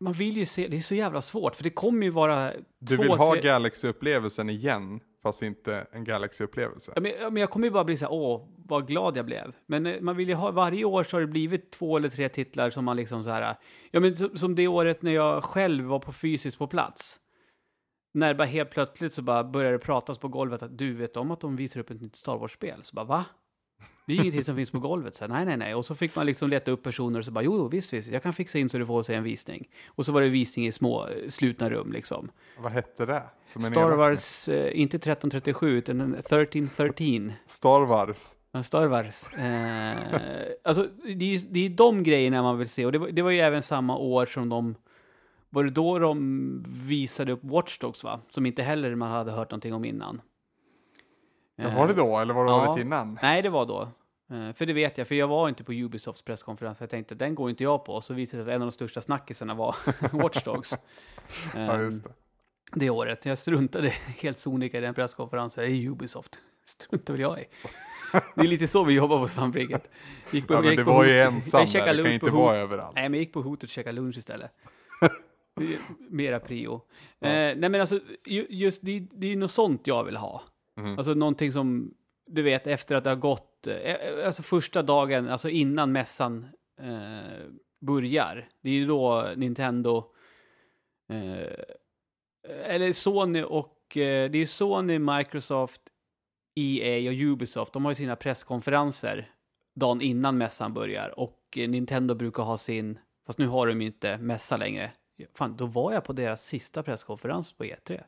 [0.00, 2.96] man vill ju se, det är så jävla svårt, för det kommer ju vara Du
[2.96, 6.92] vill ha se- Galaxy-upplevelsen igen, fast inte en Galaxy-upplevelse.
[6.94, 9.26] Ja, men, ja, men jag kommer ju bara bli så här, åh, vad glad jag
[9.26, 9.56] blev.
[9.66, 12.28] Men eh, man vill ju ha, varje år så har det blivit två eller tre
[12.28, 13.56] titlar som man liksom så här,
[13.90, 17.18] ja men som, som det året när jag själv var på fysiskt på plats.
[18.14, 21.30] När bara helt plötsligt så bara började det pratas på golvet att du vet om
[21.30, 22.82] att de visar upp ett nytt Star Wars-spel.
[22.82, 23.24] Så bara, va?
[24.06, 25.14] Det är ingenting som finns på golvet.
[25.14, 25.74] Så här, nej, nej, nej.
[25.74, 28.08] Och så fick man liksom leta upp personer och så bara, jo, jo, visst, visst,
[28.08, 29.68] jag kan fixa in så du får se en visning.
[29.86, 32.30] Och så var det visning i små, eh, slutna rum liksom.
[32.58, 33.22] Vad hette det?
[33.44, 37.32] Star Wars, eh, inte 1337, utan 1313.
[37.46, 38.36] Star Wars.
[38.52, 39.32] Ja, Star Wars.
[39.32, 39.96] Eh,
[40.64, 42.86] alltså, det är, det är de grejerna man vill se.
[42.86, 44.74] Och det var, det var ju även samma år som de
[45.54, 48.20] var det då de visade upp Watch Dogs va?
[48.30, 50.20] Som inte heller man hade hört någonting om innan.
[51.56, 52.70] Ja, var det då eller var det Ja.
[52.72, 53.18] året innan?
[53.22, 53.80] Nej, det var då.
[54.36, 56.80] Eh, För det vet jag, för jag var inte på Ubisofts presskonferens.
[56.80, 58.00] Jag tänkte, den går inte jag på.
[58.00, 59.76] Så visade det sig att en av de största snackisarna var
[60.22, 60.72] Watch Dogs.
[61.54, 62.10] Ja, Eh, just det.
[62.72, 63.26] det året.
[63.26, 63.88] Jag struntade
[64.20, 65.64] helt sonika i den presskonferensen.
[65.64, 66.38] Det är Ubisoft.
[66.66, 67.44] struntar väl jag i.
[68.34, 69.90] Det är lite så vi jobbar på Svampriket.
[70.32, 72.94] Gick på- Ja, men det var ju ensam jag där, det kan inte vara överallt.
[72.94, 74.50] Nej, men jag gick på Hotet och käkade lunch istället.
[76.10, 76.80] Mera prio.
[77.18, 77.28] Ja.
[77.28, 80.42] Eh, nej, men alltså, ju- just det, det är något sånt jag vill ha.
[80.78, 80.98] Mm.
[80.98, 81.94] Alltså någonting som,
[82.26, 86.46] du vet, efter att det har gått, eh, eh, alltså första dagen, alltså innan mässan
[86.80, 87.42] eh,
[87.80, 88.48] börjar.
[88.62, 90.12] Det är ju då Nintendo,
[91.08, 91.54] eh, eh
[92.64, 95.80] eller Sony och, eh, det är Sony, Microsoft,
[96.54, 99.30] EA och Ubisoft, de har ju sina presskonferenser
[99.74, 101.18] dagen innan mässan börjar.
[101.18, 104.92] Och Nintendo brukar ha sin, fast nu har de ju inte mässa längre.
[105.34, 108.02] Fan, då var jag på deras sista presskonferens på E3.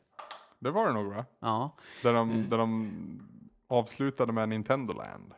[0.59, 1.25] Det var det nog va?
[1.39, 1.71] Ja.
[2.03, 2.49] Där de, Mm.
[2.49, 2.91] där de
[3.67, 5.33] avslutade med Nintendo Land.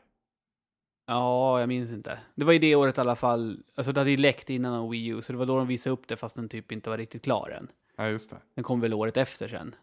[1.07, 2.19] Ja, jag minns inte.
[2.35, 3.63] Det var ju det året i alla fall.
[3.75, 5.93] Alltså det hade ju läckt innan om Wii U, så det var då de visade
[5.93, 7.71] upp det fast den typ inte var riktigt klar än.
[7.95, 8.37] Ja, just det.
[8.55, 9.75] Den kom väl året efter sen.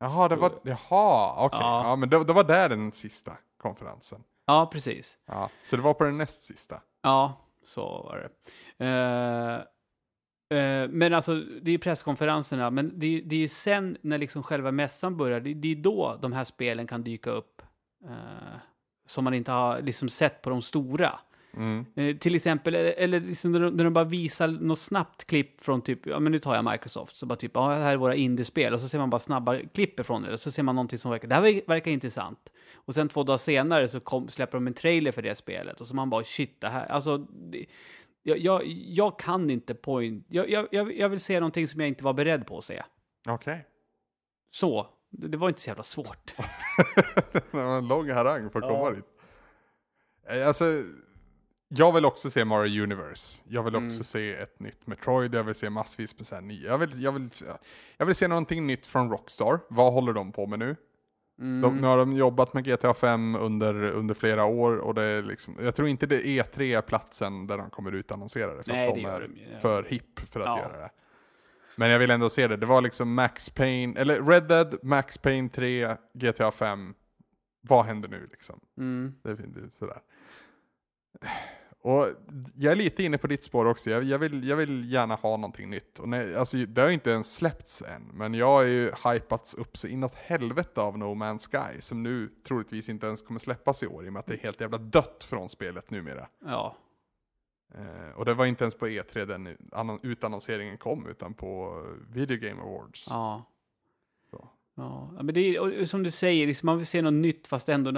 [0.00, 1.58] Jaha, det var, jaha, okej.
[1.60, 1.84] Ja.
[1.88, 1.96] Ja.
[1.96, 4.24] men det, det var där den sista konferensen.
[4.46, 5.18] Ja, precis.
[5.26, 6.80] Ja, så det var på den näst sista.
[7.02, 7.32] Ja,
[7.64, 8.30] så var
[8.78, 8.86] det.
[8.86, 9.60] Eh,
[10.90, 14.42] men alltså, det är ju presskonferenserna, men det, är- det är ju sen när liksom
[14.42, 17.62] själva mässan börjar, det, det är då de här spelen kan dyka upp.
[18.04, 18.58] eh,
[19.06, 21.18] som man inte har liksom sett på de stora.
[21.56, 21.84] Mm.
[21.94, 25.60] Eh, till exempel, eller, eller liksom när, de, när de bara visar något snabbt klipp
[25.60, 28.14] från typ, ja men nu tar jag Microsoft, så bara typ, ja här är våra
[28.14, 30.98] indiespel, och så ser man bara snabba klipp ifrån det, och så ser man någonting
[30.98, 32.52] som verkar, det här ver- verkar intressant.
[32.74, 35.86] Och sen två dagar senare så kom, släpper de en trailer för det spelet, och
[35.86, 37.66] så man bara, shit, det här, alltså, det,
[38.22, 42.04] jag, jag, jag kan inte point, jag, jag, jag, vill se någonting som jag inte
[42.04, 42.82] var beredd på att se.
[43.28, 43.66] Okej.
[44.50, 46.34] Så, det, det var inte så jävla svårt.
[47.32, 49.04] det var en lång harang för att komma dit.
[50.28, 50.82] Eh, Alltså,
[51.68, 53.40] jag vill också se Mario Universe.
[53.48, 54.04] Jag vill också Mm.
[54.04, 55.34] se ett nytt Metroid.
[55.34, 56.70] Jag vill se massvis med så här nya.
[56.70, 57.44] Jag vill, jag, vill, se-
[57.96, 59.60] jag vill se någonting nytt från Rockstar.
[59.68, 60.76] Vad håller de på med nu?
[61.38, 61.60] Mm.
[61.60, 65.22] De, nu har de jobbat med GTA 5 under, under flera år och det är
[65.22, 68.72] liksom, jag tror inte det är E3 är platsen där de kommer utannonsera det för
[68.72, 70.58] Nej, att det de är de för hipp för att Ja.
[70.58, 70.90] göra det.
[71.76, 72.56] Men jag vill ändå se det.
[72.56, 76.94] Det var liksom Max Payne, eller Red Dead, Max Payne 3, GTA 5.
[77.60, 78.60] Vad händer nu liksom?
[78.78, 79.14] Mm.
[79.22, 79.98] Det det är sådär.
[81.84, 82.08] Och
[82.56, 83.90] jag är lite inne på ditt spår också.
[83.90, 85.98] Jag, jag, vill, jag vill gärna ha någonting nytt.
[85.98, 88.02] Och nej, alltså, det har ju inte ens släppts än.
[88.14, 91.80] Men jag har ju hypats upp så inåt helvete av No Man's Sky.
[91.80, 94.04] Som nu troligtvis inte ens kommer släppas i år.
[94.04, 96.28] I och med att det är helt jävla dött från spelet numera.
[96.44, 96.76] Ja.
[97.74, 101.06] Eh, och det var inte ens på E3 den annon- utannonseringen kom.
[101.06, 101.82] Utan på
[102.12, 103.06] Video Game Awards.
[103.10, 103.44] Ja.
[104.76, 107.92] Ja, men det är som du säger, liksom, man vill se något nytt fast ändå,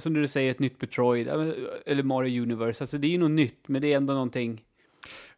[0.00, 1.54] som du säger, ett nytt men-
[1.86, 4.64] eller Mario Universe, alltså det är ju något nytt, men det är ändå någonting,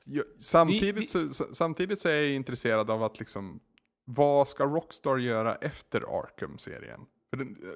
[0.05, 3.60] Ja, samtidigt, vi- Så, samtidigt så är jag intresserad av att liksom,
[4.05, 7.01] vad ska Rockstar göra efter Arkham-serien?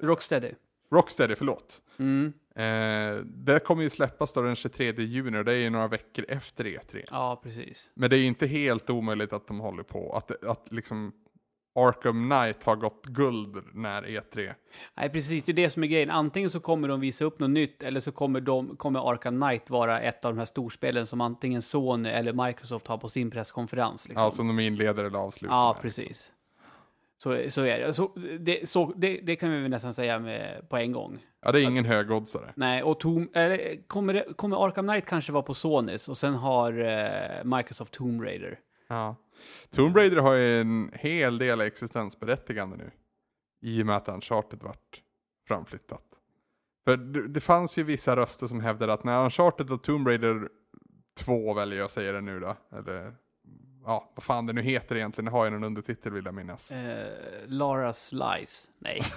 [0.01, 0.51] Rocksteady.
[0.91, 1.81] Rocksteady, förlåt.
[1.99, 2.33] Mm.
[2.55, 6.25] Eh, det kommer ju släppas då den 23 juni och det är ju några veckor
[6.27, 7.05] efter E3.
[7.11, 7.91] Ja, precis.
[7.95, 11.11] Men det är ju inte helt omöjligt att de håller på, att, att liksom
[11.77, 14.53] Arkham Knight har gått guld när E E3.
[14.97, 16.09] Nej, precis, det är det som är grejen.
[16.09, 19.69] Antingen så kommer de visa upp något nytt, eller så kommer, de, kommer Arkham Knight
[19.69, 24.07] vara ett av de här storspelen som antingen Sony eller Microsoft har på sin presskonferens.
[24.07, 24.23] Liksom.
[24.23, 26.31] Ja, som de inleder eller avslutar Ja, precis.
[27.17, 27.93] Så, så är det.
[27.93, 29.19] Så, det, så det.
[29.23, 31.19] Det kan vi väl nästan säga med, på en gång.
[31.41, 32.53] Ja, det är ingen högoddsare.
[32.55, 36.33] Nej, och Tom, eller, kommer, det, kommer Arkham Knight kanske vara på Sonys och sen
[36.33, 38.59] har eh, Microsoft Tomb Raider.
[38.87, 39.15] Ja.
[39.69, 42.91] Tomb Raider har ju en hel del existensberättigande nu.
[43.61, 45.01] I och med att Uncharted vart
[45.47, 46.03] framflyttat.
[46.85, 50.49] För det, det fanns ju vissa röster som hävdade att när Uncharted och Tomb Raider
[51.17, 52.57] 2 väljer jag säga det nu då.
[52.71, 53.15] Eller
[53.85, 55.25] ja, vad fan det nu heter egentligen.
[55.25, 56.71] Det har ju en undertitel vill jag minnas.
[56.71, 57.07] Eh,
[57.47, 58.67] Lara Slice.
[58.79, 59.01] Nej.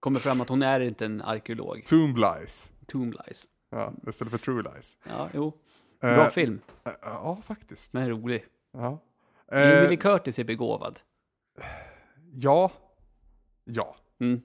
[0.00, 1.84] kommer fram att hon är inte en arkeolog.
[1.86, 2.72] Tomb Lies.
[2.86, 3.46] Tomb Lies.
[3.70, 4.96] Ja, istället för True Lies.
[5.08, 5.52] Ja, jo.
[6.00, 7.92] Bra Eh, film, eh, Ja, faktiskt.
[7.92, 8.44] men rolig.
[8.72, 8.98] Ja.
[9.50, 11.00] Jamie Lee Eh, Curtis är begåvad.
[12.34, 12.72] ja.
[13.64, 13.96] Ja.
[14.20, 14.40] Mm.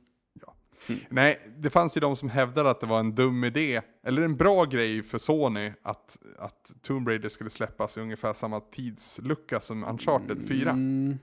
[1.09, 4.37] Nej, det fanns ju de som hävdade att det var en dum idé, eller en
[4.37, 9.83] bra grej för Sony att, att Tomb Raider skulle släppas i ungefär samma tidslucka som
[9.83, 10.69] Uncharted 4.
[10.69, 11.19] Mm.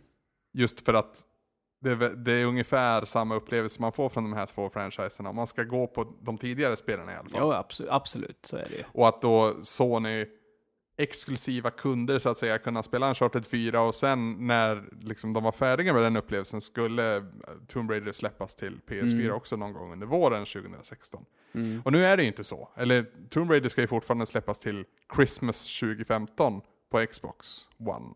[0.53, 1.25] Just för att
[1.81, 5.31] det är, det är ungefär samma upplevelse man får från de här två franchiserna.
[5.31, 7.41] Om man ska gå på de tidigare spelen i alla fall.
[7.41, 8.85] Jo, absolut, absolut, så är det ju.
[8.93, 10.27] Och att då Sony
[10.99, 15.53] exklusiva kunder så att säga kunna spela Uncharted 4 och sen när liksom, de var
[15.53, 17.25] färdiga med den upplevelsen skulle
[17.69, 19.35] Tomb Raider släppas till PS4 mm.
[19.35, 21.25] också någon gång under våren 2016.
[21.53, 21.83] Mm.
[21.85, 22.69] Och nu är det ju inte så.
[22.77, 24.85] Eller Tomb Raider ska ju fortfarande släppas till
[25.17, 26.61] Christmas 2015
[26.91, 28.15] på Xbox One.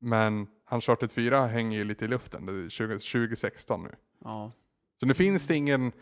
[0.00, 3.90] Men Uncharted 4 hänger ju lite i luften, det är 20, 2016 nu.
[4.24, 4.52] Ja.
[5.00, 5.92] Så nu finns det ingen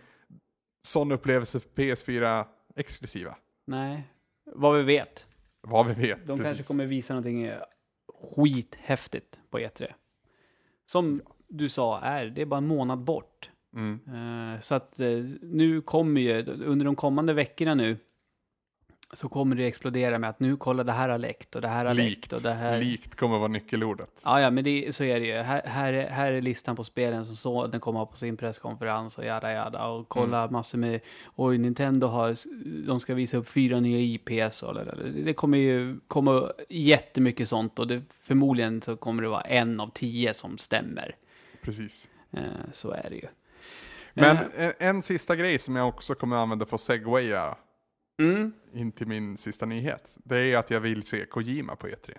[0.82, 2.44] sån upplevelse för PS4
[2.76, 3.36] exklusiva.
[3.66, 4.02] Nej,
[4.44, 5.26] vad vi vet.
[5.60, 6.26] Vad vi vet.
[6.26, 6.44] De precis.
[6.44, 7.50] kanske kommer visa någonting
[8.36, 9.92] skithäftigt på E3.
[10.84, 13.50] Som du sa, är, det är bara en månad bort.
[13.76, 14.00] Mm.
[14.08, 17.96] Uh, så att uh, nu kommer ju, under de kommande veckorna nu,
[19.12, 21.84] så kommer det explodera med att nu kolla det här har läckt och det här
[21.84, 22.80] har likt, läckt och det här...
[22.80, 24.20] Likt kommer vara nyckelordet.
[24.24, 25.34] Ja, ja, men det, så är det ju.
[25.34, 28.36] Här, här, är, här är listan på spelen som så, den kommer ha på sin
[28.36, 30.52] presskonferens och jada jada och kolla mm.
[30.52, 31.00] massor med,
[31.36, 32.36] oj, Nintendo har,
[32.86, 37.78] de ska visa upp fyra nya IPs och det, det kommer ju komma jättemycket sånt
[37.78, 41.16] och det, förmodligen så kommer det vara en av tio som stämmer.
[41.62, 42.08] Precis.
[42.30, 43.26] Eh, så är det ju.
[44.14, 47.56] Men eh, en, en sista grej som jag också kommer använda för att segwaya
[48.18, 48.52] Mm.
[48.92, 50.16] Till min sista nyhet.
[50.24, 52.18] Det är att jag vill se Kojima på E3.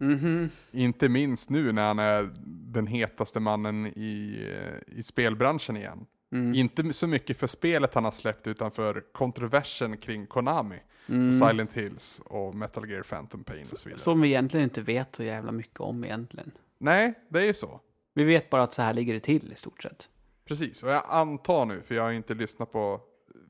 [0.00, 0.48] Mm -hmm.
[0.70, 4.46] Inte minst nu när han är den hetaste mannen i,
[4.86, 6.06] i spelbranschen igen.
[6.32, 6.54] Mm.
[6.54, 10.78] Inte så mycket för spelet han har släppt utan för kontroversen kring Konami.
[11.08, 11.32] Mm.
[11.32, 14.00] Silent Hills och Metal Gear Phantom Pain och så vidare.
[14.00, 16.50] Som vi egentligen inte vet så jävla mycket om egentligen.
[16.78, 17.80] Nej, det är ju så.
[18.14, 20.08] Vi vet bara att så här ligger det till i stort sett.
[20.44, 23.00] Precis, och jag antar nu, för jag har inte lyssnat på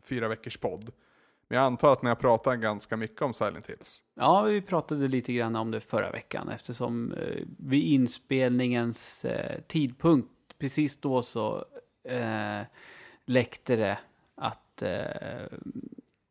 [0.04, 0.92] fyra veckors podd,
[1.50, 4.04] men jag antar att ni har pratat ganska mycket om Silent Hills.
[4.14, 10.28] Ja, vi pratade lite grann om det förra veckan eftersom eh, vid inspelningens eh, tidpunkt,
[10.58, 11.64] precis då så
[12.04, 12.60] eh,
[13.24, 13.98] läckte det
[14.34, 15.58] att, eh,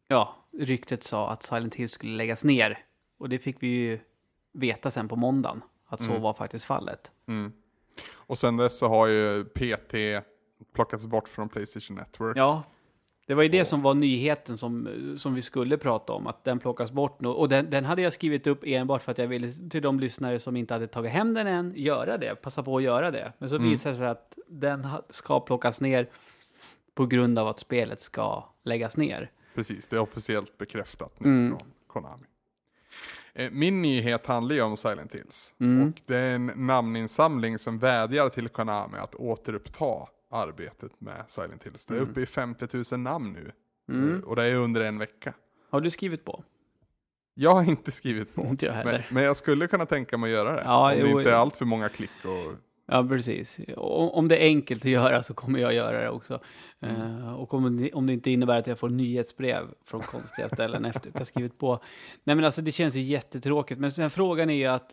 [0.07, 2.77] ja, ryktet sa att Silent Hills skulle läggas ner.
[3.17, 3.99] Och det fick vi ju
[4.53, 6.21] veta sen på måndagen, att så mm.
[6.21, 7.11] var faktiskt fallet.
[7.27, 7.53] Mm.
[8.13, 10.25] Och sen dess så har ju PT
[10.73, 12.37] plockats bort från Playstation Network.
[12.37, 12.63] Ja,
[13.29, 16.59] det var ju det som var nyheten som, som vi skulle prata om, att den
[16.59, 17.27] plockas bort nu.
[17.27, 20.39] Och den, den hade jag skrivit upp enbart för att jag ville till de lyssnare
[20.39, 23.33] som inte hade tagit hem den än, göra det, passa på att göra det.
[23.37, 23.69] Men så mm.
[23.69, 26.09] visade det sig att den ska plockas ner
[26.95, 29.31] på grund av att spelet ska läggas ner.
[29.55, 31.57] Precis, det är officiellt bekräftat nu mm.
[31.57, 32.25] från Konami.
[33.33, 35.53] Eh, min nyhet handlar ju om Silent Hills.
[35.59, 35.87] Mm.
[35.87, 41.85] Och det är en namninsamling som vädjar till Konami att återuppta arbetet med Silent Hills.
[41.85, 42.09] Det är mm.
[42.09, 43.51] uppe i 50 000 namn nu.
[43.95, 44.23] Mm.
[44.23, 45.33] Och det är under en vecka.
[45.69, 46.43] Har du skrivit på?
[47.33, 48.41] Jag har inte skrivit på.
[48.49, 48.91] Inte jag heller.
[48.91, 50.61] Men, men jag skulle kunna tänka mig att göra det.
[50.65, 52.55] Ja, om jo, det inte är allt för många klick och
[52.91, 53.59] Ja, precis.
[53.77, 56.39] Om det är enkelt att göra så kommer jag göra det också.
[56.79, 57.01] Mm.
[57.01, 61.09] Uh, och om, om det inte innebär att jag får nyhetsbrev från konstiga ställen efter
[61.09, 61.79] att jag skrivit på.
[62.23, 63.79] Nej, men alltså det känns ju jättetråkigt.
[63.79, 64.91] Men sen frågan är ju att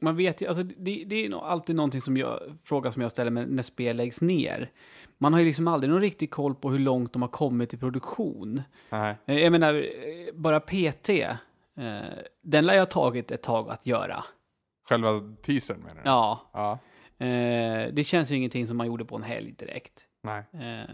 [0.00, 3.30] man vet ju, alltså det, det är alltid någonting som jag, fråga som jag ställer
[3.30, 4.70] mig när spel läggs ner.
[5.18, 7.76] Man har ju liksom aldrig någon riktig koll på hur långt de har kommit i
[7.76, 8.62] produktion.
[8.90, 9.16] Nej.
[9.26, 11.34] Eh, jag menar, eh, bara PT, eh,
[12.42, 14.24] den lär jag ha tagit ett tag att göra.
[14.88, 15.08] Själva
[15.42, 16.00] teasern menar du?
[16.04, 16.50] Ja.
[16.52, 16.78] ja.
[17.26, 20.00] Eh, det känns ju ingenting som man gjorde på en helg direkt.
[20.22, 20.44] Nej.
[20.52, 20.90] Eh,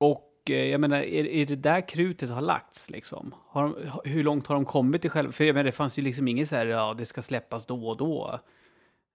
[0.00, 3.34] och Eh, jag menar, är, är det där krutet har lagts liksom?
[3.46, 3.74] Har de,
[4.10, 5.32] hur långt har de kommit i själva?
[5.32, 7.88] För jag menar, det fanns ju liksom inget så här, ja, det ska släppas då
[7.88, 8.40] och då.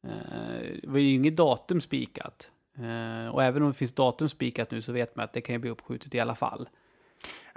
[0.07, 0.11] Uh,
[0.81, 2.51] det var ju inget datum spikat.
[2.79, 5.55] Uh, och även om det finns datum spikat nu så vet man att det kan
[5.55, 6.69] ju bli uppskjutet i alla fall.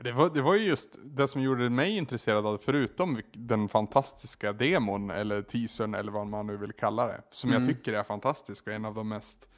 [0.03, 4.53] Det var, det var ju just det som gjorde mig intresserad av förutom den fantastiska
[4.53, 7.23] demon, eller teasern, eller vad man nu vill kalla det.
[7.31, 7.63] Som mm.
[7.63, 9.49] jag tycker är fantastisk och en av de mest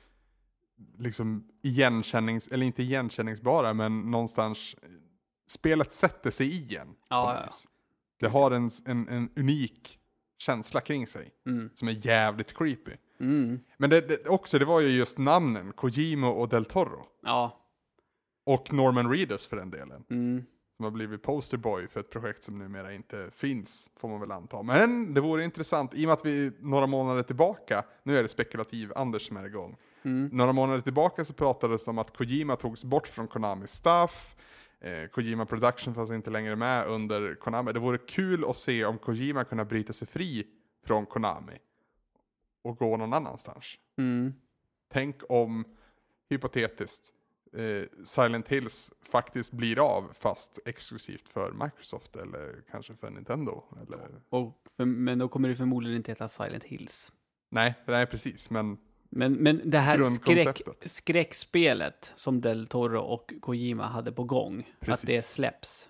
[0.99, 4.77] liksom igenkännings, eller inte igenkänningsbara, men någonstans
[5.47, 6.95] spelet sätter sig i en.
[7.09, 7.53] Ja, ja.
[8.21, 9.99] Det har en, en, en, unik
[10.39, 11.71] känsla kring sig mm.
[11.75, 12.93] som är jävligt creepy.
[13.21, 13.61] Mm.
[13.77, 17.07] Men det, det, också, det var ju just namnen, Kojimo och Del Toro.
[17.23, 17.59] Ja.
[18.45, 20.05] Och Norman Reedus för den delen.
[20.11, 20.45] Mm.
[20.77, 24.63] Som har blivit posterboy för ett projekt som numera inte finns, får man väl anta.
[24.63, 28.29] Men det vore intressant, i och med att vi några månader tillbaka, nu är det
[28.29, 30.31] spekulativ Anders som är igång, Mm.
[30.33, 34.37] Några månader tillbaka så pratades det om att Kojima togs bort från Konamis staff.
[34.81, 37.73] Eh, Kojima Production fanns inte längre med under Konami.
[37.73, 40.47] Det vore kul att se om Kojima kunde bryta sig fri
[40.87, 41.59] från Konami
[42.63, 43.67] och gå någon annanstans.
[43.99, 44.35] Mm.
[44.93, 45.65] Tänk om,
[46.29, 47.13] hypotetiskt,
[47.53, 53.63] eh, Silent Hills faktiskt blir av fast exklusivt för Microsoft eller kanske för Nintendo.
[53.87, 54.09] Eller...
[54.29, 57.13] Och för, men då kommer det förmodligen inte heta Silent Hills.
[57.49, 58.79] Nej, nej precis, men
[59.15, 65.03] men, men det här skräck, skräckspelet som Del Toro och Kojima hade på gång, Precis.
[65.03, 65.89] att det släpps.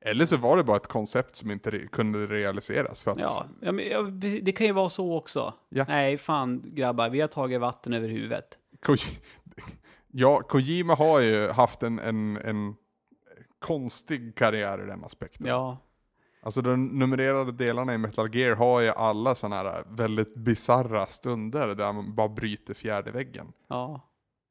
[0.00, 3.02] Eller så var det bara ett koncept som inte re kunde realiseras.
[3.02, 3.18] För att...
[3.18, 4.02] ja, ja, men, ja,
[4.42, 5.54] det kan ju vara så också.
[5.68, 5.84] Ja.
[5.88, 8.58] Nej, fan grabbar, vi har tagit vatten över huvudet.
[8.82, 8.96] Ko
[10.12, 12.74] ja, Kojima har ju haft en, en, en
[13.58, 15.46] konstig karriär i den aspekten.
[15.46, 15.78] Ja,
[16.48, 21.74] Alltså de numrerade delarna i Metal Gear har ju alla sådana här väldigt bizarra stunder
[21.74, 23.52] där man bara bryter fjärde väggen.
[23.68, 24.00] ja,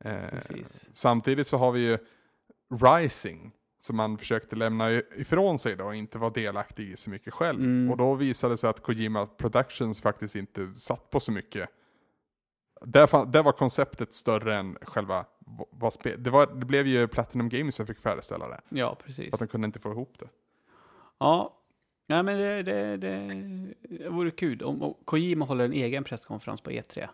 [0.04, 0.90] Eh, precis.
[0.94, 1.98] samtidigt så har vi ju
[2.82, 3.52] Rising
[3.82, 7.60] som man försökte lämna ifrån sig då och inte vara delaktig i så mycket själv.
[7.60, 7.92] Mm.
[7.92, 11.70] Och då visade det sig att Kojima Productions faktiskt inte satt på så mycket.
[12.82, 15.26] Där, fan, där var konceptet större än själva
[15.72, 18.62] vad spe, det, var, det blev ju Platinum Games som fick färdigställa det.
[18.70, 19.34] Ja, precis.
[19.34, 20.30] Att de kunde inte få ihop det.
[21.20, 21.54] Ja,
[22.08, 26.72] ja men det, det, det, vore kul om om Kojima håller en egen presskonferens på
[26.72, 27.08] E E3.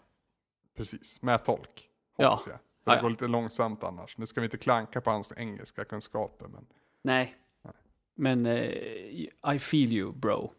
[0.78, 1.90] Precis, med tolk.
[2.18, 2.24] Ja.
[2.24, 2.42] Jag.
[2.44, 3.02] För Ja, det ja.
[3.02, 4.18] går lite långsamt annars.
[4.18, 6.48] Nu ska vi inte klanka på hans engelska kunskaper.
[6.48, 6.66] Men
[7.02, 7.74] Nej, Nej.
[8.16, 10.52] men eh, I feel you bro.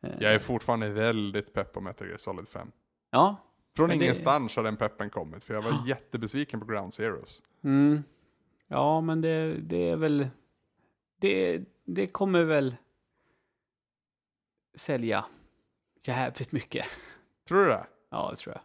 [0.00, 2.70] Eh, jag är fortfarande väldigt pepp på Metal Gear Solid 5.
[3.10, 3.36] Ja,
[3.76, 5.44] Från Men det- ingenstans har den peppen kommit.
[5.44, 7.42] För jag var jättebesviken på Ground Zeroes.
[7.64, 8.02] mm,
[8.68, 10.28] ja men det, det är väl,
[11.20, 12.76] det, det kommer väl
[14.74, 15.24] sälja
[16.02, 16.86] jävligt mycket.
[17.48, 17.86] Tror du det?
[18.10, 18.62] Ja, det tror jag.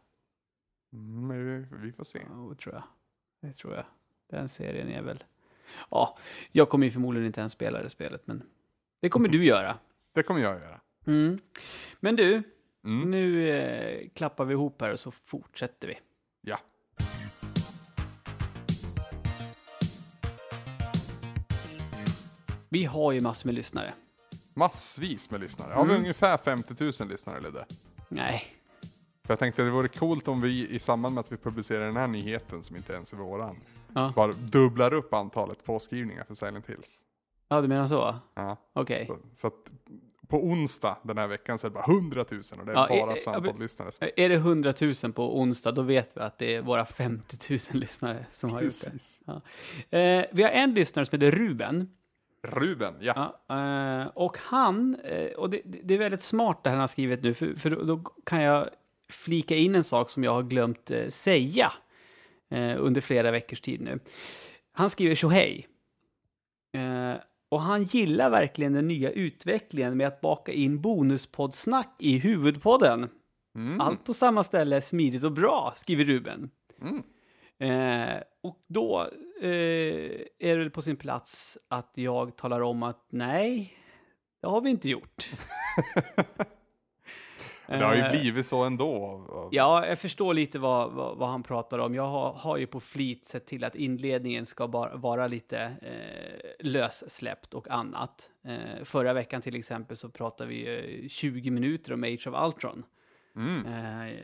[0.99, 2.21] Mm, vi får se.
[2.29, 2.83] Ja, det tror jag.
[3.41, 3.85] Det tror jag.
[4.29, 5.23] Den serien är väl...
[5.91, 6.17] Ja,
[6.51, 8.43] jag kommer ju förmodligen inte ens spela det spelet, men
[8.99, 9.77] det kommer du göra.
[10.13, 10.79] Det kommer jag göra.
[11.07, 11.39] Mm.
[11.99, 12.43] Men du,
[12.83, 13.11] Mm.
[13.11, 15.99] nu eh, klappar vi ihop här och så fortsätter vi.
[16.41, 16.59] Ja.
[22.69, 23.93] Vi har ju massor med lyssnare.
[24.53, 25.73] Massvis med lyssnare.
[25.73, 26.01] Har vi Mm.
[26.01, 27.65] ungefär 50 000 lyssnare Ludde?
[28.09, 28.43] Nej,
[29.25, 31.85] För jag tänkte att det vore coolt om vi i samband med att vi publicerar
[31.85, 33.55] den här nyheten som inte ens är våran.
[33.95, 34.13] Ja.
[34.15, 36.99] Bara dubblar upp antalet påskrivningar för Silent Hills.
[37.49, 38.15] ja du menar så?
[38.35, 38.57] Ja.
[38.73, 39.05] Okej.
[39.07, 39.53] Så, så att
[40.27, 42.87] på onsdag den här veckan så är det bara 100 000 och det är Ja,
[42.89, 43.91] bara eh, Svamppodd-lyssnare.
[43.91, 44.73] som- Är det 100
[45.03, 47.37] 000 på onsdag, då vet vi att det är våra 50
[47.73, 48.89] 000 lyssnare som har gjort det.
[48.91, 49.21] Precis.
[49.89, 51.89] Eh, vi har en lyssnare som heter Ruben.
[52.43, 53.41] Ruben, ja.
[53.47, 57.23] Ja, eh, och han, eh, och det, det är väldigt smart det han har skrivit
[57.23, 58.69] nu, för, för då, kan jag
[59.09, 61.71] flika in en sak som jag har glömt eh, säga
[62.51, 63.99] eh, under flera veckors tid nu.
[64.71, 65.67] Han skriver tjohej.
[66.73, 73.09] Eh, och han gillar verkligen den nya utvecklingen med att baka in bonuspoddsnack i huvudpodden.
[73.55, 73.81] Mm.
[73.81, 76.49] Allt på samma ställe, smidigt och bra, skriver Ruben.
[76.81, 77.03] Mm.
[77.59, 79.09] Eh, och då
[79.41, 83.73] är det på sin plats att jag talar om att nej,
[84.41, 85.29] det har vi inte gjort.
[87.69, 89.49] Det har ju Eh, blivit så ändå.
[89.51, 91.95] Ja, jag förstår lite vad, vad, vad han pratar om.
[91.95, 96.65] Jag har, har ju på flit sett till att inledningen ska bara, vara lite eh,
[96.65, 98.29] lössläppt och annat.
[98.45, 102.85] Eh, förra veckan till exempel så pratade vi eh, 20 minuter om Age of Ultron.
[103.35, 103.65] Mm.
[103.65, 104.17] Eh,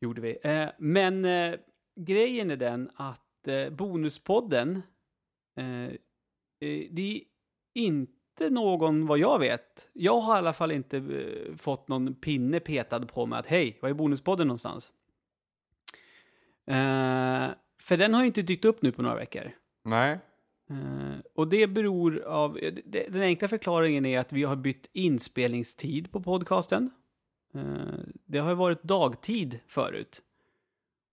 [0.00, 0.38] gjorde vi.
[0.42, 1.54] Eh, men eh,
[1.96, 4.82] grejen är den att eh, Bonuspodden,
[5.56, 5.84] eh,
[6.60, 7.20] eh, det är
[7.74, 9.88] inte någon vad jag vet.
[9.92, 13.78] Jag har i alla fall inte eh, fått någon pinne petad på mig att hej,
[13.82, 14.92] var är Bonuspodden någonstans?
[16.66, 17.48] Eh,
[17.82, 19.50] för den har ju inte dykt upp nu på några veckor.
[19.84, 20.18] Nej.
[20.70, 22.58] Eh, och det beror av,
[23.08, 26.90] den enkla förklaringen är att vi har bytt inspelningstid på podcasten.
[28.24, 30.22] Det har ju varit dagtid förut.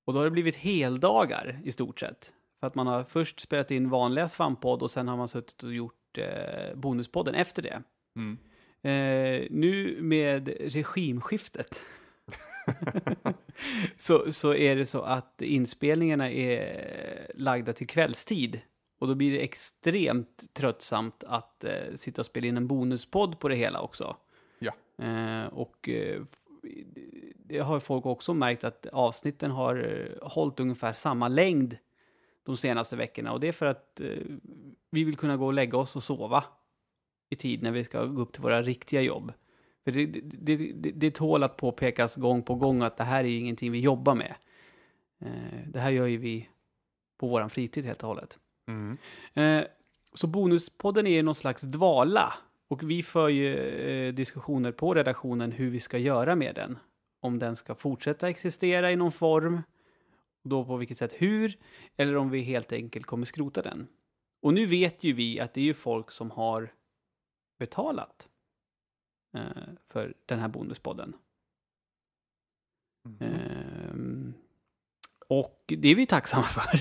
[0.05, 2.33] Och då har det blivit heldagar i stort sett.
[2.59, 5.73] För att man har först spelat in vanliga svamppodd och sen har man suttit och
[5.73, 7.83] gjort eh, bonuspodden efter det.
[8.15, 8.37] Mm.
[8.81, 11.81] Eh, nu med regimskiftet
[13.97, 18.61] så, så är det så att inspelningarna är lagda till kvällstid.
[18.99, 23.47] Och då blir det extremt tröttsamt att eh, sitta och spela in en bonuspodd på
[23.47, 24.15] det hela också.
[24.59, 24.73] Ja.
[25.05, 26.21] Eh, och eh,
[27.47, 31.77] det har folk också märkt att avsnitten har eh, hållit ungefär samma längd
[32.43, 33.33] de senaste veckorna.
[33.33, 34.07] Och det är för att eh,
[34.91, 36.43] vi vill kunna gå och lägga oss och sova
[37.29, 39.33] i tid när vi ska gå upp till våra riktiga jobb.
[39.83, 43.37] För det, det, det, det tål att påpekas gång på gång att det här är
[43.37, 44.35] ingenting vi jobbar med.
[45.21, 46.49] Eh, det här gör ju vi
[47.17, 48.37] på våran fritid helt och hållet.
[48.67, 48.97] Mm.
[50.13, 52.33] Så Bonuspodden är någon slags dvala.
[52.67, 56.77] Och vi för ju diskussioner på redaktionen hur vi ska göra med den.
[57.25, 59.61] Om den ska fortsätta existera i någon form.
[60.43, 61.57] Då på vilket sätt hur.
[61.97, 63.87] Eller om vi helt enkelt kommer skrota den.
[64.41, 66.73] Och nu vet ju vi att det är ju folk som har
[67.59, 68.29] betalat
[69.37, 71.15] eh, för den här bonuspodden.
[73.05, 73.17] Mm.
[73.21, 74.14] Ehm,
[75.27, 76.79] Och det är vi tacksamma för.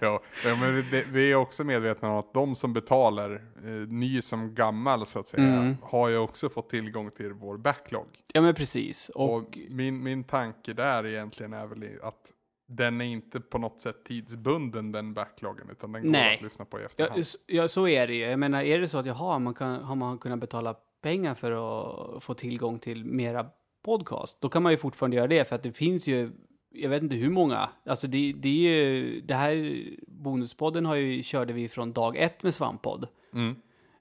[0.00, 3.32] ja, men vi är också medvetna om att de som betalar,
[3.64, 5.76] eh, ny som gammal så att säga, mm.
[5.82, 8.06] har ju också fått tillgång till vår backlog.
[8.32, 9.08] Ja men precis.
[9.08, 12.32] Och, och min, min tanke där egentligen är väl att
[12.66, 16.36] den är inte på något sätt tidsbunden den backloggen, utan den går Nej.
[16.36, 17.18] att lyssna på i efterhand.
[17.18, 18.24] Ja, ja, så är det ju.
[18.24, 21.52] Jag menar, är det så att jaha, man kan, har man kunnat betala pengar för
[21.52, 23.46] att få tillgång till mera
[23.84, 26.30] podcast, då kan man ju fortfarande göra det, för att det finns ju
[26.74, 27.68] jag vet inte hur många.
[27.86, 32.42] Alltså det, det är ju, det här bonuspodden har ju, körde vi från dag ett
[32.42, 33.08] med Svamppodd.
[33.34, 33.56] Mm.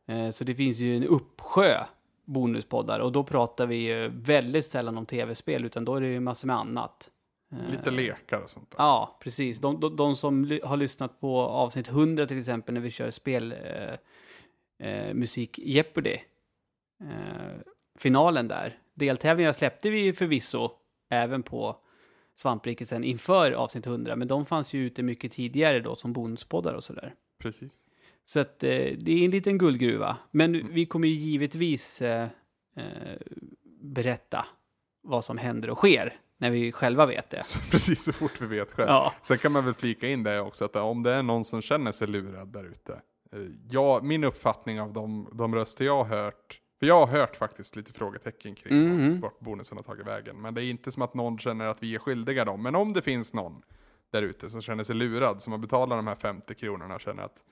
[0.08, 1.84] Eh, så det finns ju en uppsjö
[2.26, 6.20] bonuspoddar och då pratar vi ju väldigt sällan om tv-spel utan då är det ju
[6.20, 7.10] massor med annat.
[7.70, 8.78] Lite eh, lekar och sånt där.
[8.78, 9.60] Ja, precis.
[9.60, 13.52] De, de, de som har lyssnat på avsnitt 100 till exempel när vi kör spel
[14.80, 15.16] eh, eh,
[15.58, 16.18] Jeopardy.
[17.04, 17.62] Eh,
[18.00, 18.78] finalen där.
[18.94, 20.72] Deltävlingarna släppte vi förvisso
[21.10, 21.76] även på
[22.36, 26.74] Svampriket sen inför avsnitt 100, men de fanns ju ute mycket tidigare då som bonuspoddar
[26.74, 27.14] och sådär.
[27.40, 27.72] Precis.
[28.26, 30.18] Så att eh, det är en liten guldgruva.
[30.32, 30.74] Men mm.
[30.74, 32.28] vi kommer ju givetvis eh,
[32.76, 33.18] eh,
[33.82, 34.46] berätta
[35.04, 37.42] vad som händer och sker när vi själva vet det.
[37.72, 38.90] Precis så fort vi vet själv.
[38.90, 39.14] Ja.
[39.22, 41.92] Sen kan man väl flika in det också, att om det är någon som känner
[41.92, 42.94] sig lurad där ute.
[43.34, 43.40] Eh,
[43.70, 47.76] ja, min uppfattning av de, de röster jag har hört för jag har hört faktiskt
[47.76, 49.20] lite frågetecken kring mm.
[49.20, 50.42] vart bonusen har tagit vägen.
[50.42, 52.64] Men det är inte som att någon känner att vi är skyldiga dem.
[52.64, 53.62] Men om det finns någon
[54.12, 57.24] där ute som känner sig lurad, som har betalat de här 50 kronorna och känner
[57.24, 57.44] att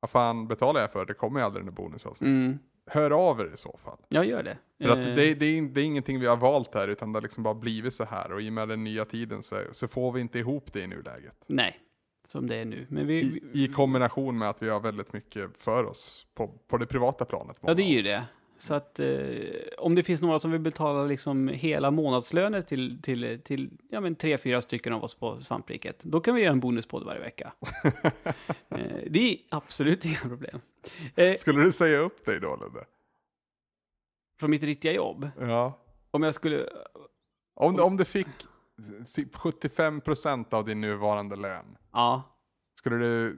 [0.00, 1.06] vad fan betalar jag för?
[1.06, 2.28] Det kommer ju aldrig den bonusavsnitt.
[2.28, 2.58] Mm.
[2.86, 3.98] Hör av er i så fall.
[4.08, 4.58] Jag gör det.
[4.82, 7.22] För att det, det, är, det är ingenting vi har valt här, utan det har
[7.22, 8.32] liksom bara blivit så här.
[8.32, 10.86] Och i och med den nya tiden så, så får vi inte ihop det i
[10.86, 11.44] nuläget.
[11.46, 11.80] Nej,
[12.28, 12.86] som det är nu.
[12.88, 16.78] Men vi, I, I, kombination med att vi har väldigt mycket för oss på, på
[16.78, 17.56] det privata planet.
[17.60, 18.24] Ja, det är ju det.
[18.58, 19.08] Så att eh,
[19.78, 24.14] om det finns några som vill betala liksom hela månadslöner till, till, till ja, men
[24.14, 27.52] tre, fyra stycken av oss på Svampriket, då kan vi göra en bonuspodd varje vecka.
[28.68, 30.60] eh, det är absolut inga problem.
[31.14, 32.84] Eh, Skulle du säga upp dig då, Ludde?
[34.40, 35.30] Från mitt riktiga jobb?
[35.40, 35.78] Ja.
[36.10, 36.68] Om jag skulle...
[37.54, 38.26] Om, om, om du fick
[38.76, 41.76] 75% av din nuvarande lön?
[41.92, 42.22] Ja.
[42.88, 43.36] Skulle du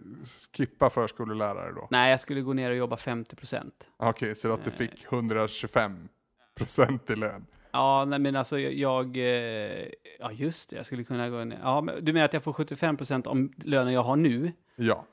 [0.57, 1.89] skippa förskolelärare då?
[1.91, 3.75] Nej, jag skulle gå ner och jobba 50 procent.
[3.97, 6.09] Okej, okay, så att du fick 125
[6.55, 7.47] procent i lön?
[7.73, 9.87] Ja, nej, men alltså jag, eh,
[10.21, 11.61] ja just det, jag skulle kunna gå ner.
[11.63, 14.53] Ja, men du menar att jag får 75 procent om lönen jag har nu?
[14.77, 15.07] Ja.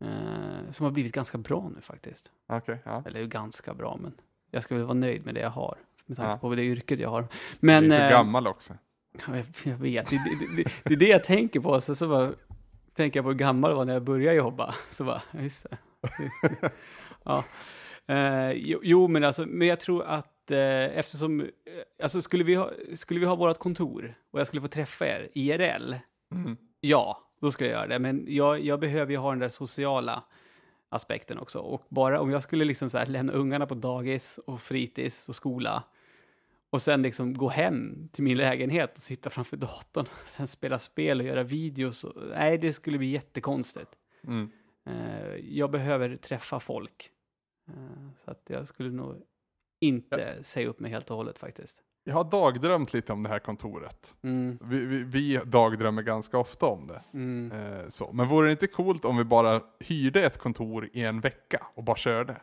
[0.00, 2.30] Eh, som har blivit ganska bra nu faktiskt.
[2.46, 3.02] Okej, okay, ja.
[3.06, 4.12] Eller ganska bra, men
[4.50, 5.78] jag ska väl vara nöjd med det jag har.
[6.06, 6.38] Med tanke ja.
[6.38, 7.26] på det yrket jag har.
[7.60, 8.74] Men, du är så eh, gammal också.
[9.26, 11.80] Ja, jag, jag vet, det, det, det, det, är det jag tänker på.
[11.80, 12.32] Så, så bara,
[12.94, 14.74] tänker jag på hur gammal jag var när jag började jobba.
[14.90, 15.78] Så bara, just det.
[17.24, 17.44] ja.
[18.06, 21.46] Eh, jo, jo, men alltså, men jag tror att eh, eftersom, eh,
[22.02, 25.28] alltså skulle vi ha, skulle vi ha vårt kontor och jag skulle få träffa er
[25.34, 25.94] IRL,
[26.34, 26.56] mm.
[26.80, 27.98] ja, då skulle jag göra det.
[27.98, 30.22] Men jag, jag behöver ju ha den där sociala
[30.88, 31.58] aspekten också.
[31.58, 35.82] Och bara om jag skulle liksom så lämna ungarna på dagis och fritids och skola
[36.72, 40.06] och sen liksom gå hem till min lägenhet och sitta framför datorn.
[40.22, 42.04] Och sen spela spel och göra videos.
[42.04, 43.90] Och, nej, det skulle bli jättekonstigt.
[44.26, 44.50] Mm.
[44.88, 47.10] Uh, jag behöver träffa folk.
[47.68, 49.16] Uh, så att jag skulle nog
[49.80, 50.42] inte ja.
[50.42, 51.82] säga upp mig helt och hållet faktiskt.
[52.04, 54.16] Jag har dagdrömt lite om det här kontoret.
[54.22, 54.58] Mm.
[54.62, 57.02] Vi, vi, vi, dagdrömmer ganska ofta om det.
[57.12, 57.52] Mm.
[57.52, 58.12] Uh, så.
[58.12, 61.84] Men vore det inte coolt om vi bara hyrde ett kontor i en vecka och
[61.84, 62.40] bara körde?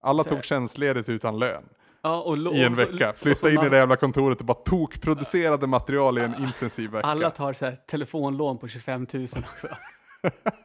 [0.00, 0.30] Alla så.
[0.30, 1.64] tog tjänstledigt utan lön.
[2.02, 3.12] Ja, I en vecka.
[3.16, 7.06] Flytta in i det jävla kontoret och bara tokproducerade material i en intensiv vecka.
[7.06, 9.68] Alla tar så här telefonlån på 25 000 också.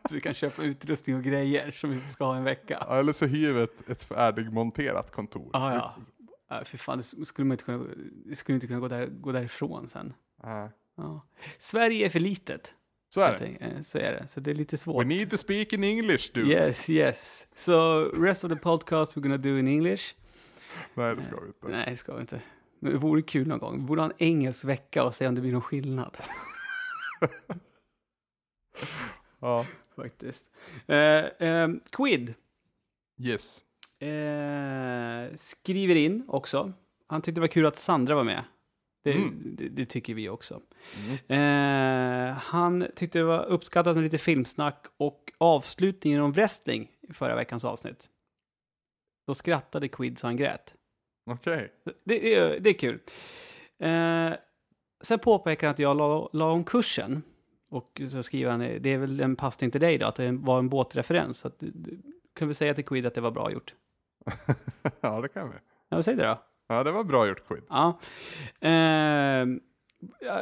[0.10, 2.86] så vi kan köpa utrustning och grejer som vi ska ha en vecka.
[2.90, 5.49] Ja, eller så hyr vi ett, ett färdigmonterat kontor.
[5.53, 5.95] Ah, ja,
[6.49, 6.64] ja.
[6.66, 7.86] För fan, det skulle man inte kunna,
[8.26, 10.14] det skulle inte kunna gå, där, gå därifrån sen.
[10.44, 10.49] Äh.
[10.98, 11.28] Ja.
[11.57, 12.74] Sverige är för litet.
[13.14, 13.66] Så är det.
[13.66, 14.28] Eh, så är det.
[14.28, 15.03] Så det är lite svårt.
[15.03, 16.48] We need to speak in English, dude.
[16.48, 17.48] Yes, yes.
[17.56, 20.16] So, rest of the podcast we're gonna do in English.
[20.93, 21.68] Nej, det ska vi inte.
[21.68, 22.41] Nej, det ska vi inte.
[22.80, 23.77] Men det vore kul någon gång.
[23.77, 26.18] Vi borde ha en engelsk vecka och se om det blir någon skillnad.
[29.39, 29.65] ja.
[29.95, 30.47] Faktiskt.
[30.88, 32.34] Eh, eh, Quid.
[33.18, 33.65] Yes.
[33.99, 36.73] Eh, skriver in också.
[37.07, 38.43] Han tyckte det var kul att Sandra var med.
[39.03, 39.56] Det, mm.
[39.57, 40.61] det, det tycker vi också.
[41.27, 42.30] Mm.
[42.30, 47.35] Eh, han tyckte det var uppskattat med lite filmsnack och avslutningen om wrestling i förra
[47.35, 48.10] veckans avsnitt.
[49.27, 50.73] Då skrattade Quid så han grät.
[51.26, 51.53] Okej.
[51.53, 51.68] Okay.
[52.03, 52.99] Det, det, det, är kul.
[53.80, 54.34] Eh,
[55.02, 57.23] sen påpekar han att jag la, la om kursen.
[57.69, 60.60] Och så skriver han, det är väl en passning till dig då, att det var
[60.60, 61.38] en båtreferens.
[61.38, 61.64] Så att,
[62.35, 63.73] kan vi säga till Quid att det var bra gjort?
[65.02, 65.56] ja, det kan vi.
[65.89, 66.41] Ja, säg det då.
[66.68, 67.64] Ja, det var bra gjort Quid.
[67.69, 67.99] Ja.
[68.61, 69.47] Eh,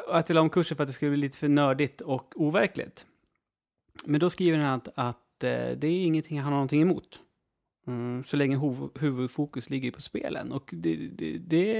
[0.07, 3.05] att jag la om kursen för att det skulle bli lite för nördigt och overkligt.
[4.05, 7.19] Men då skriver han att, att eh, det är ingenting han har någonting emot.
[7.87, 10.51] Mm, så länge huv huvudfokus ligger på spelen.
[10.51, 11.71] Och det, det, det,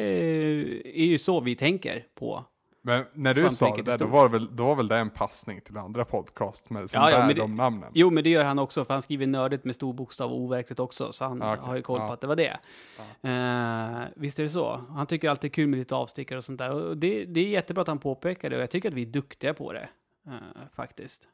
[0.99, 2.45] är ju så vi tänker på.
[2.85, 5.61] Men när du sa det där, då var, väl, då var väl det en passning
[5.61, 7.91] till andra podcast med, som ja, ja, bär det, de namnen?
[7.93, 10.79] Jo, men det gör han också, för han skriver nördigt med stor bokstav och overkligt
[10.79, 11.57] också, så han okay.
[11.57, 12.13] har ju koll på ja.
[12.13, 12.59] att det var det.
[12.99, 14.85] Uh, visst är det så.
[14.89, 16.71] Han tycker alltid är kul med lite avstickare och sånt där.
[16.71, 19.11] Och det, det är jättebra att han påpekar det, och jag tycker att vi är
[19.11, 19.89] duktiga på det,
[20.27, 20.33] uh,
[20.75, 21.27] faktiskt.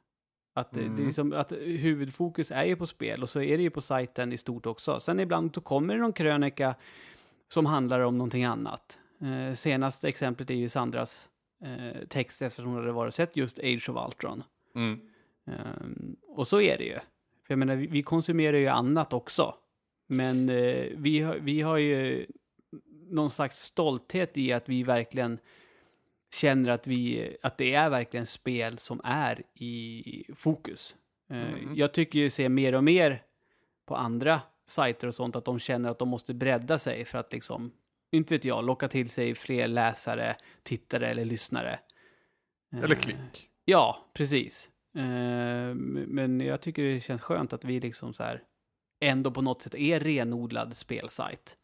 [0.60, 0.96] Att, mm.
[0.96, 3.82] det är liksom, att huvudfokus är ju på spel och så är det ju på
[3.82, 5.00] sajten i stort också.
[5.00, 6.76] Sen ibland då kommer det någon krönika
[7.48, 9.00] som handlar om någonting annat.
[9.22, 11.30] Eh, senaste exemplet är ju Sandras
[11.64, 14.44] eh, text eftersom hon hade varit sett just Age of Ultron.
[14.76, 15.00] Mm.
[15.46, 17.00] Um, och så är det ju.
[17.48, 19.56] För jag menar, vi, vi konsumerar ju annat också.
[20.08, 22.26] Men eh, vi, har, vi har ju
[23.10, 25.40] någon slags stolthet i att vi verkligen
[26.34, 30.96] känner att, vi, att det är verkligen spel som är i fokus.
[31.30, 31.76] Eh, mm.
[31.76, 33.24] Jag tycker ju se mer och mer
[33.86, 37.34] på andra sajter och sånt att de känner att de måste bredda sig för att
[37.34, 37.72] liksom,
[38.12, 41.80] inte vet jag, locka till sig fler läsare, tittare eller lyssnare.
[42.72, 43.50] Eller eh, klick.
[43.66, 44.70] Ja, precis.
[44.96, 48.44] Eh, men jag tycker det känns skönt att vi liksom så här
[49.00, 51.58] ändå på något sätt är renodlad spelsajt.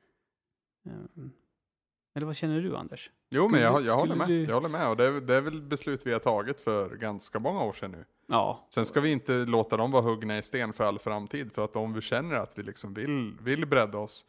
[2.16, 3.12] Eller vad känner du Anders?
[3.30, 4.28] Jo, men jag, jag håller med.
[4.28, 4.44] Du...
[4.44, 4.90] Jag håller med.
[4.90, 7.92] Och det är, det är väl beslut vi har tagit för ganska många år sedan
[7.92, 8.06] nu.
[8.28, 8.68] Ja.
[8.74, 11.52] Sen ska vi inte låta dem vara huggna i sten för all framtid.
[11.52, 14.26] För att om vi känner att vi liksom vill, vill bredda oss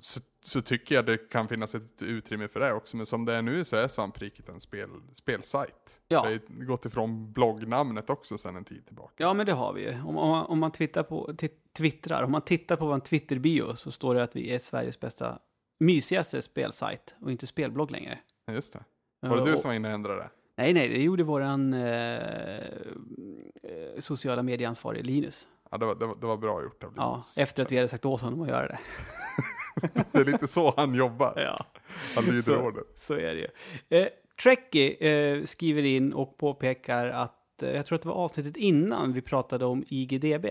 [0.00, 2.96] så, så, tycker jag det kan finnas ett utrymme för det också.
[2.96, 6.00] Men som det är nu så är Svampriket en spel, spelsajt.
[6.08, 6.22] Ja.
[6.22, 9.14] Det har gått ifrån bloggnamnet också sedan en tid tillbaka.
[9.16, 9.92] Ja, men det har vi ju.
[9.92, 11.34] Om, om, man, om man twittrar på,
[11.76, 15.38] twittrar, om man tittar på vår Twitter-bio så står det att vi är Sveriges bästa
[15.78, 18.18] mysigaste spelsajt och inte spelblogg längre.
[18.50, 18.84] Just det.
[19.20, 20.30] Var det du som var inne och ändrade det?
[20.56, 22.60] Nej, nej, det gjorde våran eh,
[23.98, 25.48] sociala medieansvarige Linus.
[25.70, 27.32] Ja, det var, det var, det var bra gjort av Linus.
[27.36, 28.78] Ja, efter att vi hade sagt åt honom att göra det.
[30.12, 31.32] det är lite så han jobbar.
[31.36, 31.66] Ja.
[32.14, 32.84] Han lyder order.
[32.96, 33.48] Så är det ju.
[33.98, 34.08] Eh,
[34.42, 39.12] Trekkie eh, skriver in och påpekar att, eh, jag tror att det var avsnittet innan
[39.12, 40.46] vi pratade om IGDB.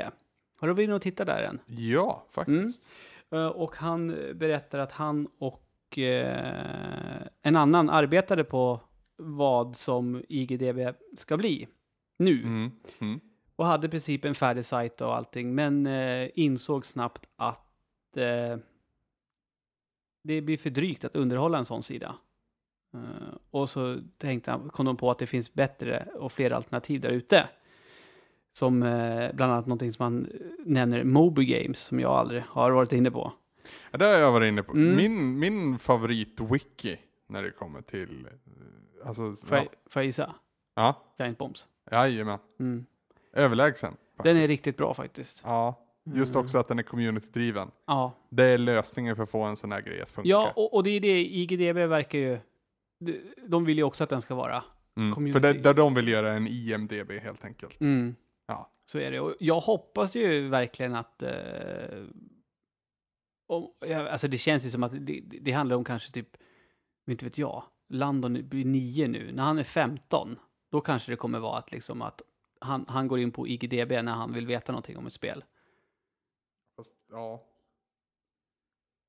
[0.60, 1.60] Har du varit inne och tittat där än?
[1.66, 2.90] Ja, faktiskt.
[2.90, 3.17] Mm.
[3.32, 8.82] Eh, och han berättar att han och eh, en annan arbetade på
[9.16, 10.80] vad som IGDB
[11.16, 11.68] ska bli
[12.20, 12.44] nu.
[12.44, 12.72] Mm.
[13.00, 13.20] Mm.
[13.56, 17.64] Och hade i princip en färdig sajt och allting, men eh, insåg snabbt att
[20.24, 22.16] det blir för drygt att underhålla en sån sida.
[23.52, 27.10] och så tänkte han, kom de på att det finns bättre och fler alternativ där
[27.10, 27.50] ute.
[28.58, 30.30] Som eh, bland annat någonting som man
[30.66, 33.34] nämner, Moby Games, som jag aldrig har varit inne på.
[33.92, 34.74] Ja, det har jag varit inne på.
[34.74, 34.96] Mm.
[34.96, 36.98] Min, min favorit-wiki
[37.28, 38.26] när det kommer till...
[38.26, 40.36] Eh, alltså, får, jag, får jag gissa?
[40.76, 41.04] Ja.
[41.20, 41.66] Giant Bombs?
[41.92, 42.40] Jajamän.
[42.60, 42.86] Mm.
[43.34, 43.92] Överlägsen.
[43.92, 44.24] Faktiskt.
[44.24, 45.42] Den är riktigt bra faktiskt.
[45.46, 45.76] Ja.
[46.04, 46.46] Just mm.
[46.46, 47.72] också att den är community-driven.
[47.88, 48.12] Ja.
[48.30, 50.30] Det är lösningen för att få en sån här grej att funka.
[50.30, 52.40] Ja, och, och det är det IGDB verkar ju...
[53.48, 54.64] De vill ju också att den ska vara.
[54.96, 55.34] Mm.
[55.34, 57.82] För det, där de vill göra en IMDB helt enkelt.
[57.82, 58.16] Mm.
[58.48, 58.72] Ja.
[58.86, 59.20] Så är det.
[59.20, 61.22] Och jag hoppas ju verkligen att...
[61.22, 62.04] Eh,
[63.48, 63.72] om,
[64.10, 66.38] alltså det känns ju som att det, det handlar om kanske typ,
[67.08, 69.32] inte vet jag, Landon blir nio nu.
[69.32, 70.40] När han är 15,
[70.72, 72.22] då kanske det kommer vara att, liksom att
[72.62, 75.44] han, han går in på IGDB när han vill veta någonting om ett spel.
[76.76, 77.44] Fast, ja.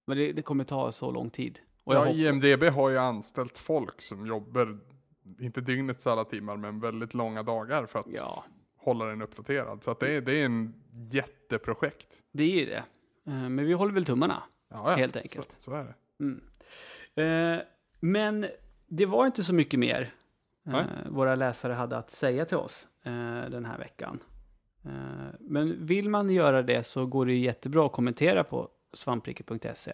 [0.06, 1.60] Men det, det kommer ta så lång tid.
[1.85, 4.81] Och ja, IMDB har ju anställt folk som jobbar,
[5.40, 8.44] inte dygnets alla timmar, men väldigt långa dagar för att ja
[8.78, 9.84] hålla den uppdaterad.
[9.84, 10.74] Så att det, är, det är en
[11.10, 12.22] jätteprojekt.
[12.32, 12.84] Det är ju det.
[13.26, 14.96] Eh, men vi håller väl tummarna, ja, ja.
[14.96, 15.56] helt enkelt.
[15.59, 15.94] Så, så är det.
[16.24, 16.40] Mm.
[17.14, 17.62] Eh,
[18.00, 18.46] men
[18.86, 20.14] det var inte så mycket mer
[20.66, 22.86] eh, våra läsare hade att säga till oss
[23.50, 24.20] den här veckan.
[25.40, 29.92] Men vill man göra det så går det jättebra att kommentera på svampriket.se.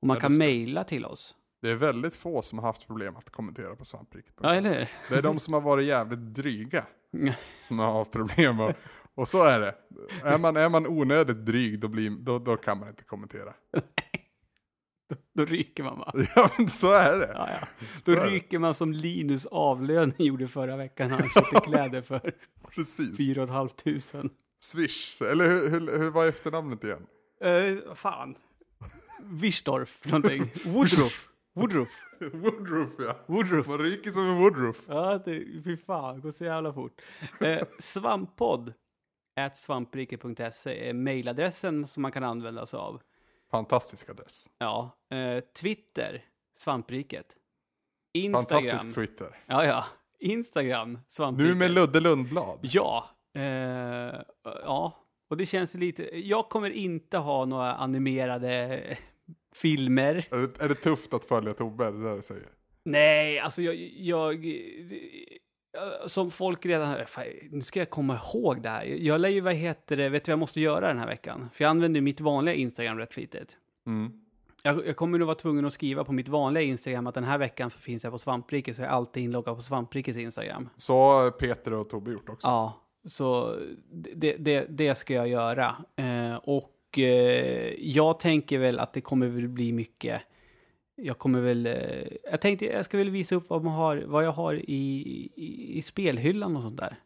[0.00, 1.34] Och man kan mejla till oss.
[1.60, 4.46] Det är väldigt få som har haft problem att kommentera på svampriket.se.
[4.46, 4.88] Ja, eller hur?
[5.08, 6.86] Det är de som har varit jävligt dryga
[7.68, 8.60] som har problem.
[8.60, 8.72] Och,
[9.14, 9.74] och så är det.
[10.22, 13.54] Är man, är man onödigt dryg då, blir, då, då kan man inte kommentera.
[15.08, 16.12] Då, då ryker man va?
[16.36, 17.30] Ja men så är det.
[17.34, 17.68] Ja, ja.
[18.04, 22.32] Då så ryker man som Linus avlöning gjorde förra veckan när han köpte kläder för
[22.74, 23.16] Precis.
[23.16, 23.68] 4 500.
[24.60, 27.06] Swish, eller hur, hur, hur var efternamnet igen?
[27.44, 28.36] Uh, fan.
[29.22, 30.52] Wischdorf någonting.
[30.64, 31.28] Woodruff.
[31.54, 32.06] Woodruff.
[32.32, 33.16] Woodruff ja.
[33.26, 33.66] Woodruff.
[33.66, 34.82] Man ryker som en Woodruff.
[34.88, 37.02] Ja, det, fy fan, det går så jävla fort.
[37.40, 38.74] Eh, svamppodd
[39.54, 43.02] svampriket.se är mejladressen som man kan använda sig av.
[43.50, 44.50] Fantastisk adress.
[44.58, 44.90] Ja.
[45.10, 46.24] Eh, Twitter,
[46.58, 47.26] svampriket.
[48.14, 48.62] Instagram.
[48.62, 49.36] Fantastisk Twitter.
[49.46, 49.84] Ja, ja.
[50.18, 51.48] Instagram, svampriket.
[51.48, 52.58] Nu med Ludde Lundblad.
[52.62, 53.10] Ja.
[53.34, 54.92] Eh, ja,
[55.30, 56.18] och det känns lite...
[56.28, 58.82] Jag kommer inte ha några animerade
[59.54, 60.26] filmer.
[60.30, 61.90] Är det, är det tufft att följa Tobbe?
[61.90, 62.48] Det det du säger?
[62.84, 63.74] Nej, alltså jag...
[63.96, 64.46] jag
[66.06, 67.06] som folk redan...
[67.06, 68.84] Fan, nu ska jag komma ihåg det här.
[68.84, 71.50] Jag lär ju, vad heter det, vet du vad jag måste göra den här veckan?
[71.52, 73.56] För jag använder mitt vanliga Instagram rätt flitigt.
[73.86, 74.12] Mm.
[74.62, 77.38] Jag, jag, kommer nog vara tvungen att skriva på mitt vanliga Instagram att den här
[77.38, 80.68] veckan finns jag på Svampriket, så jag är alltid inloggad på Svamprikets Instagram.
[80.76, 82.46] Så har Peter och Tobbe gjort också.
[82.46, 83.58] Ja, så
[84.14, 85.76] det, det, det ska jag göra.
[85.96, 90.22] Eh, och eh, jag tänker väl att det kommer väl bli mycket
[90.96, 91.66] jag kommer väl...
[91.66, 95.30] Eh, jag tänkte jag ska väl visa upp vad, man har, vad jag har i,
[95.36, 96.96] i, i spelhyllan och sånt där.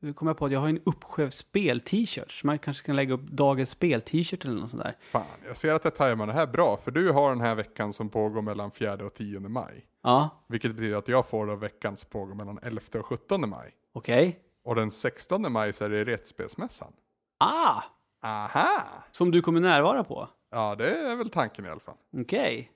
[0.00, 2.44] Nu kommer jag på att jag har en uppsjö spel-t-shirts.
[2.44, 4.96] Man kanske kan lägga upp dagens spel-t-shirt eller något sånt där.
[5.10, 6.76] Fan, jag ser att jag tajmar det här bra.
[6.76, 9.86] För du har den här veckan som pågår mellan 4 och 10 maj.
[10.02, 10.44] Ja.
[10.48, 13.72] Vilket betyder att jag får då veckan som pågår mellan 11 och 17 maj.
[13.92, 14.28] Okej.
[14.28, 14.40] Okay.
[14.64, 16.92] Och den 16 maj så är det Retspelsmässan.
[17.38, 17.82] Ah!
[18.24, 18.84] Aha!
[19.10, 20.28] Som du kommer närvara på?
[20.50, 21.94] Ja, det är väl tanken i alla fall.
[22.12, 22.54] Okej.
[22.54, 22.66] Okay.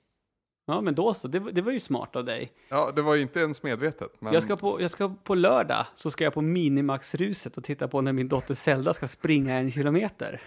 [0.67, 1.27] Ja, men då så.
[1.27, 2.51] Det, det, var ju smart av dig.
[2.69, 4.11] Ja, det var ju inte ens medvetet.
[4.19, 4.33] Men...
[4.33, 8.01] Jag, ska på, jag ska på lördag, så ska jag på Minimax-ruset och titta på
[8.01, 10.41] när min dotter Zelda ska springa en kilometer.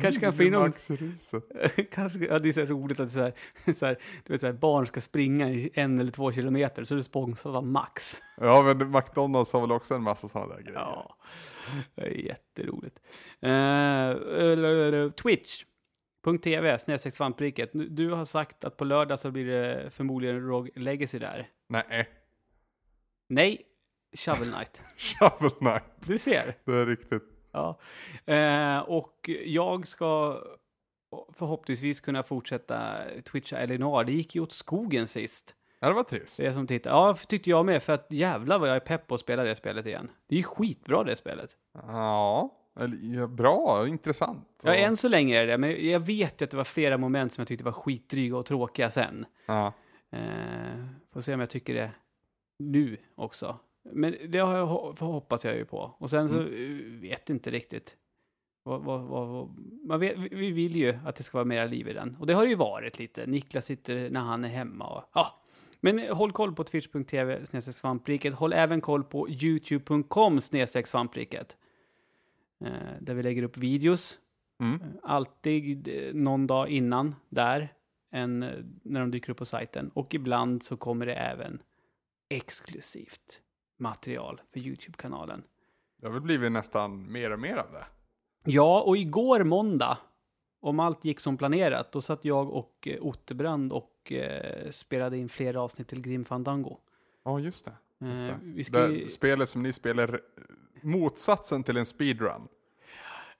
[0.00, 0.72] Kanske kan få in någon...
[1.92, 3.32] Kanske, ja, det är så roligt att så här,
[3.72, 6.96] så här, du vet, så här, barn ska springa en eller två kilometer, så är
[6.96, 8.22] det sponsrat av Max.
[8.42, 10.78] Ja, men McDonalds har väl också en massa sådana där grejer.
[10.78, 11.16] Ja,
[11.94, 13.00] det är jätteroligt.
[13.46, 15.64] Uh, Twitch.
[16.42, 17.70] .tv snedstreck svampriket.
[17.72, 21.48] Du har sagt att på lördag så blir det förmodligen Rogue Legacy där.
[21.68, 22.08] Nej.
[23.28, 23.62] Nej,
[24.16, 24.82] Shovel Knight.
[24.96, 25.82] Shovel Knight.
[26.06, 26.54] Du ser.
[26.64, 27.22] Det är riktigt.
[27.52, 27.78] Ja.
[28.34, 30.40] Eh, och jag ska
[31.32, 32.92] förhoppningsvis kunna fortsätta
[33.32, 34.04] twitcha Elinor.
[34.04, 35.54] Det gick ju åt skogen sist.
[35.80, 36.38] Ja, det var trist.
[36.38, 36.90] Det som tittar.
[36.90, 37.82] Ja, tyckte jag med.
[37.82, 40.10] För att jävlar vad jag är pepp på att spela det spelet igen.
[40.26, 41.56] Det är ju skitbra det spelet.
[41.72, 42.56] Ja.
[43.02, 44.48] Ja, bra, intressant.
[44.62, 47.32] Ja, än så länge är det men jag vet ju att det var flera moment
[47.32, 49.26] som jag tyckte var skitdryga och tråkiga sen.
[49.46, 49.72] Ja.
[50.12, 51.90] Eh, får se om jag tycker det
[52.58, 53.58] nu också.
[53.82, 55.94] Men det har jag, hoppas jag ju på.
[55.98, 57.00] Och sen så mm.
[57.00, 57.96] vet inte riktigt.
[58.62, 59.48] Vad, vad, vad,
[59.84, 62.16] man vet, vi vill ju att det ska vara mera liv i den.
[62.20, 63.26] Och det har det ju varit lite.
[63.26, 65.42] Niklas sitter när han är hemma och ja.
[65.80, 68.34] Men håll koll på twitch.tv svampriket.
[68.34, 70.40] Håll även koll på youtube.com
[70.84, 71.56] svampriket.
[72.64, 74.18] Eh, där vi lägger upp videos.
[74.60, 74.74] Mm.
[74.74, 77.72] Eh, alltid eh, någon dag innan där,
[78.12, 78.38] än
[78.82, 79.90] när de dyker upp på sajten.
[79.94, 81.62] Och ibland så kommer det även
[82.28, 83.40] exklusivt
[83.80, 85.42] material för YouTube-kanalen.
[86.00, 87.84] Det har väl blivit nästan mer och mer av det.
[88.44, 89.98] Ja, och igår måndag,
[90.60, 95.60] om allt gick som planerat, då satt jag och Otterbrand och eh, spelade in flera
[95.60, 96.78] avsnitt till Grim Fandango.
[97.24, 97.72] Ja, just det.
[98.06, 98.32] Just det.
[98.32, 100.20] Eh, vi ska det spelet som ni spelar
[100.82, 102.48] motsatsen till en speedrun.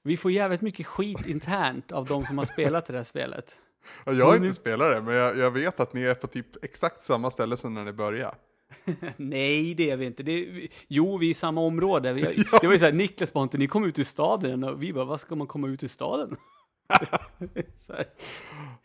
[0.02, 3.58] Vi får jävligt mycket skit internt av de som har spelat det här spelet.
[4.04, 6.64] Ja, jag har inte spelat det, men jag, jag, vet att ni är på typ
[6.64, 8.36] exakt samma ställe som när ni började.
[9.16, 10.22] Nej, det är vi inte.
[10.22, 12.12] Det är, jo, vi är i samma område.
[12.12, 12.58] Vi, ja.
[12.60, 14.64] Det var ju så här, Niklas bara inte, ni kom ut ur staden.
[14.64, 16.36] Och vi bara, vad ska man komma ut ur staden?
[17.88, 18.06] här,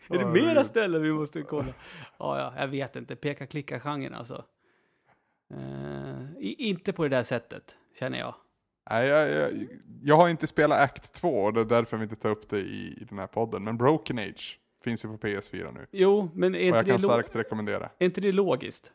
[0.09, 1.73] är det mera ställen vi måste kolla?
[2.17, 3.15] Ja, ja, jag vet inte.
[3.15, 4.45] Peka-klicka-genren alltså.
[5.53, 8.35] Uh, inte på det där sättet, känner jag.
[8.89, 9.67] Nej, jag, jag,
[10.01, 12.59] jag, har inte spelat Act 2 och det är därför vi inte tar upp det
[12.59, 13.63] i, i den här podden.
[13.63, 15.87] Men Broken Age finns ju på PS4 nu.
[15.91, 17.89] Jo, men är inte och jag det kan starkt rekommendera.
[17.99, 18.91] Är inte det logiskt?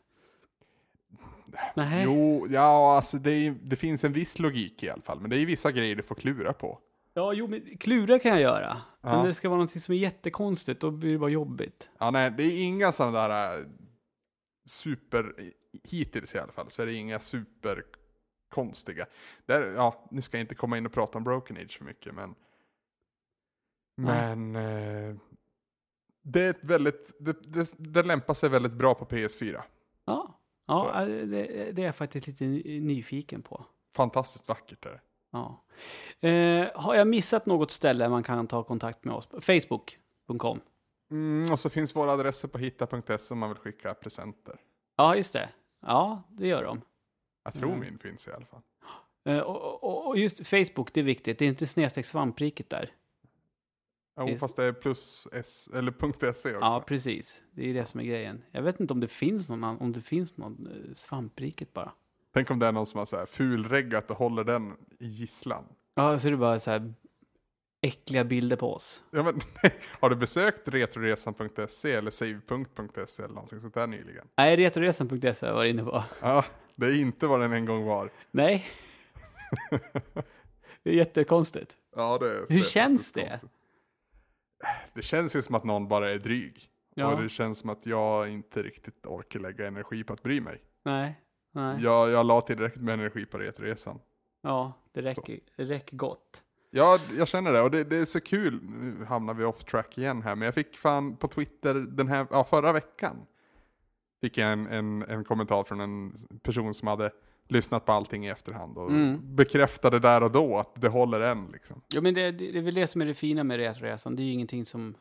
[1.75, 2.03] Nej.
[2.03, 5.19] Jo, ja, alltså det, är, det, finns en viss logik i alla fall.
[5.19, 6.79] Men det är vissa grejer du får klura på.
[7.13, 8.81] Ja, jo, men klura kan jag göra.
[9.01, 9.15] Ja.
[9.15, 11.89] Men det ska vara något som är jättekonstigt, då blir det bara jobbigt.
[11.97, 13.65] Ja, nej, det är inga sådana där äh,
[14.65, 15.33] super,
[15.83, 17.83] hittills i alla fall, så är det inga super
[18.49, 19.05] konstiga.
[19.45, 22.15] Där, ja, nu ska jag inte komma in och prata om Broken Age för mycket,
[22.15, 22.35] men
[23.95, 25.15] men eh,
[26.23, 29.61] det är ett väldigt, det, det, det lämpar sig väldigt bra på PS4.
[30.05, 30.40] Ja,
[30.71, 31.25] ja det,
[31.71, 33.65] det, är jag faktiskt lite nyfiken på.
[33.95, 35.01] Fantastiskt vackert är det.
[35.31, 35.63] Ja.
[36.27, 39.27] Eh, har jag missat något ställe man kan ta kontakt med oss?
[39.41, 40.59] Facebook.com.
[41.11, 44.55] Mm, och så finns våra adresser på hitta.se om man vill skicka presenter.
[44.97, 45.49] Ja, just det.
[45.85, 46.81] Ja, det gör de.
[47.43, 47.79] Jag tror mm.
[47.79, 48.61] min finns i alla fall.
[49.29, 51.39] Uh, och, och, och, just Facebook, det är viktigt.
[51.39, 52.91] Det är inte snedstreck svampriket där.
[54.17, 55.91] Jo, fast det är plus S, eller
[56.23, 56.49] .se också.
[56.49, 57.43] Ja, precis.
[57.51, 58.43] Det är det som är grejen.
[58.51, 61.91] Jag vet inte om det finns någon, om det finns någon uh, svampriket bara.
[62.33, 65.63] Tänk om det är någon som har så här fulreggat och håller den i gisslan.
[65.95, 66.93] Ja, så är det bara så här
[67.81, 69.03] äckliga bilder på oss.
[69.11, 69.41] Ja, men,
[69.99, 74.27] har du besökt retroresan.se eller save.se eller någonting sånt där nyligen?
[74.37, 76.03] Nej, retroresan.se har jag inne på.
[76.21, 78.09] Ja, det är inte vad den en gång var.
[78.31, 78.65] Nej.
[80.83, 81.77] det är jättekonstigt.
[81.95, 83.21] Ja, det, Hur det känns det?
[83.21, 83.51] konstigt.
[84.93, 86.69] Det känns ju som att någon bara är dryg.
[86.95, 87.13] Ja.
[87.13, 90.61] Och det känns som att jag inte riktigt orkar lägga energi på att bry mig.
[90.83, 91.21] Nej.
[91.51, 91.83] Nej.
[91.83, 93.99] Jag, jag la tillräckligt med energi på Retroresan.
[94.41, 96.43] Ja, det räcker, det räcker gott.
[96.69, 98.59] Ja, jag känner det och det, det är så kul.
[98.63, 102.27] Nu hamnar vi off track igen här, men jag fick fan på Twitter den här,
[102.29, 103.25] ja, förra veckan.
[104.21, 107.11] Fick jag en, en, en kommentar från en person som hade
[107.51, 109.35] lyssnat på allting i efterhand och Mm.
[109.35, 111.81] bekräftade där och då att det håller än liksom.
[111.87, 114.15] Ja, men det, det är väl det som är det fina med Retroresan.
[114.15, 114.95] Det är ju ingenting som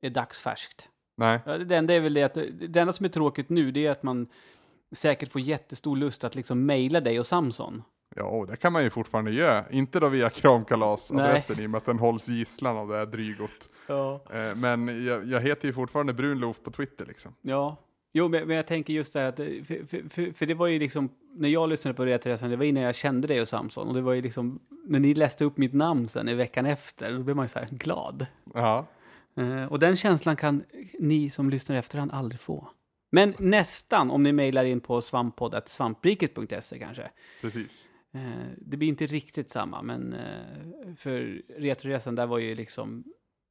[0.00, 0.88] är dagsfärskt.
[1.16, 2.34] Nej, Ja, det enda är väl det att,
[2.68, 4.26] det enda som är tråkigt nu, det är att man
[4.92, 7.82] säkert får jättestor lust att liksom mejla dig och Samson.
[8.16, 9.64] ja det kan man ju fortfarande göra.
[9.70, 13.70] Inte då via kramkalasadressen i och med att den hålls gisslan av det här drygot.
[13.86, 14.20] Ja.
[14.32, 17.34] Eh, men jag, jag heter ju fortfarande Brunloof på Twitter liksom.
[17.42, 17.76] Ja.
[18.12, 20.66] Jo, men, men jag tänker just det här att, det- för, för, för, det var
[20.66, 23.88] ju liksom, när jag lyssnade på Retroresan, det var innan jag kände dig och Samson.
[23.88, 27.12] Och det var ju liksom, när ni läste upp mitt namn sen i veckan efter,
[27.12, 28.26] då blev man ju så här glad.
[28.54, 28.86] Ja,
[29.34, 30.64] Eh, och den känslan kan
[30.98, 32.68] ni som lyssnar efterhand aldrig få.
[33.12, 37.10] Men nästan om ni mejlar in på svamppodd.svampriket.se kanske.
[37.40, 37.88] precis.
[38.14, 38.20] Eh,
[38.58, 43.04] det blir inte riktigt samma, men eh, för Retroresan där var ju liksom,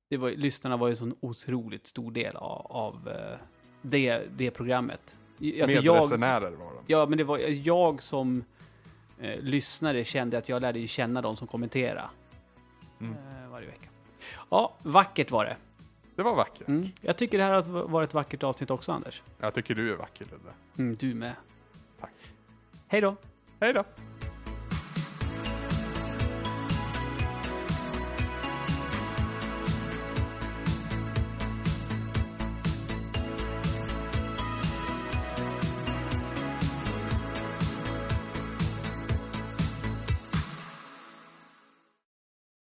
[0.10, 3.38] det var, lyssnarna var ju en sån otroligt stor del av, av eh,
[3.82, 5.16] det, det programmet.
[5.62, 6.84] Alltså Med jag, resenärer var de.
[6.88, 8.44] ja, men det var jag som
[9.20, 12.04] eh, lyssnare kände att jag lärde känna de som kommenterade
[13.02, 13.14] Mm.
[13.14, 13.86] eh, varje vecka.
[14.50, 15.58] Ja, vackert var det.
[16.16, 16.68] Det var vackert.
[16.68, 16.90] Mm.
[17.02, 19.22] Jag tycker det här har varit ett vackert avsnitt också, Anders.
[19.40, 20.52] Jag tycker du är vacker Ludde.
[20.78, 21.34] Mm, du med.
[22.00, 22.12] Tack.
[22.88, 23.16] Hej då!
[23.60, 23.84] Hej då!